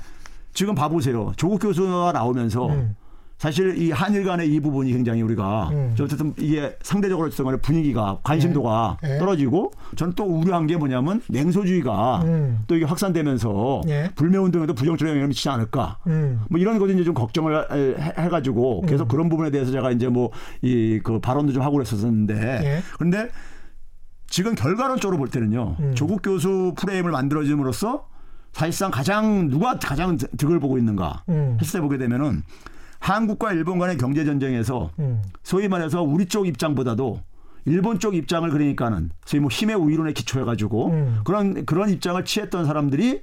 지금 0.54 0.74
봐보세요. 0.74 1.32
조국 1.36 1.60
교수가 1.60 2.12
나오면서 2.12 2.66
음. 2.68 2.96
사실 3.42 3.76
이 3.76 3.90
한일 3.90 4.22
간의 4.22 4.48
이 4.54 4.60
부분이 4.60 4.92
굉장히 4.92 5.20
우리가 5.20 5.70
음. 5.72 5.92
좀 5.96 6.06
어쨌든 6.06 6.32
이게 6.38 6.76
상대적으로 6.80 7.26
어쨌든 7.26 7.44
간에 7.46 7.56
분위기가 7.56 8.20
관심도가 8.22 8.98
예. 9.04 9.14
예. 9.14 9.18
떨어지고 9.18 9.72
저는 9.96 10.12
또 10.14 10.22
우려한 10.22 10.68
게 10.68 10.76
뭐냐면 10.76 11.20
냉소주의가 11.28 12.22
음. 12.22 12.60
또 12.68 12.76
이게 12.76 12.84
확산되면서 12.84 13.80
예. 13.88 14.10
불매운동에도 14.14 14.74
부정적인 14.74 15.10
영향을 15.10 15.26
미치지 15.26 15.48
않을까. 15.48 15.98
음. 16.06 16.42
뭐 16.50 16.60
이런 16.60 16.78
것도 16.78 16.92
이제 16.92 17.02
좀 17.02 17.14
걱정을 17.14 17.66
해- 17.98 18.22
해가지고 18.22 18.82
계속 18.82 19.08
그런 19.08 19.28
부분에 19.28 19.50
대해서 19.50 19.72
제가 19.72 19.90
이제 19.90 20.06
뭐 20.08 20.30
이 20.62 21.00
그 21.02 21.18
발언도 21.18 21.52
좀 21.52 21.64
하고 21.64 21.72
그랬었는데 21.78 22.34
예. 22.62 22.82
그런데 22.94 23.28
지금 24.28 24.54
결과론적으로 24.54 25.18
볼 25.18 25.26
때는요 25.26 25.74
음. 25.80 25.92
조국 25.96 26.22
교수 26.22 26.74
프레임을 26.78 27.10
만들어짐으로써 27.10 28.06
사실상 28.52 28.92
가장 28.92 29.48
누가 29.48 29.78
가장 29.80 30.16
득을 30.16 30.60
보고 30.60 30.78
있는가 30.78 31.24
음. 31.28 31.58
했을 31.60 31.80
때 31.80 31.82
보게 31.82 31.98
되면은 31.98 32.42
한국과 33.02 33.52
일본 33.52 33.80
간의 33.80 33.98
경제 33.98 34.24
전쟁에서 34.24 34.90
음. 35.00 35.20
소위 35.42 35.66
말해서 35.66 36.02
우리 36.02 36.26
쪽 36.26 36.46
입장보다도 36.46 37.20
일본 37.64 37.98
쪽 37.98 38.14
입장을 38.14 38.48
그러니까는 38.48 39.10
소위 39.24 39.40
뭐 39.40 39.50
힘의 39.50 39.74
우위론에 39.74 40.12
기초해 40.12 40.44
가지고 40.44 40.90
음. 40.90 41.20
그런 41.24 41.66
그런 41.66 41.90
입장을 41.90 42.24
취했던 42.24 42.64
사람들이 42.64 43.22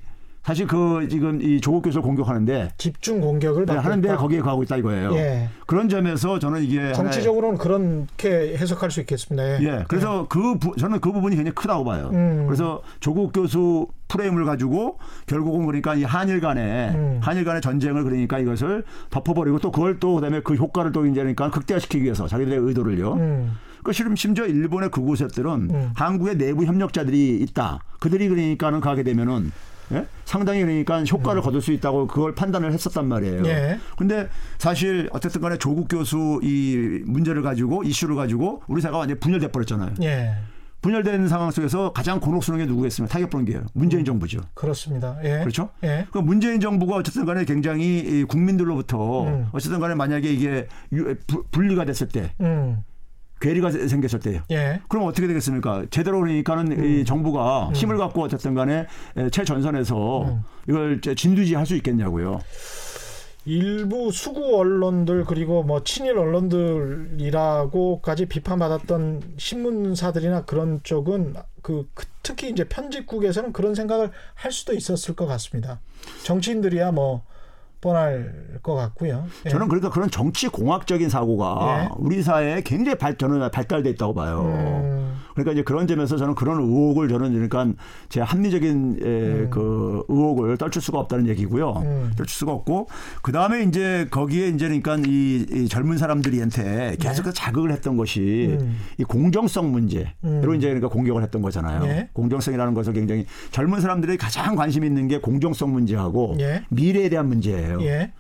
사실 0.50 0.66
그 0.66 1.08
지금 1.08 1.40
이 1.44 1.62
조국 1.62 1.84
교수를 1.84 2.02
공격하는데 2.02 2.72
집중 2.80 3.22
공격을 3.22 3.68
네, 3.68 3.74
하는데. 3.74 4.16
거기에 4.16 4.40
가고 4.40 4.64
있다 4.64 4.78
이거예요. 4.78 5.14
예. 5.14 5.48
그런 5.68 5.88
점에서 5.88 6.40
저는 6.40 6.64
이게 6.64 6.92
정치적으로는 6.92 7.60
그렇게 7.60 8.58
해석할 8.58 8.90
수 8.90 9.00
있겠습니다. 9.02 9.62
예. 9.62 9.64
예, 9.64 9.86
그래서 9.88 10.26
그 10.28 10.58
부, 10.58 10.76
저는 10.76 11.02
그 11.02 11.12
부분이 11.12 11.36
굉장히 11.36 11.54
크다고 11.54 11.84
봐요. 11.84 12.10
음. 12.14 12.48
그래서 12.48 12.82
조국 13.00 13.32
교수 13.32 13.86
프레임을 14.08 14.44
가지고 14.44 14.98
결국은 15.28 15.68
그러니까 15.68 15.94
이 15.94 16.04
한일 16.04 16.42
간의 16.42 16.96
음. 16.96 17.20
한일 17.22 17.46
간의 17.46 17.62
전쟁을 17.62 18.04
그러니까 18.04 18.40
이것을 18.40 18.84
덮어버리고 19.12 19.60
또 19.60 19.72
그걸 19.72 20.00
또 20.00 20.16
그다음에 20.16 20.42
그 20.42 20.56
효과를 20.56 20.92
또 20.92 21.06
이제 21.06 21.20
그러니까 21.20 21.52
극대화시키기 21.52 22.06
위해서 22.06 22.28
자기들의 22.28 22.58
의도를요. 22.58 23.14
음. 23.14 23.56
그 23.84 23.94
실은 23.94 24.16
심지어 24.16 24.46
일본의 24.46 24.90
그곳에들은 24.90 25.52
음. 25.70 25.92
한국의 25.94 26.40
내부 26.40 26.66
협력자들이 26.66 27.38
있다. 27.42 27.84
그들이 28.00 28.28
그러니까는 28.30 28.82
가게 28.82 29.04
되면은 29.04 29.52
예? 29.92 30.06
상당히 30.26 30.62
그러니까 30.62 31.04
효과를 31.04 31.42
거둘 31.42 31.62
수 31.62 31.72
있다고 31.72 32.08
그걸 32.08 32.36
판단을 32.36 32.72
했었단 32.74 33.08
말이에요. 33.08 33.40
음. 33.42 33.46
예. 33.46 33.80
근데 33.98 34.28
사실 34.58 35.10
어쨌든 35.12 35.42
간에 35.42 35.58
조국 35.58 35.88
교수 35.88 36.40
이 36.44 37.02
문제를 37.06 37.42
가지고 37.42 37.84
이슈를 37.84 38.16
가지고 38.16 38.62
우리 38.68 38.82
사회가 38.82 39.00
완전히 39.00 39.20
분열돼 39.20 39.50
버렸잖아요. 39.50 39.94
예. 40.04 40.36
분열된 40.82 41.28
상황 41.28 41.52
속에서 41.52 41.92
가장 41.92 42.20
곤혹스러운 42.22 42.60
게 42.60 42.66
누구겠습니까? 42.66 43.12
타격 43.12 43.30
보는 43.30 43.46
게요. 43.46 43.66
문재인 43.74 44.06
정부죠. 44.06 44.40
그렇습니다. 44.54 45.18
예. 45.24 45.40
그렇죠? 45.40 45.70
예. 45.84 46.06
그 46.12 46.20
문재인 46.20 46.62
정부가 46.62 46.96
어쨌든 46.96 47.26
간에 47.26 47.44
굉장히 47.44 48.00
이 48.00 48.24
국민들로부터 48.24 49.24
음. 49.24 49.48
어쨌든 49.52 49.80
간에 49.80 49.96
만약에 49.96 50.32
이게 50.32 50.68
분리가 51.52 51.84
됐을 51.84 52.08
때 52.08 52.32
음. 52.40 52.84
괴리가 53.40 53.72
세- 53.72 53.88
생겼을 53.88 54.20
때요. 54.20 54.42
예. 54.52 54.82
그럼 54.88 55.08
어떻게 55.08 55.28
되겠습니까? 55.28 55.86
제대로 55.92 56.20
그러니까는 56.20 56.72
음. 56.74 56.86
이 56.86 57.06
정부가 57.06 57.72
힘을 57.74 57.98
갖고 57.98 58.22
어쨌든 58.24 58.54
간에 58.54 58.86
에, 59.18 59.30
최전선에서 59.30 60.22
음. 60.24 60.42
이걸 60.68 61.00
저 61.02 61.14
진두지 61.14 61.56
할 61.56 61.66
수 61.66 61.76
있겠냐고요. 61.76 62.40
일부 63.46 64.12
수구 64.12 64.58
언론들 64.58 65.24
그리고 65.26 65.64
뭐 65.64 65.84
친일 65.84 66.18
언론들이라고까지 66.18 68.26
비판받았던 68.28 69.36
신문사들이나 69.38 70.46
그런 70.46 70.82
쪽은 70.84 71.36
그, 71.62 71.88
그 71.94 72.06
특히 72.22 72.50
이제 72.50 72.64
편집국에서는 72.66 73.54
그런 73.54 73.74
생각을 73.76 74.12
할 74.36 74.52
수도 74.52 74.74
있었을 74.74 75.16
것 75.16 75.26
같습니다. 75.26 75.80
정치인들이야 76.24 76.92
뭐 76.92 77.24
뻔할 77.82 78.60
것 78.62 78.76
같고요. 78.76 79.26
예. 79.46 79.50
저는 79.50 79.68
그러니까 79.68 79.90
그런 79.90 80.10
정치 80.10 80.50
공학적인 80.50 81.10
사고가 81.10 81.84
예. 81.84 81.90
우리 81.98 82.22
사회에 82.22 82.62
굉장히 82.62 82.98
발, 82.98 83.18
저는 83.18 83.50
발달돼 83.52 83.90
있다고 83.92 84.14
봐요. 84.14 84.42
음, 84.44 85.16
그러니까 85.34 85.54
이제 85.54 85.64
그런 85.64 85.88
점에서 85.88 86.18
저는 86.18 86.36
그런 86.36 86.60
의혹을 86.60 87.08
저는 87.08 87.32
그러니까 87.32 87.82
제 88.10 88.20
합리적인 88.20 89.00
에, 89.02 89.50
그 89.50 90.04
의혹을 90.10 90.58
떨칠 90.58 90.82
수가 90.82 91.00
없다는 91.00 91.28
얘기고요. 91.30 91.72
음. 91.86 92.12
떨칠 92.18 92.36
수가 92.36 92.52
없고 92.52 92.88
그 93.22 93.32
다음에 93.32 93.64
이제 93.64 94.08
거기에 94.12 94.50
이제 94.50 94.68
그러니까 94.68 94.98
이, 95.08 95.46
이 95.50 95.70
젊은 95.70 95.98
사람들이한테 95.98 96.98
계속 97.00 97.24
그 97.24 97.34
자극을 97.34 97.72
했던 97.72 97.96
것이 97.96 98.58
네. 98.58 98.64
음. 98.64 98.78
이 98.98 99.04
공정성 99.06 99.72
문제 99.72 100.14
음. 100.26 100.40
그리고 100.42 100.56
이제 100.56 100.68
그러니까 100.68 100.90
공격을 100.90 101.24
했던 101.24 101.42
거잖아요. 101.42 101.86
예. 101.86 102.10
공정성이라는 102.12 102.74
것을 102.74 102.92
굉장히 102.92 103.26
젊은 103.52 103.80
사람들이 103.80 104.18
가장 104.18 104.56
관심 104.56 104.84
있는 104.84 105.08
게 105.08 105.20
공정성 105.20 105.72
문제하고 105.72 106.36
예. 106.42 106.64
미래에 106.70 107.08
대한 107.08 107.28
문제 107.30 107.69
예요. 107.70 107.82
예. 107.82 108.12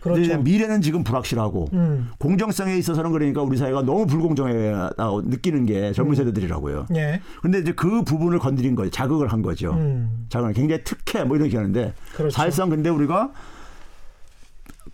그렇죠. 0.00 0.40
미래는 0.42 0.80
지금 0.80 1.02
불확실하고 1.02 1.70
음. 1.72 2.10
공정성에 2.18 2.76
있어서는 2.76 3.10
그러니까 3.10 3.42
우리 3.42 3.56
사회가 3.56 3.82
너무 3.82 4.06
불공정하다고 4.06 5.22
느끼는 5.22 5.66
게 5.66 5.92
젊은 5.92 6.14
세대들이라고요. 6.14 6.86
예. 6.94 7.20
근데 7.42 7.58
이제 7.58 7.72
그 7.72 8.02
부분을 8.04 8.38
건드린 8.38 8.76
거예요. 8.76 8.90
자극을 8.90 9.28
한 9.28 9.42
거죠. 9.42 9.72
음. 9.72 10.26
자극을 10.28 10.54
굉장히 10.54 10.84
특혜 10.84 11.24
뭐 11.24 11.36
이렇게 11.36 11.56
하는데 11.56 11.92
그렇죠. 12.14 12.34
사실상 12.34 12.70
근데 12.70 12.90
우리가 12.90 13.32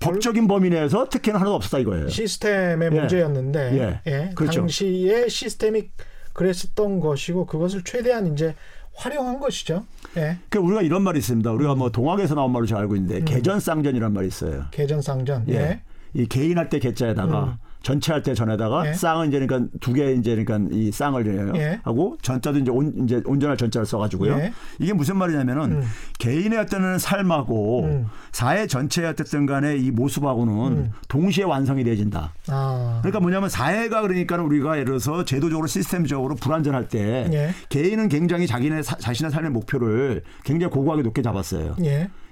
법적인 0.00 0.48
범위 0.48 0.70
내에서 0.70 1.08
특혜는 1.08 1.38
하나도 1.38 1.54
없었다 1.54 1.78
이거예요. 1.78 2.08
시스템의 2.08 2.90
예. 2.92 3.00
문제였는데 3.00 4.00
예. 4.06 4.10
예. 4.10 4.30
그렇죠. 4.34 4.60
당시에 4.60 5.28
시스템이 5.28 5.90
그랬었던 6.32 7.00
것이고 7.00 7.46
그것을 7.46 7.84
최대한 7.84 8.32
이제 8.32 8.54
활용한 8.96 9.40
것이죠. 9.40 9.84
예. 10.16 10.38
그러니까 10.48 10.60
우리가 10.60 10.82
이런 10.82 11.02
말이 11.02 11.18
있습니다. 11.18 11.50
우리가 11.52 11.74
뭐 11.74 11.90
동학에서 11.90 12.34
나온 12.34 12.52
말로 12.52 12.66
잘 12.66 12.78
알고 12.78 12.96
있는데 12.96 13.18
음. 13.18 13.24
개전쌍전이란 13.24 14.12
말이 14.12 14.26
있어요. 14.28 14.64
개전상전. 14.70 15.46
예. 15.48 15.54
예. 15.54 15.80
이 16.14 16.26
개인할 16.26 16.68
때 16.68 16.78
개자에다가 16.78 17.58
전체 17.84 18.12
할 18.12 18.22
때 18.22 18.34
전에다가 18.34 18.88
예. 18.88 18.94
쌍은 18.94 19.28
이제 19.28 19.38
그러니까 19.38 19.70
두 19.80 19.92
개 19.92 20.12
이제 20.14 20.34
그러니까 20.34 20.74
이 20.74 20.90
쌍을. 20.90 21.24
예. 21.56 21.80
하고 21.84 22.16
전자도 22.22 22.58
이제 22.58 22.70
온 22.70 22.92
이제 23.04 23.22
온전할 23.24 23.56
전자를 23.56 23.86
써가지고요. 23.86 24.34
예. 24.38 24.52
이게 24.80 24.92
무슨 24.92 25.16
말이냐면은 25.18 25.72
음. 25.72 25.82
개인의 26.18 26.58
어떤 26.58 26.98
삶하고 26.98 27.84
음. 27.84 28.06
사회 28.32 28.66
전체의 28.66 29.10
어쨌든 29.10 29.46
간에 29.46 29.76
이 29.76 29.90
모습하고는 29.90 30.54
음. 30.78 30.90
동시에 31.08 31.44
완성이 31.44 31.84
되어진다. 31.84 32.32
아. 32.48 32.98
그러니까 33.02 33.20
뭐냐면 33.20 33.48
사회가 33.48 34.00
그러니까 34.00 34.36
우리가 34.38 34.74
예를 34.74 34.86
들어서 34.86 35.24
제도적으로 35.24 35.66
시스템적으로 35.66 36.34
불안전할 36.36 36.88
때 36.88 37.28
예. 37.32 37.50
개인은 37.68 38.08
굉장히 38.08 38.46
자기네 38.46 38.82
사- 38.82 38.96
자신의 38.96 39.30
삶의 39.30 39.50
목표를 39.50 40.22
굉장히 40.44 40.70
고고하게 40.72 41.02
높게 41.02 41.20
잡았어요. 41.22 41.76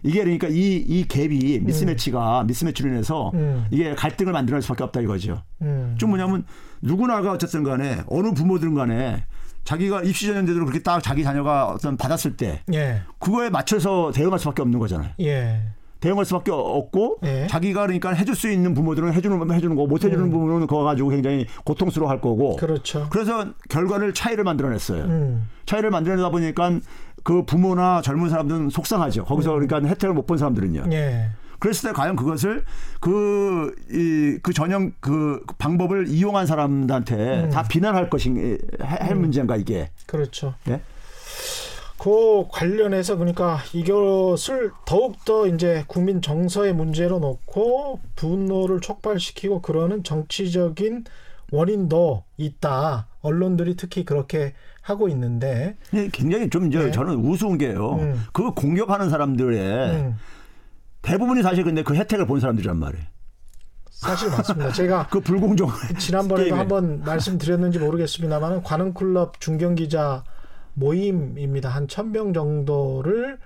예. 0.05 0.09
이게 0.09 0.23
그러니까 0.23 0.49
이, 0.49 0.77
이 0.77 1.07
갭이 1.07 1.63
미스매치가 1.65 2.45
미스매치로 2.45 2.89
인해서 2.89 3.31
음. 3.35 3.67
이게 3.71 3.95
갈등을 3.95 4.33
만들어낼 4.33 4.63
수밖에 4.63 4.85
없다 4.85 5.01
이거죠. 5.01 5.43
음. 5.63 5.95
좀 5.99 6.11
뭐냐면 6.11 6.45
누구나가 6.81 7.33
어쨌든 7.33 7.63
간에 7.63 8.03
어느 8.09 8.33
부모든 8.33 8.75
간에 8.75 9.25
자기가 9.65 10.03
입시 10.03 10.27
전형제대로 10.27 10.65
그렇게 10.65 10.83
딱 10.83 11.03
자기 11.03 11.23
자녀가 11.23 11.67
어떤 11.67 11.97
받았을 11.97 12.37
때 12.37 12.63
예. 12.73 13.03
그거에 13.19 13.51
맞춰서 13.51 14.11
대응할 14.13 14.39
수밖에 14.39 14.63
없는 14.63 14.79
거잖아요. 14.79 15.11
예. 15.21 15.63
대응할 16.03 16.25
수밖에 16.25 16.51
없고 16.51 17.19
예. 17.23 17.47
자기가 17.49 17.83
그러니까 17.83 18.13
해줄 18.13 18.35
수 18.35 18.51
있는 18.51 18.75
부모들은 18.75 19.13
해주는 19.13 19.39
거 19.39 19.55
해주는 19.55 19.77
거못 19.77 20.05
해주는 20.05 20.31
부모는 20.31 20.67
그거 20.67 20.83
가지고 20.83 21.11
굉장히 21.11 21.47
고통스러워할 21.65 22.21
거고 22.21 22.55
음. 22.55 22.57
그렇죠. 22.57 23.07
그래서 23.11 23.47
결과를 23.69 24.13
차이를 24.13 24.43
만들어냈어요. 24.43 25.05
음. 25.05 25.49
차이를 25.65 25.91
만들어내다 25.91 26.31
보니까 26.31 26.81
그 27.23 27.45
부모나 27.45 28.03
젊은 28.03 28.29
사람들은 28.29 28.71
속상하죠. 28.71 29.25
거기서 29.25 29.53
그러니까 29.53 29.81
혜택을 29.81 30.15
못 30.15 30.27
본 30.27 30.39
사람들은요. 30.39 30.85
예. 30.93 31.31
그랬을 31.59 31.91
때 31.91 31.93
과연 31.95 32.17
그것을 32.17 32.65
그, 33.01 33.75
이, 33.91 34.39
그 34.43 34.53
전형 34.53 34.93
그 34.99 35.45
방법을 35.59 36.09
이용한 36.09 36.47
사람들한테 36.47 37.45
음. 37.45 37.51
다 37.51 37.63
비난할 37.63 38.11
것인, 38.11 38.59
할할 38.81 39.15
문제인가 39.15 39.57
이게. 39.57 39.91
그렇죠. 40.07 40.55
예? 40.69 40.81
그 41.99 42.47
관련해서 42.51 43.17
그러니까 43.17 43.59
이것을 43.73 44.73
더욱더 44.85 45.47
이제 45.47 45.85
국민 45.87 46.21
정서의 46.21 46.73
문제로 46.73 47.21
놓고 47.21 48.01
분노를 48.17 48.81
촉발시키고 48.81 49.63
그러는 49.63 50.03
정치적인 50.03 51.05
원인도 51.53 52.25
있다. 52.39 53.07
언론들이 53.21 53.77
특히 53.77 54.05
그렇게 54.05 54.55
하고 54.83 55.09
있는데 55.09 55.77
예, 55.95 56.09
굉장히 56.09 56.51
좀 56.51 56.67
이제 56.67 56.87
예. 56.87 56.91
저는 56.91 57.15
우스운 57.15 57.57
게요. 57.57 57.93
음. 58.01 58.21
그 58.33 58.51
공격하는 58.53 59.09
사람들의 59.11 59.91
음, 59.93 60.17
대부분이 61.03 61.43
사실 61.43 61.65
근데 61.65 61.83
그 61.83 61.95
혜택을 61.95 62.27
본 62.27 62.41
사람들이란 62.41 62.77
말이에요. 62.79 63.05
사실 63.91 64.29
맞습니다. 64.31 64.73
제가 64.73 65.07
그 65.11 65.21
불공정. 65.21 65.69
지난번에도. 65.99 66.57
한번 66.57 67.01
말씀드렸는지 67.05 67.79
모르겠습니다만 67.79 68.63
관음클럽 68.65 69.41
중경기자 69.41 70.25
모임입니다. 70.75 71.69
한 71.69 71.87
천 71.87 72.11
명 72.13 72.33
정도를 72.33 73.39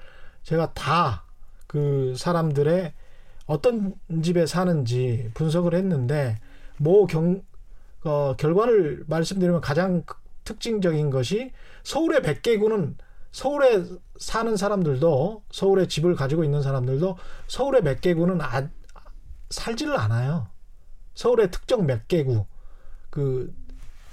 제가 0.43 0.73
다 0.73 1.23
그 1.67 2.15
사람들의 2.17 2.93
어떤 3.47 3.93
집에 4.23 4.47
사는지 4.47 5.29
분석을 5.35 5.75
했는데 5.75 6.37
뭐 6.79 7.07
경, 7.07 7.43
어, 8.05 8.35
결과를 8.39 9.03
말씀드리면 9.09 9.61
가장 9.61 10.03
그- 10.07 10.15
특징적인 10.47 11.11
것이 11.11 11.53
서울의 11.85 12.21
100개구는 12.21 12.95
서울에 13.33 13.85
사는 14.19 14.57
사람들도 14.57 15.43
서울에 15.51 15.87
집을 15.87 16.15
가지고 16.15 16.43
있는 16.43 16.63
사람들도 16.63 17.19
서울의 17.49 17.83
몇 17.83 18.01
개구는 18.01 18.41
아, 18.41 18.69
살지를 19.51 19.99
않아요. 20.01 20.49
서울의 21.15 21.51
특정 21.51 21.85
몇 21.85 22.09
개구 22.09 22.47
그 23.11 23.55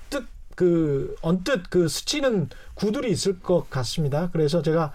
뜻 0.09 0.27
그 0.55 1.15
언뜻 1.21 1.69
그 1.69 1.87
스치는 1.87 2.49
구들이 2.75 3.11
있을 3.11 3.39
것 3.39 3.69
같습니다. 3.69 4.29
그래서 4.31 4.61
제가 4.61 4.91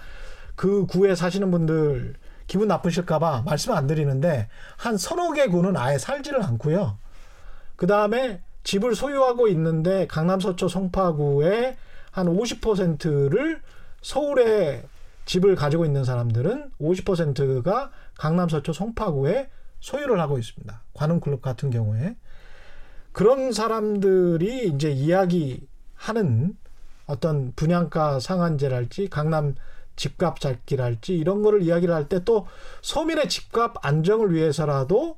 그 0.54 0.86
구에 0.86 1.14
사시는 1.14 1.50
분들 1.50 2.14
기분 2.46 2.68
나쁘실까봐 2.68 3.42
말씀 3.42 3.72
안 3.72 3.86
드리는데 3.86 4.48
한 4.76 4.96
서너 4.96 5.32
개 5.32 5.46
구는 5.48 5.76
아예 5.76 5.98
살지를 5.98 6.42
않고요. 6.44 6.98
그 7.76 7.86
다음에 7.86 8.42
집을 8.68 8.94
소유하고 8.94 9.48
있는데 9.48 10.06
강남 10.08 10.40
서초 10.40 10.68
송파구의 10.68 11.78
한 12.10 12.26
50%를 12.26 13.62
서울에 14.02 14.84
집을 15.24 15.56
가지고 15.56 15.86
있는 15.86 16.04
사람들은 16.04 16.72
50%가 16.78 17.90
강남 18.18 18.50
서초 18.50 18.74
송파구에 18.74 19.48
소유를 19.80 20.20
하고 20.20 20.38
있습니다. 20.38 20.82
관음클럽 20.92 21.40
같은 21.40 21.70
경우에 21.70 22.16
그런 23.12 23.52
사람들이 23.52 24.68
이제 24.68 24.90
이야기하는 24.90 26.54
어떤 27.06 27.52
분양가 27.56 28.20
상한제랄지 28.20 29.08
강남 29.08 29.54
집값 29.96 30.40
잡기랄지 30.40 31.16
이런 31.16 31.40
거를 31.40 31.62
이야기를 31.62 31.94
할 31.94 32.10
때 32.10 32.20
또 32.22 32.46
서민의 32.82 33.30
집값 33.30 33.76
안정을 33.80 34.34
위해서라도 34.34 35.16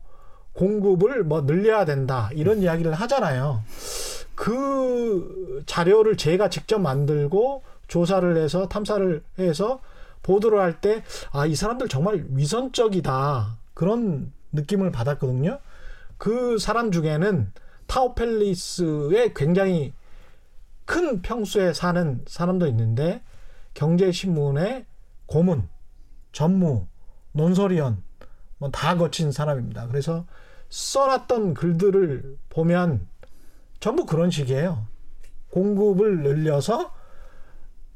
공급을 0.60 1.24
뭐 1.24 1.46
늘려야 1.46 1.86
된다 1.86 2.28
이런 2.34 2.60
이야기를 2.60 2.92
하잖아요. 2.92 3.62
그 4.34 5.62
자료를 5.64 6.18
제가 6.18 6.50
직접 6.50 6.78
만들고 6.78 7.62
조사를 7.88 8.36
해서 8.36 8.68
탐사를 8.68 9.22
해서 9.38 9.80
보도를 10.22 10.60
할 10.60 10.80
때 10.82 11.02
아 11.32 11.46
이 11.46 11.54
사람들 11.56 11.88
정말 11.88 12.26
위선적이다 12.28 13.56
그런 13.72 14.32
느낌을 14.52 14.92
받았거든요. 14.92 15.58
그 16.18 16.58
사람 16.58 16.92
중에는 16.92 17.52
타오펠리스에 17.86 19.32
굉장히 19.34 19.94
큰 20.84 21.22
평수에 21.22 21.72
사는 21.72 22.22
사람도 22.26 22.66
있는데 22.66 23.22
경제신문의 23.72 24.84
고문, 25.24 25.68
전무, 26.32 26.86
논설위원 27.32 28.02
뭐 28.58 28.70
다 28.70 28.96
거친 28.96 29.32
사람입니다. 29.32 29.86
그래서 29.86 30.26
써놨던 30.70 31.54
글들을 31.54 32.38
보면 32.48 33.06
전부 33.80 34.06
그런 34.06 34.30
식이에요. 34.30 34.86
공급을 35.50 36.22
늘려서 36.22 36.92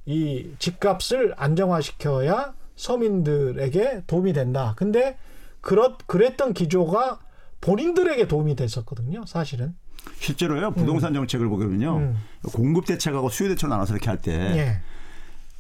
이 0.07 0.51
집값을 0.59 1.35
안정화시켜야 1.37 2.55
서민들에게 2.77 4.05
도움이 4.07 4.33
된다. 4.33 4.75
근데 4.77 5.17
그렇 5.61 5.97
그랬던 6.07 6.53
기조가 6.53 7.21
본인들에게 7.61 8.29
도움이 8.29 8.57
됐었거든요. 8.57 9.25
사실은 9.27 9.75
실제로요 10.19 10.73
부동산 10.73 11.15
정책을 11.15 11.49
보면요 11.49 11.97
음. 11.97 12.17
공급 12.53 12.85
대책하고 12.85 13.31
수요 13.31 13.49
대책 13.49 13.71
나눠서 13.71 13.95
이렇게 13.95 14.11
할때 14.11 14.33
예. 14.33 14.81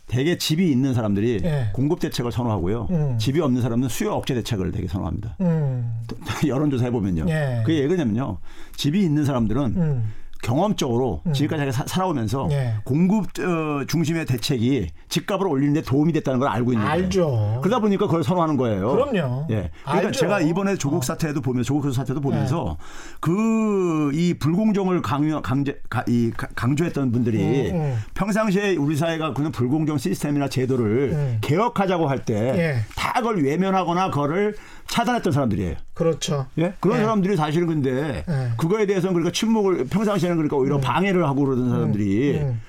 대개 0.07 0.36
집이 0.36 0.70
있는 0.70 0.94
사람들이 0.94 1.40
예. 1.44 1.70
공급 1.72 2.00
대책을 2.00 2.30
선호하고요 2.30 2.88
음. 2.90 3.18
집이 3.18 3.40
없는 3.40 3.62
사람은 3.62 3.88
수요 3.88 4.12
억제 4.12 4.34
대책을 4.34 4.70
되게 4.72 4.86
선호합니다. 4.86 5.36
음. 5.40 6.02
여론조사 6.46 6.84
해보면요. 6.86 7.26
예. 7.28 7.62
그게 7.64 7.80
왜 7.80 7.86
그러냐면요. 7.88 8.38
집이 8.76 9.02
있는 9.02 9.24
사람들은 9.24 9.62
음. 9.76 10.12
경험적으로 10.45 11.22
지금까지 11.32 11.61
자기가 11.61 11.72
사- 11.72 11.84
살아오면서 11.86 12.49
예. 12.53 12.74
공급 12.84 13.26
어, 13.40 13.84
중심의 13.86 14.26
대책이 14.26 14.88
집값을 15.09 15.47
올리는데 15.47 15.82
도움이 15.82 16.12
됐다는 16.12 16.38
걸 16.38 16.49
알고 16.49 16.72
있는 16.72 16.84
거예요. 16.86 17.05
알죠. 17.05 17.59
그러다 17.62 17.80
보니까 17.80 18.07
그걸 18.07 18.22
선호하는 18.22 18.57
거예요. 18.59 18.90
그럼요. 18.92 19.47
예. 19.51 19.70
그러니까 19.84 20.09
알죠. 20.09 20.12
제가 20.20 20.40
이번에 20.40 20.76
조국 20.76 21.03
사태도 21.03 21.40
보면서 21.40 21.66
조국 21.66 21.82
교수 21.82 21.97
사태도 21.97 22.20
보면서 22.20 22.76
그이 23.20 24.34
불공정을 24.34 25.01
강요 25.03 25.40
강제 25.42 25.80
가- 25.88 26.05
이 26.09 26.30
가- 26.36 26.49
강조했던 26.55 27.11
분들이 27.11 27.70
음, 27.70 27.76
음. 27.76 27.99
평상시에 28.14 28.76
우리 28.76 28.97
사회가 28.97 29.32
그런 29.32 29.51
불공정 29.51 29.97
시스템이나 29.99 30.49
제도를 30.49 31.11
음. 31.12 31.38
개혁하자고 31.40 32.07
할때 32.07 32.34
예. 32.57 32.76
다 32.95 33.12
그걸 33.14 33.42
외면하거나 33.42 34.11
그거를 34.11 34.55
차단했던 34.89 35.32
사람들이에요. 35.32 35.74
그렇죠. 35.95 36.47
예? 36.59 36.74
그런 36.80 36.99
예. 36.99 37.03
사람들이 37.03 37.37
사실은 37.37 37.66
근데 37.66 38.24
예. 38.28 38.51
그거에 38.57 38.87
대해서는 38.87 39.14
그러니까 39.14 39.32
침묵을 39.32 39.87
평상시에는 39.87 40.37
그러니까 40.37 40.57
오히려 40.57 40.78
방해를 40.78 41.26
하고 41.26 41.45
그러던 41.45 41.70
사람들이 41.70 42.39
음. 42.39 42.61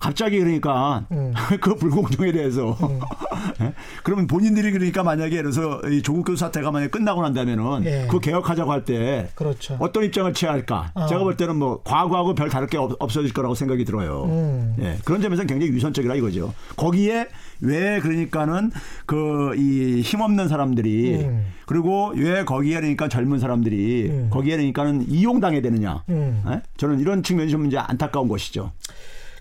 갑자기 0.00 0.38
그러니까 0.38 1.06
음. 1.12 1.32
그 1.62 1.76
불공정에 1.76 2.30
대해서 2.32 2.76
예? 3.62 3.72
그러면 4.02 4.26
본인들이 4.26 4.70
그러니까 4.72 5.02
만약에 5.02 5.36
예를 5.36 5.50
들어서 5.50 5.80
이 5.88 6.02
조국 6.02 6.24
교수 6.24 6.40
사태가 6.40 6.70
만약에 6.70 6.90
끝나고 6.90 7.22
난다면은 7.22 7.84
예. 7.86 8.02
그거 8.06 8.18
개혁하자고 8.18 8.70
할 8.70 8.84
때 8.84 9.30
그렇죠. 9.34 9.76
어떤 9.80 10.04
입장을 10.04 10.32
취할까? 10.34 10.90
어. 10.94 11.06
제가 11.06 11.22
볼 11.22 11.36
때는 11.38 11.56
뭐 11.56 11.80
과거하고 11.84 12.34
별 12.34 12.50
다를 12.50 12.66
게 12.66 12.76
없, 12.76 12.92
없어질 12.98 13.32
거라고 13.32 13.54
생각이 13.54 13.84
들어요. 13.86 14.24
음. 14.24 14.76
예. 14.80 14.98
그런 15.04 15.22
점에서는 15.22 15.46
굉장히 15.46 15.72
위선적이라 15.72 16.16
이거죠. 16.16 16.52
거기에 16.76 17.28
왜 17.64 18.00
그러니까는 18.00 18.70
그 19.06 19.54
이 19.56 20.00
힘없는 20.02 20.48
사람들이 20.48 21.16
음. 21.24 21.46
그리고 21.66 22.12
왜 22.16 22.44
거기에 22.44 22.76
그러니까 22.80 23.08
젊은 23.08 23.38
사람들이 23.38 24.08
음. 24.10 24.30
거기에 24.30 24.56
그러니까는 24.56 25.08
이용당해야 25.08 25.62
되느냐? 25.62 26.02
음. 26.08 26.42
예? 26.48 26.62
저는 26.76 27.00
이런 27.00 27.22
측면이 27.22 27.50
좀 27.50 27.66
이제 27.66 27.78
안타까운 27.78 28.28
것이죠. 28.28 28.72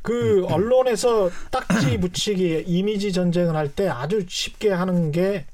그 0.02 0.46
언론에서 0.50 1.30
딱지 1.52 1.98
붙이기 2.00 2.66
이미지 2.68 3.12
전쟁을 3.14 3.56
할 3.56 3.70
때 3.70 3.88
아주 3.88 4.24
쉽게 4.28 4.70
하는 4.72 5.12
게 5.12 5.46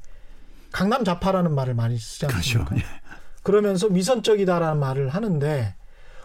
강남 0.72 1.04
좌파라는 1.04 1.54
말을 1.56 1.74
많이 1.76 1.98
쓰지 1.98 2.28
그렇죠. 2.28 2.60
않습니까? 2.62 2.88
그러면서 3.44 3.88
위선적이다라는 3.88 4.80
말을 4.80 5.10
하는데 5.10 5.74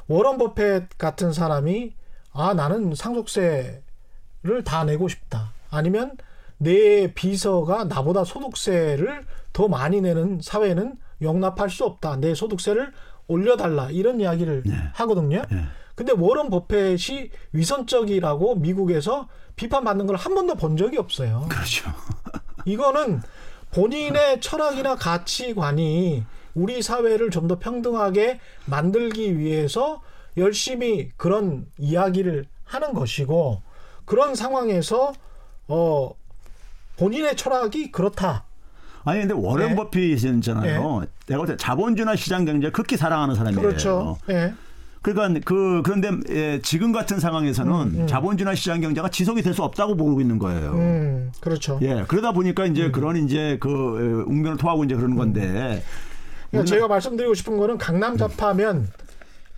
워런 0.07 0.39
버핏 0.39 0.99
같은 0.99 1.33
사람이 1.33 1.93
아 2.33 2.53
나는 2.55 2.95
상속세를 2.95 4.65
다 4.65 4.85
내고 4.85 5.09
싶다. 5.09 5.53
아니면 5.71 6.17
내 6.59 7.13
비서가 7.15 7.85
나보다 7.85 8.25
소득세를 8.25 9.25
더 9.53 9.69
많이 9.69 10.01
내는 10.01 10.41
사회는 10.43 10.97
용납할 11.23 11.71
수 11.71 11.85
없다. 11.85 12.17
내 12.17 12.35
소득세를 12.35 12.93
올려달라 13.27 13.91
이런 13.91 14.21
이야기를 14.21 14.65
하거든요. 14.95 15.43
네. 15.51 15.65
근데 15.95 16.13
워런 16.13 16.51
버핏이 16.51 17.31
위선적이라고 17.53 18.57
미국에서 18.57 19.29
비판받는 19.57 20.07
걸 20.07 20.17
한 20.17 20.35
번도 20.35 20.57
본 20.57 20.77
적이 20.77 20.99
없어요. 20.99 21.47
그렇죠. 21.49 21.91
이거는 22.67 23.23
본인의 23.73 24.41
철학이나 24.41 24.97
가치관이 24.97 26.25
우리 26.55 26.83
사회를 26.83 27.31
좀 27.31 27.49
더 27.49 27.59
평등하게 27.59 28.41
만들기 28.67 29.39
위해서 29.39 30.03
열심히 30.37 31.11
그런 31.17 31.67
이야기를 31.79 32.47
하는 32.65 32.93
것이고 32.95 33.63
그런 34.05 34.35
상황에서 34.35 35.13
어 35.69 36.11
본인의 36.99 37.37
철학이 37.37 37.91
그렇다. 37.93 38.45
아니 39.05 39.21
근데 39.21 39.35
워렌 39.35 39.71
예. 39.73 39.75
버핏은 39.75 40.37
있잖아요. 40.37 41.05
내가 41.27 41.39
볼 41.39 41.47
때 41.47 41.57
자본주의나 41.57 42.17
시장 42.17 42.45
경제를 42.45 42.73
그렇게 42.73 42.97
사랑하는 42.97 43.35
사람이에요. 43.35 43.61
그렇죠. 43.61 44.17
예. 44.31 44.55
그러니까 45.03 45.41
그 45.45 45.83
그런데 45.85 46.11
예, 46.31 46.61
지금 46.63 46.91
같은 46.93 47.21
상황에서는 47.21 48.07
자본주의나 48.07 48.55
시장 48.55 48.81
경제가 48.81 49.11
지속이 49.11 49.43
될 49.43 49.53
수 49.53 49.63
없다고 49.63 49.97
보고 49.97 50.19
있는 50.21 50.39
거예요. 50.39 50.73
음, 50.73 51.33
그렇죠. 51.41 51.79
예, 51.83 52.05
그러다 52.09 52.33
보니까 52.33 52.65
이제 52.65 52.91
그런 52.91 53.17
이제 53.17 53.59
그 53.61 53.69
에, 53.69 54.31
웅변을 54.33 54.57
토하고 54.57 54.85
이제 54.85 54.95
그러는 54.95 55.17
건데. 55.17 55.83
그러니까 56.51 56.69
제가 56.75 56.89
말씀드리고 56.89 57.35
싶은 57.35 57.59
거는 57.59 57.77
강남 57.77 58.17
좌파면 58.17 58.89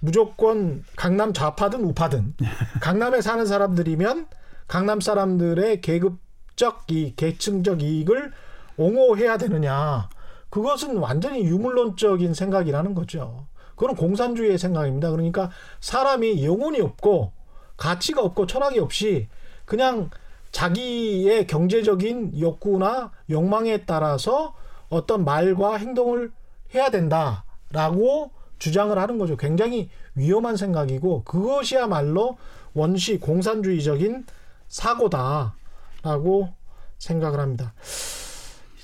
무조건 0.01 0.83
강남 0.97 1.33
좌파든 1.33 1.85
우파든 1.85 2.35
강남에 2.81 3.21
사는 3.21 3.47
사람들이면 3.47 4.27
강남 4.67 5.01
사람들의 5.01 5.81
계급 5.81 6.19
적 6.57 6.85
이 6.89 7.15
계층적 7.17 7.83
이익을 7.83 8.33
옹호해야 8.77 9.39
되느냐 9.39 10.09
그것은 10.51 10.97
완전히 10.97 11.45
유물론적인 11.45 12.33
생각이라는 12.35 12.95
거죠. 12.95 13.47
그건 13.75 13.95
공산주의의 13.95 14.57
생각입니다. 14.59 15.11
그러니까 15.11 15.51
사람이 15.81 16.45
영혼이 16.45 16.81
없고 16.81 17.33
가치가 17.77 18.23
없고 18.23 18.47
철학이 18.47 18.79
없이 18.79 19.29
그냥 19.67 20.09
자기의 20.51 21.47
경제적인 21.47 22.41
욕구나 22.41 23.13
욕망에 23.29 23.85
따라서 23.85 24.55
어떤 24.89 25.25
말과 25.25 25.77
행동을 25.77 26.31
해야 26.75 26.91
된다라고 26.91 28.31
주장을 28.59 28.97
하는 28.97 29.19
거죠. 29.19 29.37
굉장히 29.37 29.91
위험한 30.15 30.57
생각이고 30.57 31.25
그것이야말로 31.25 32.39
원시 32.73 33.19
공산주의적인 33.19 34.25
사고다 34.69 35.55
라고 36.07 36.49
생각을 36.99 37.41
합니다. 37.41 37.75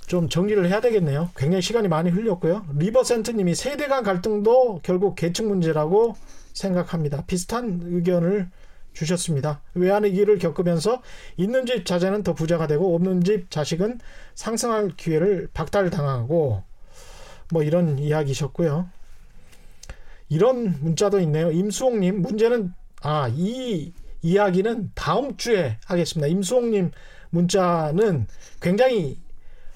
좀 0.08 0.28
정리를 0.28 0.68
해야 0.68 0.80
되겠네요. 0.80 1.30
굉장히 1.36 1.62
시간이 1.62 1.86
많이 1.86 2.10
흘렸고요. 2.10 2.66
리버센트님이 2.76 3.54
세대 3.54 3.86
간 3.86 4.02
갈등도 4.02 4.80
결국 4.82 5.14
계층 5.14 5.48
문제라고 5.48 6.16
생각합니다. 6.52 7.24
비슷한 7.26 7.80
의견을 7.84 8.50
주셨습니다. 8.92 9.62
외환위기를 9.74 10.38
겪으면서 10.38 11.00
있는 11.36 11.64
집 11.64 11.86
자제는 11.86 12.24
더 12.24 12.34
부자가 12.34 12.66
되고 12.66 12.94
없는 12.94 13.22
집 13.22 13.50
자식은 13.50 14.00
상승할 14.34 14.90
기회를 14.96 15.48
박탈당하고 15.54 16.62
뭐 17.52 17.62
이런 17.62 17.98
이야기셨고요. 17.98 18.90
이런 20.28 20.76
문자도 20.80 21.20
있네요. 21.20 21.52
임수홍님 21.52 22.20
문제는 22.20 22.74
아 23.02 23.30
이 23.34 23.92
이야기는 24.22 24.92
다음 24.94 25.36
주에 25.36 25.78
하겠습니다. 25.84 26.28
임수홍님 26.28 26.92
문자는 27.32 28.26
굉장히 28.60 29.18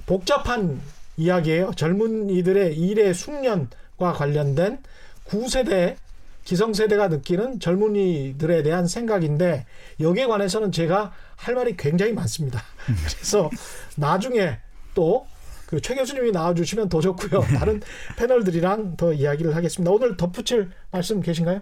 복잡한 0.07 0.81
이야기예요. 1.17 1.73
젊은이들의 1.75 2.77
일의 2.77 3.15
숙련과 3.15 4.13
관련된 4.15 4.79
9세대 5.27 5.97
기성세대가 6.45 7.09
느끼는 7.09 7.59
젊은이들에 7.59 8.63
대한 8.63 8.87
생각인데 8.87 9.67
여기에 9.99 10.27
관해서는 10.27 10.71
제가 10.71 11.13
할 11.35 11.55
말이 11.55 11.77
굉장히 11.77 12.13
많습니다. 12.13 12.63
그래서 12.87 13.51
나중에 13.97 14.59
또 14.95 15.27
그 15.67 15.81
최 15.81 15.95
교수님이 15.95 16.31
나와주시면 16.31 16.89
더 16.89 17.01
좋고요. 17.01 17.43
다른 17.59 17.83
패널들이랑 18.17 18.97
더 18.97 19.13
이야기를 19.13 19.55
하겠습니다. 19.57 19.91
오늘 19.91 20.17
덧붙일 20.17 20.71
말씀 20.97 21.21
계신가요? 21.21 21.61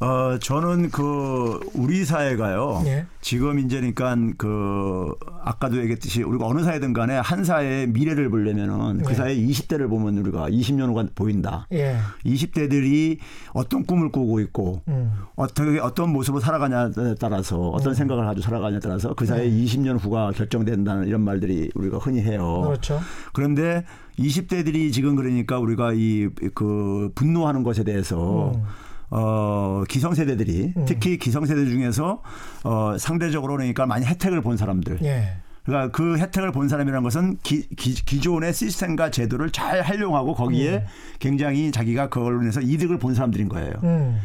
어, 0.00 0.38
저는 0.38 0.90
그 0.90 1.60
우리 1.74 2.04
사회가요. 2.04 2.82
예. 2.86 3.06
지금 3.20 3.58
이제 3.60 3.76
그러니까 3.80 4.16
그 4.36 5.14
아까도 5.42 5.78
얘기했듯이 5.78 6.22
우리가 6.22 6.46
어느 6.46 6.62
사회든 6.62 6.92
간에 6.92 7.16
한 7.16 7.44
사회의 7.44 7.86
미래를 7.86 8.28
보려면은 8.28 9.02
그 9.02 9.12
예. 9.12 9.14
사회 9.14 9.36
20대를 9.36 9.88
보면 9.88 10.18
우리가 10.18 10.50
20년 10.50 10.88
후가 10.88 11.06
보인다. 11.14 11.66
예. 11.72 11.96
20대들이 12.26 13.18
어떤 13.54 13.84
꿈을 13.84 14.10
꾸고 14.10 14.40
있고 14.40 14.82
음. 14.88 15.12
어떻게 15.36 15.78
어떤 15.78 16.10
모습으로 16.10 16.40
살아가냐에 16.40 16.90
따라서 17.18 17.70
어떤 17.70 17.94
생각을 17.94 18.24
가지고 18.24 18.42
살아가냐에 18.42 18.80
따라서 18.80 19.14
그 19.14 19.24
사회 19.24 19.48
20년 19.48 19.98
후가 19.98 20.32
결정된다는 20.32 21.06
이런 21.06 21.22
말들이 21.22 21.70
우리가 21.74 21.98
흔히 21.98 22.20
해요. 22.20 22.62
그렇죠. 22.66 23.00
그런데 23.32 23.84
20대들이 24.18 24.92
지금 24.92 25.16
그러니까 25.16 25.58
우리가 25.58 25.92
이 25.94 26.28
그 26.54 27.10
분노하는 27.14 27.62
것에 27.62 27.84
대해서 27.84 28.52
음. 28.54 28.62
어 29.10 29.84
기성세대들이 29.88 30.72
특히 30.86 31.18
기성세대 31.18 31.66
중에서 31.66 32.22
어 32.64 32.96
상대적으로 32.98 33.54
그러니까 33.54 33.84
많이 33.86 34.06
혜택을 34.06 34.40
본 34.40 34.56
사람들 34.56 35.00
예. 35.02 35.36
그러니까 35.64 35.92
그 35.96 36.18
혜택을 36.18 36.50
본 36.50 36.68
사람이라는 36.68 37.02
것은 37.04 37.38
기, 37.42 37.68
기, 37.68 38.20
존의 38.20 38.52
시스템과 38.52 39.10
제도를 39.10 39.50
잘 39.50 39.80
활용하고 39.82 40.34
거기에 40.34 40.86
굉장히 41.20 41.70
자기가 41.70 42.08
그걸로 42.08 42.40
인해서 42.42 42.60
이득을 42.60 42.98
본 42.98 43.14
사람들인 43.14 43.48
거예요. 43.48 43.72
음. 43.84 44.18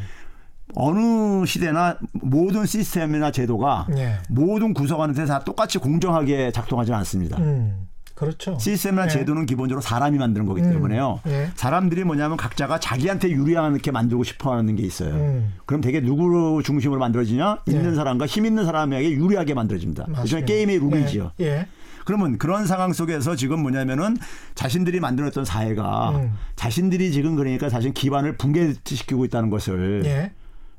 어느 0.76 1.46
시대나 1.46 1.98
모든 2.14 2.66
시스템이나 2.66 3.32
제도가 3.32 3.88
예. 3.98 4.18
모든 4.30 4.74
구성원한테 4.74 5.26
다 5.26 5.44
똑같이 5.44 5.78
공정하게 5.78 6.52
작동하지 6.52 6.94
않습니다. 6.94 7.38
음. 7.38 7.88
그렇죠. 8.18 8.58
시스템이나 8.60 9.06
예. 9.06 9.10
제도는 9.10 9.46
기본적으로 9.46 9.80
사람이 9.80 10.18
만드는 10.18 10.48
거기 10.48 10.64
음. 10.64 10.72
때문에요. 10.72 11.20
예. 11.28 11.52
사람들이 11.54 12.04
뭐냐면 12.04 12.36
각자가 12.36 12.80
자기한테 12.80 13.30
유리하게 13.30 13.92
만들고 13.92 14.24
싶어 14.24 14.56
하는 14.56 14.76
게 14.76 14.82
있어요. 14.82 15.14
음. 15.14 15.54
그럼 15.68 15.82
되게 15.82 16.02
누구 16.02 16.64
중심으로 16.64 17.00
만들어지냐? 17.00 17.60
예. 17.68 17.72
있는 17.72 17.94
사람과 17.94 18.26
힘 18.26 18.48
있는 18.48 18.66
사람에게 18.66 19.12
유리하게 19.12 19.54
만들어집니다. 19.54 20.08
맞습니다. 20.08 20.46
게임의 20.48 20.80
룰이지요. 20.80 21.32
예. 21.42 21.46
예. 21.46 21.68
그러면 22.06 22.40
그런 22.40 22.66
상황 22.66 22.92
속에서 22.92 23.36
지금 23.36 23.62
뭐냐면은 23.62 24.18
자신들이 24.56 25.00
만들었던 25.00 25.46
사회가 25.46 26.10
음. 26.12 26.34
자신들이 26.56 27.12
지금 27.12 27.36
그러니까 27.36 27.70
사실 27.70 27.94
기반을 27.94 28.38
붕괴시키고 28.38 29.26
있다는 29.26 29.52
것을 29.52 30.02
예. 30.06 30.32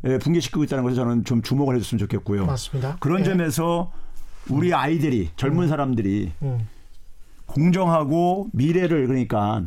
예, 0.05 0.19
붕괴시키고 0.19 0.65
있다는 0.65 0.83
것을 0.83 0.97
저는 0.97 1.25
좀 1.25 1.43
주목을 1.43 1.77
해줬으면 1.77 2.01
좋겠고요. 2.01 2.47
맞습니다. 2.47 2.97
그런 2.99 3.21
예. 3.21 3.25
점에서 3.25 3.93
우리 4.49 4.75
아이들이 4.75 5.31
젊은 5.37 5.69
사람들이 5.69 6.33
음. 6.43 6.67
공정하고 7.49 8.49
미래를 8.53 9.07
그러니까 9.07 9.65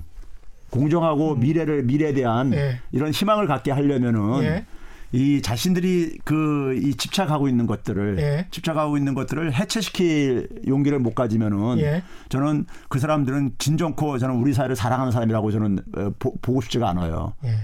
공정하고 0.70 1.36
미래를 1.36 1.84
미래에 1.84 2.14
대한 2.14 2.54
예. 2.54 2.80
이런 2.94 3.12
희망을 3.12 3.46
갖게 3.48 3.72
하려면은 3.72 4.44
예. 4.44 4.66
이 5.12 5.42
자신들이 5.42 6.20
그 6.24 6.62
이 6.82 6.96
집착하고 6.96 7.48
있는 7.48 7.68
것들을 7.68 8.18
예. 8.20 8.48
집착하고 8.52 8.98
있는 8.98 9.14
것들을 9.14 9.54
해체시킬 9.54 10.48
용기를 10.68 11.00
못 11.00 11.14
가지면은 11.16 11.80
예. 11.80 12.04
저는 12.30 12.66
그 12.90 13.00
사람들은 13.00 13.56
진정코 13.58 14.18
저는 14.18 14.36
우리 14.36 14.54
사회를 14.54 14.76
사랑하는 14.76 15.12
사람이라고 15.12 15.52
저는 15.52 15.80
어, 15.96 16.12
보, 16.18 16.34
보고 16.42 16.62
싶지가 16.62 16.90
않아요. 16.90 17.34
예. 17.44 17.56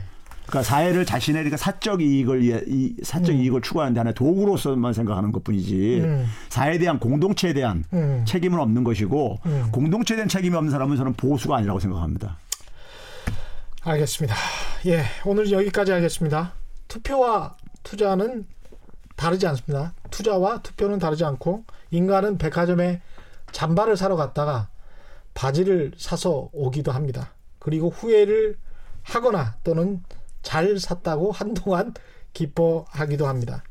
그러니까 0.48 0.64
사회를 0.64 1.06
자신의 1.06 1.44
그러니까 1.44 1.58
사적 1.58 2.02
이익을 2.02 2.68
이 2.68 2.96
사적 3.04 3.36
이익을 3.36 3.62
추구하는 3.62 3.94
데 3.94 4.00
하나의 4.00 4.14
도구로서만 4.16 4.94
생각하는 4.94 5.32
것뿐이지 5.34 6.02
음. 6.04 6.26
사회에 6.50 6.78
대한 6.78 7.00
공동체에 7.00 7.54
대한 7.54 7.84
음. 7.94 8.24
책임은 8.26 8.58
없는 8.60 8.84
것이고 8.84 9.40
음. 9.46 9.70
공동체에 9.72 10.16
대한 10.16 10.30
책임이 10.30 10.56
없는 10.56 10.72
사람은 10.72 10.96
저는 10.96 11.14
보수가 11.14 11.58
아니라고 11.58 11.80
생각합니다. 11.80 12.38
알겠습니다. 13.84 14.36
예, 14.88 15.04
오늘 15.26 15.52
여기까지 15.52 15.92
하겠습니다. 15.92 16.54
투표와 16.88 17.56
투자는 17.84 18.46
다르지 19.18 19.48
않습니다. 19.48 19.94
투자와 20.12 20.62
투표는 20.62 21.00
다르지 21.00 21.26
않고 21.26 21.66
인간은 21.92 22.38
백화점에 22.38 23.02
잠바를 23.52 23.98
사러 23.98 24.16
갔다가 24.16 24.70
바지를 25.34 25.92
사서 25.98 26.50
오기도 26.54 26.92
합니다. 26.92 27.34
그리고 27.60 27.90
후회를 27.90 28.58
하거나 29.04 29.56
또는 29.64 30.04
잘 30.48 30.80
샀다고 30.80 31.34
한동안 31.34 31.94
기뻐하기도 32.32 33.28
합니다. 33.28 33.64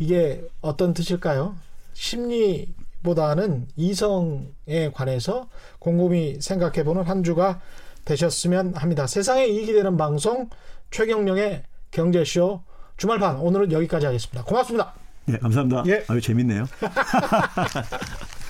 이게 0.00 0.42
어떤 0.60 0.92
뜻일까요? 0.92 1.54
심리보다는 1.92 3.68
이성에 3.76 4.90
관해서 4.92 5.48
곰곰이 5.78 6.40
생각해보는 6.40 7.04
한 7.04 7.22
주가 7.22 7.60
되셨으면 8.04 8.74
합니다. 8.74 9.06
세상에 9.06 9.46
이익이 9.46 9.72
되는 9.72 9.96
방송 9.96 10.50
최경령의 10.90 11.62
경제쇼 11.92 12.64
주말판 12.96 13.36
오늘은 13.36 13.70
여기까지 13.70 14.06
하겠습니다. 14.06 14.42
고맙습니다. 14.42 14.94
예, 15.28 15.38
감사합니다. 15.38 15.84
예. 15.86 16.04
아유 16.08 16.20
재밌네요. 16.20 16.66